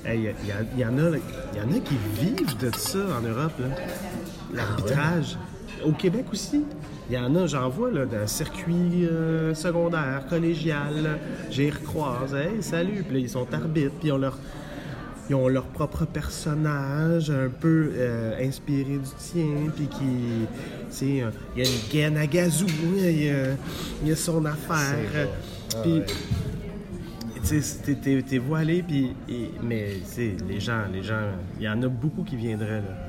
[0.05, 0.33] Hey,
[0.75, 1.17] Il y, en a, là,
[1.53, 3.53] il y en a qui vivent de ça en Europe.
[3.59, 3.67] là.
[4.53, 5.37] L'arbitrage.
[5.85, 6.63] Au Québec aussi.
[7.09, 11.19] Il y en a, j'en vois, là, d'un circuit euh, secondaire, collégial.
[11.49, 12.33] J'y recroise.
[12.35, 13.03] Hey, salut.
[13.03, 13.93] Puis là, ils sont arbitres.
[13.99, 14.37] Puis ils ont leur,
[15.29, 20.47] ils ont leur propre personnage, un peu euh, inspiré du tien, puis qui,
[20.89, 22.65] sais, euh, il y a une gaine à gazou,
[22.97, 23.33] il y a,
[24.03, 24.95] il y a son affaire.
[25.13, 25.77] C'est.
[25.77, 26.01] Ah Puis,
[27.47, 27.95] tu sais,
[28.27, 29.11] t'es- voilé, puis,
[29.63, 31.21] mais, tu les gens, les gens,
[31.57, 33.06] il y en a beaucoup qui viendraient, là.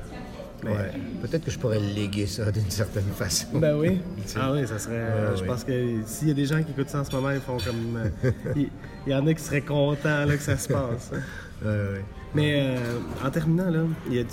[0.63, 0.91] Mais- Ouais.
[1.21, 3.47] Peut-être que je pourrais léguer ça d'une certaine façon.
[3.59, 4.01] Ben oui.
[4.35, 4.95] Ah oui, ça serait.
[4.97, 7.11] euh, Ouais, je pense que s'il y a des gens qui écoutent ça en ce
[7.15, 7.97] moment, ils font comme.
[8.25, 8.69] euh, il,
[9.07, 11.11] y en a qui seraient contents là, que ça se passe.
[11.13, 11.19] hein.
[11.63, 12.05] Ouais, ouais.
[12.35, 14.29] Mais euh, en terminant, là, il y a du...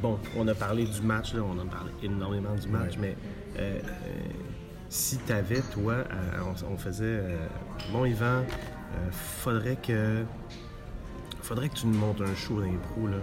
[0.00, 3.16] Bon, on a parlé du match, là, on a parlé énormément du match, mais
[3.58, 3.80] euh, euh,
[4.88, 6.04] si tu avais, toi,
[6.66, 7.04] on, on faisait.
[7.04, 7.36] euh,
[7.92, 8.42] bon, Yvan, euh,
[9.12, 10.22] faudrait que.
[11.42, 13.16] Faudrait que tu nous montes un show d'impro, là.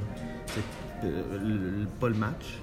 [1.03, 2.57] Euh, pas le match.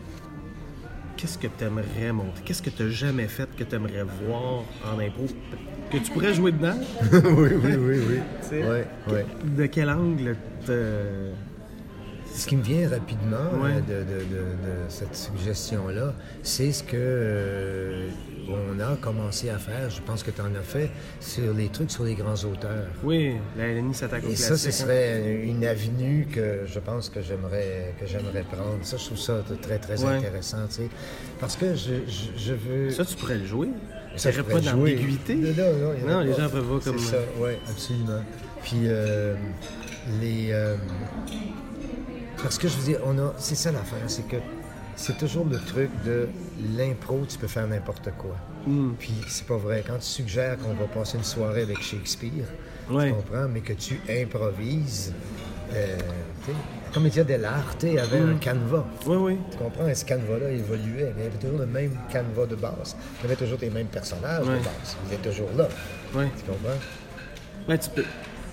[1.17, 2.43] Qu'est-ce que tu aimerais monter?
[2.45, 5.27] Qu'est-ce que tu n'as jamais fait que tu aimerais voir en impro?
[5.91, 6.77] Que tu pourrais jouer dedans?
[7.13, 8.59] oui, oui, oui, oui.
[8.59, 9.27] Ouais, ouais.
[9.57, 11.31] De quel angle te...
[12.37, 13.71] Ce qui me vient rapidement Ouais.
[13.91, 16.13] euh, de, de- de- de cette suggestion-là,
[16.43, 18.09] c'est ce que euh,
[18.49, 19.89] on a commencé à faire.
[19.89, 22.89] Je pense que tu en as fait sur les trucs sur les grands auteurs.
[23.03, 24.71] Oui, la LNI s'attaque au Et ça, ce hein.
[24.71, 28.79] serait une avenue que je pense que j'aimerais que j'aimerais prendre.
[28.83, 30.17] Ça, je trouve ça très, très Ouais.
[30.17, 30.89] intéressant, tu sais.
[31.41, 32.91] Parce que je, je, je veux...
[32.91, 33.69] Ça, tu pourrais le jouer.
[34.17, 35.35] Ça, ferait pas d'ambiguïté.
[35.37, 38.23] Non, non, les gens peuvent voir comme- ça, oui, absolument.
[38.63, 39.35] Puis, euh,
[40.21, 40.49] les.
[40.53, 40.77] euh,
[42.47, 43.35] parce que je veux dire, on a.
[43.39, 44.37] C'est ça l'affaire, c'est que
[44.95, 46.29] c'est toujours le truc de
[46.77, 48.37] l'impro, tu peux faire n'importe quoi.
[48.67, 48.93] Hmm.
[48.99, 49.83] Puis, c'est pas vrai.
[49.85, 52.47] Quand tu suggères qu'on va passer une soirée avec Shakespeare,
[52.89, 53.09] Ouais.
[53.09, 55.13] tu comprends, mais que tu improvises.
[55.75, 55.97] Euh,
[56.45, 58.31] tu sais, la comédia dell'arte avait Hmm.
[58.37, 58.85] un canevas.
[59.07, 59.39] Oui, oui.
[59.51, 59.89] Tu comprends?
[59.89, 62.97] Et ce canevas-là évoluait, mais il y avait toujours le même canevas de base.
[63.19, 64.59] Tu avais toujours tes mêmes personnages Ouais.
[64.61, 64.97] de base.
[65.11, 65.67] Ils étaient toujours là.
[66.15, 66.31] Ouais.
[66.39, 66.79] Tu comprends?
[67.67, 68.05] Ben, tu peux,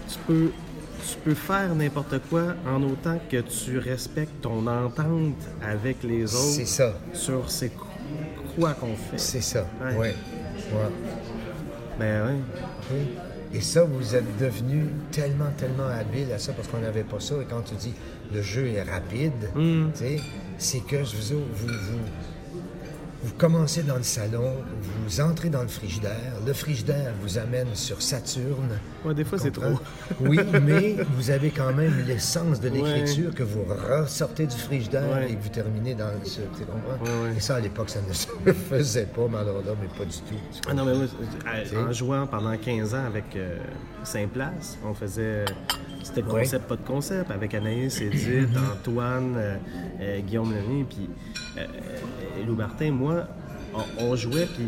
[0.09, 0.51] tu peux,
[1.07, 6.35] tu peux faire n'importe quoi en autant que tu respectes ton entente avec les autres
[6.55, 6.93] C'est ça.
[7.13, 7.71] sur c'est
[8.55, 9.17] quoi qu'on fait.
[9.17, 9.65] C'est ça.
[9.81, 9.95] Ouais.
[9.97, 10.15] Ouais.
[10.71, 10.89] Ouais.
[11.99, 12.33] Ben oui.
[12.91, 12.97] Oui.
[13.55, 17.35] Et ça, vous êtes devenu tellement, tellement habile à ça parce qu'on n'avait pas ça.
[17.41, 17.93] Et quand tu dis
[18.33, 19.89] le jeu est rapide, Hmm.
[20.57, 21.99] c'est que je vous, vous, vous,
[23.23, 24.53] vous commencez dans le salon,
[25.07, 28.77] vous entrez dans le frigidaire, le frigidaire vous amène sur Saturne.
[29.05, 29.79] Ouais, des fois, c'est trop.
[30.19, 32.77] oui, mais vous avez quand même l'essence de Ouais.
[32.95, 35.31] l'écriture que vous ressortez du frigidaire Ouais.
[35.31, 36.09] et que vous terminez dans.
[36.23, 37.03] Tu comprends?
[37.05, 37.37] Ouais, ouais.
[37.37, 38.27] Et ça, à l'époque, ça ne se
[38.69, 40.35] faisait pas, malheureusement, mais pas du tout.
[40.51, 41.05] tu Ah non, mais moi,
[41.65, 41.77] sais?
[41.77, 43.57] en jouant pendant 15 ans avec euh,
[44.03, 45.45] Saint-Place, on faisait.
[46.03, 46.41] C'était le Ouais.
[46.41, 49.55] concept, pas de concept, avec Anaïs, Edith, Antoine, euh,
[50.01, 51.09] euh, Guillaume Lené, puis
[51.57, 52.91] euh, euh, Lou Martin.
[52.91, 53.12] Moi,
[53.73, 54.67] on, on jouait, puis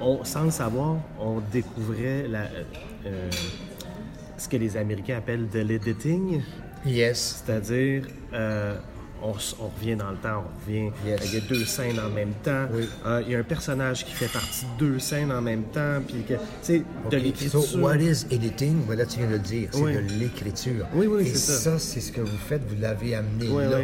[0.00, 2.62] on, sans le savoir, on découvrait la, euh,
[3.06, 3.30] euh,
[4.38, 6.42] ce que les Américains appellent de l'editing,
[6.86, 7.42] Yes.
[7.46, 8.04] c'est-à-dire.
[8.34, 8.76] euh,
[9.22, 10.90] on, revient dans le temps, on revient.
[11.06, 11.20] Yes.
[11.24, 12.66] Il y a deux scènes en même temps.
[12.70, 12.86] Oui.
[13.06, 16.02] Euh, il y a un personnage qui fait partie de deux scènes en même temps.
[16.06, 16.74] Puis que,
[17.10, 17.62] de l'écriture.
[17.62, 18.82] So, what is editing?
[18.84, 19.70] Voilà, tu viens de le dire.
[19.72, 19.94] C'est Oui.
[19.94, 20.84] de l'écriture.
[20.94, 21.70] Oui, oui, Et c'est ça.
[21.70, 22.60] ça, c'est ce que vous faites.
[22.68, 23.78] Vous l'avez amené Oui, là.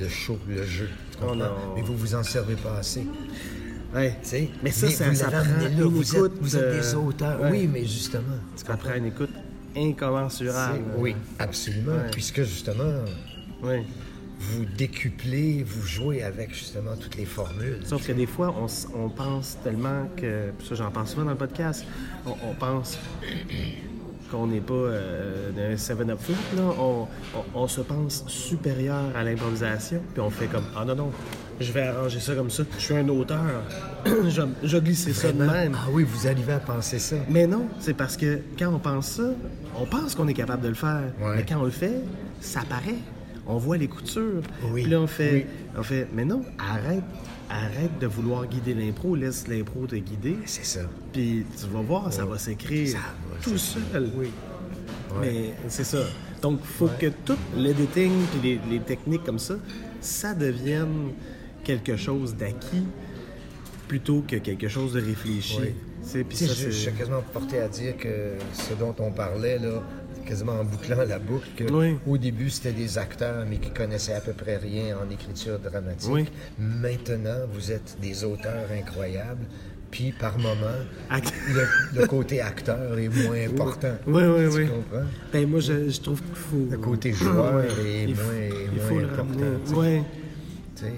[0.00, 0.88] Le show, le jeu.
[1.22, 1.72] Oh comprends?
[1.74, 3.06] Mais vous vous en servez pas assez.
[3.94, 4.16] Ouais.
[4.22, 4.50] Tu sais?
[4.62, 5.44] Mais ça, ça, vous ça prend là.
[5.78, 7.40] Vous êtes, écoute, vous êtes des euh, auteurs.
[7.40, 7.50] ouais.
[7.50, 8.22] Oui, mais justement.
[8.56, 8.88] tu Ça comprends?
[8.90, 9.30] prend une écoute
[9.76, 10.80] incommensurable.
[10.96, 11.92] Oui, absolument.
[11.92, 12.10] Ouais.
[12.10, 13.04] Puisque justement,
[13.62, 13.76] Oui.
[14.38, 17.80] vous décuplez, vous jouez avec justement toutes les formules.
[17.84, 18.54] Sauf que des fois,
[18.94, 20.50] on, pense tellement que.
[20.68, 21.84] Ça, j'en pense souvent dans le podcast.
[22.26, 22.98] On, on pense
[24.26, 26.62] qu'on n'est pas euh, un 7-up flip, là.
[26.78, 31.10] On, on- on se pense supérieur à l'improvisation, puis on fait comme Ah non, non,
[31.60, 32.62] je vais arranger ça comme ça.
[32.78, 33.40] Je suis un auteur.
[34.06, 35.76] je, je ça de même.
[35.76, 37.16] Ah oui, vous arrivez à penser ça.
[37.28, 39.30] Mais non, c'est parce que quand on pense ça,
[39.80, 41.12] on pense qu'on est capable de le faire.
[41.20, 41.36] Ouais.
[41.36, 41.96] Mais quand on le fait,
[42.40, 42.98] ça paraît.
[43.48, 44.42] On voit les coutures.
[44.72, 45.46] Oui, Puis là, on fait, oui.
[45.78, 47.04] on fait, mais non, arrête,
[47.50, 50.36] arrête de vouloir guider l'impro, laisse l'impro te guider.
[50.46, 50.80] C'est ça.
[51.12, 52.98] Puis tu vas voir, ça va s'écrire
[53.42, 54.10] tout seul.
[54.16, 54.30] Oui.
[55.20, 56.04] Mais c'est ça.
[56.42, 59.54] Donc, il faut que tout l'editing puis les, les techniques comme ça,
[60.00, 61.12] ça devienne
[61.64, 62.84] quelque chose d'acquis
[63.88, 65.58] plutôt que quelque chose de réfléchi.
[65.60, 65.74] Oui.
[66.30, 69.82] Je suis quasiment porté à dire que ce dont on parlait, là,
[70.26, 71.96] quasiment en bouclant la boucle, que Oui.
[72.06, 76.10] au début, c'était des acteurs, mais qui connaissaient à peu près rien en écriture dramatique.
[76.12, 76.26] Oui.
[76.58, 79.44] Maintenant, vous êtes des auteurs incroyables,
[79.90, 80.76] puis par moment,
[81.10, 81.66] Act- le,
[82.00, 83.94] le côté acteur est moins important.
[84.06, 84.66] Oui, oui, tu oui.
[84.68, 85.06] comprends?
[85.32, 86.66] Ben, moi, je, je trouve qu'il faut.
[86.70, 89.22] Le côté joueur est Il faut- moins, est il moins faut le important.
[89.28, 89.58] ramener.
[89.64, 89.76] tu sais.
[89.76, 90.02] Ouais.
[90.76, 90.92] Tu sais.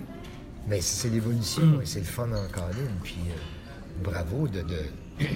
[0.68, 1.82] Mais c'est l'évolution Mm.
[1.82, 2.90] et c'est le fun en colline.
[3.02, 4.80] Puis euh, bravo de, de,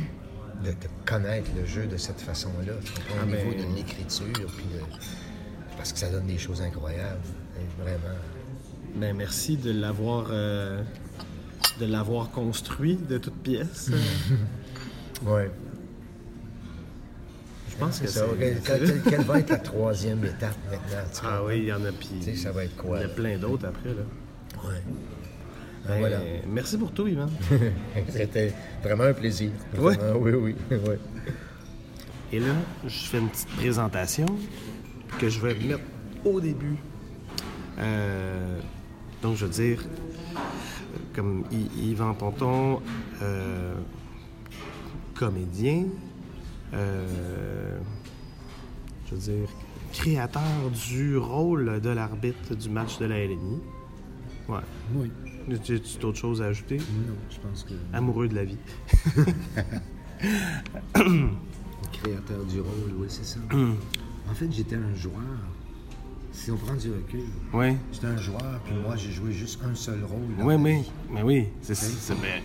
[0.64, 2.72] de, de connaître le jeu de cette façon-là.
[3.10, 4.26] Ah Au niveau ben- de l'écriture.
[4.32, 7.20] Puis de- parce que ça donne des choses incroyables.
[7.58, 8.16] hein, Vraiment.
[8.96, 10.26] Ben, merci de l'avoir.
[10.30, 10.82] euh,
[11.80, 13.90] de l'avoir construit de toutes pièces.
[15.24, 15.50] Ouais.
[17.70, 18.24] Je pense que ça.
[18.38, 21.08] Quelle, quelle- quelle va être la troisième étape maintenant?
[21.24, 22.10] Ah oui, il y en a puis.
[22.18, 22.98] Tu sais, ça va être Il quoi?
[22.98, 24.02] y en a plein d'autres après, là.
[24.64, 24.82] Ouais.
[25.86, 26.20] Voilà.
[26.48, 27.26] Merci pour tout, Yvan.
[28.08, 28.52] C'était
[28.82, 29.50] vraiment un plaisir.
[29.76, 29.96] Ouais.
[29.96, 30.54] Vraiment, oui, oui.
[30.70, 30.98] ouais.
[32.32, 32.54] Et là,
[32.86, 34.26] je fais une petite présentation
[35.18, 35.82] que je vais mettre
[36.24, 36.76] au début.
[37.78, 38.58] Euh,
[39.22, 39.84] donc, je veux dire,
[41.14, 42.80] comme Y- Yvan Ponton,
[43.20, 43.74] euh,
[45.14, 45.84] comédien,
[46.74, 47.78] euh,
[49.10, 49.48] je veux dire,
[49.92, 50.42] créateur
[50.88, 53.60] du rôle de l'arbitre du match de la LNI.
[54.48, 54.56] Ouais.
[54.94, 55.10] Oui.
[55.50, 56.76] As-tu d'autres choses à ajouter?
[56.78, 58.56] Non, je pense que Amoureux de la vie.
[61.92, 63.40] créateur du rôle, oui, c'est ça.
[63.52, 65.14] en fait, j'étais un joueur.
[66.32, 67.20] Si on prend du recul,
[67.52, 67.76] Oui.
[67.92, 70.20] j'étais un joueur, puis moi, j'ai joué juste un seul rôle.
[70.38, 70.90] dans Oui, ma oui, vie.
[71.10, 72.40] mais oui, c'est ben,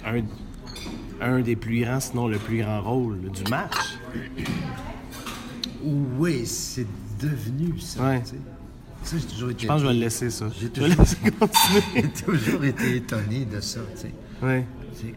[1.21, 3.97] un, un des plus grands, sinon le plus grand rôle du match.
[5.83, 6.85] Oui, c'est
[7.21, 8.03] devenu ça.
[8.03, 8.21] Ouais.
[9.07, 9.61] Ça, toujours été.
[9.63, 10.45] Je pense que je vais le laisser, ça.
[10.59, 11.05] J'ai toujours-
[12.25, 14.13] toujours été étonné de ça, tu sais.
[14.41, 14.63] Oui.
[14.99, 15.13] Tu sais.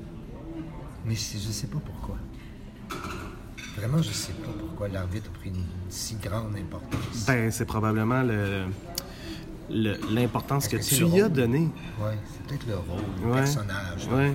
[1.04, 2.16] Mais je ne sais pas pourquoi.
[3.76, 7.26] Vraiment, je sais pas pourquoi l'arbitre a pris une si grande importance.
[7.26, 8.66] Ben, c'est probablement le
[10.10, 11.68] l'importance que, tu y as donnée.
[12.00, 13.34] Ouais, c'est peut-être le rôle, le Ouais.
[13.38, 14.08] personnage.
[14.12, 14.34] Ouais.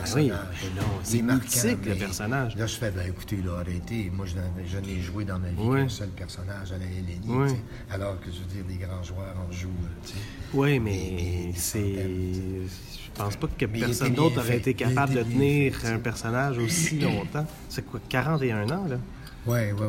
[0.00, 0.30] Personnage.
[0.32, 2.56] Ah oui, mais non, c'est mythique, le personnage.
[2.56, 4.10] Là, je fais, ben écoutez, là, arrêtez.
[4.14, 5.82] Moi, je, n'ai joué dans ma vie Ouais.
[5.82, 7.34] qu'un seul personnage à la.
[7.34, 7.48] Ouais.
[7.48, 7.56] sais.
[7.90, 9.68] Alors que, je veux dire, les grands joueurs en jouent.
[10.54, 11.94] Oui, mais c'est.
[12.04, 16.58] Je pense pas que Mais personne d'autre aurait été capable de tenir fait, un personnage
[16.58, 17.46] aussi longtemps.
[17.68, 18.98] C'est quoi, 41 ans, là?
[19.46, 19.86] Oui, oui,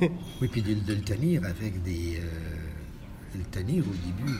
[0.00, 0.10] oui.
[0.42, 2.18] oui, puis de, de le tenir avec des.
[2.20, 4.38] euh, de le tenir au début.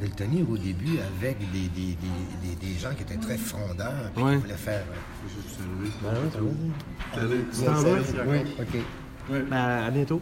[0.00, 2.08] De le tenir au début avec des, des, des,
[2.42, 4.36] des, des gens qui étaient très frondeurs, puis Ouais.
[4.36, 4.82] qui voulaient faire.
[7.18, 7.98] euh, Tu t'en vas?
[8.26, 8.78] Oui, OK.
[9.50, 10.20] Ben, à bientôt.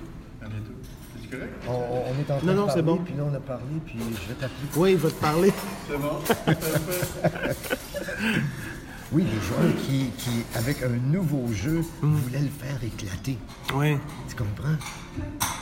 [1.68, 2.96] On, on- on est en train Non, de non, c'est parler, bon.
[3.04, 4.68] puis là, on a parlé, puis je vais t'appeler.
[4.76, 5.52] Oui, il va te parler.
[9.10, 13.38] Oui, des joueurs qui, qui, avec un nouveau jeu, voulaient le faire éclater.
[13.74, 13.96] Oui.
[14.28, 14.76] Tu comprends?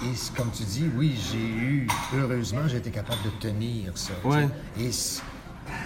[0.04, 1.86] Et comme tu dis, oui, j'ai eu,
[2.16, 4.14] heureusement, été capable de tenir ça.
[4.24, 4.48] Ouais.
[4.80, 4.90] Et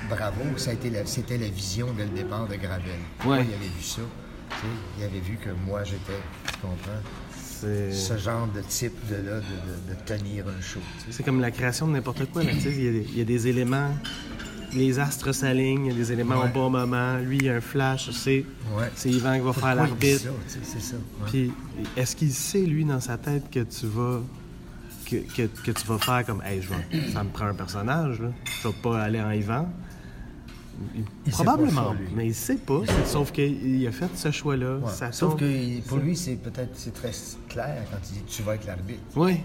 [0.09, 2.99] bravo, ça a été la- c'était la vision dès le départ de Gravel.
[3.27, 3.45] Ouais.
[3.47, 4.03] il avait vu ça.
[4.99, 7.01] il avait vu que moi, j'étais, tu comprends?
[7.93, 10.81] Ce genre de type de, là, de, de- de tenir un show.
[11.11, 12.43] C'est comme la création de n'importe quoi.
[12.43, 13.91] tu sais, y, il y a des éléments,
[14.75, 16.47] les astres s'alignent, il y a des éléments Ouais.
[16.51, 17.19] au bon moment.
[17.19, 18.45] Lui, il y a un flash, c'est
[18.77, 18.91] Ouais.
[18.95, 20.29] c'est Yvan qui va Pourquoi faire l'arbitre.
[20.47, 20.97] C'est ça.
[21.27, 21.53] Puis,
[21.97, 24.21] est-ce qu'il sait, lui, dans sa tête, que tu vas.
[25.07, 28.21] Que, que, que tu vas faire comme, hey, je vais, ça me prend un personnage,
[28.21, 28.29] là.
[28.63, 29.69] Je vais pas aller en Yvan.
[30.95, 32.81] Il- Probablement, ça, mais il sait pas.
[33.05, 34.77] Sauf qu'il a fait ce choix-là.
[34.77, 34.91] Ouais.
[35.13, 37.11] Sauf tombe- que pour lui, c'est peut-être c'est très
[37.49, 39.01] clair quand il dit tu vas être l'arbitre.
[39.17, 39.39] Oui,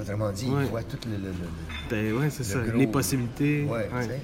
[0.00, 0.64] Autrement dit, Ouais.
[0.64, 1.36] il voit tout le, le- le- le-
[1.90, 2.58] ben, ouais, c'est ça.
[2.60, 3.64] gros- Les possibilités.
[3.64, 4.02] Ouais, ouais.
[4.02, 4.20] tu sais.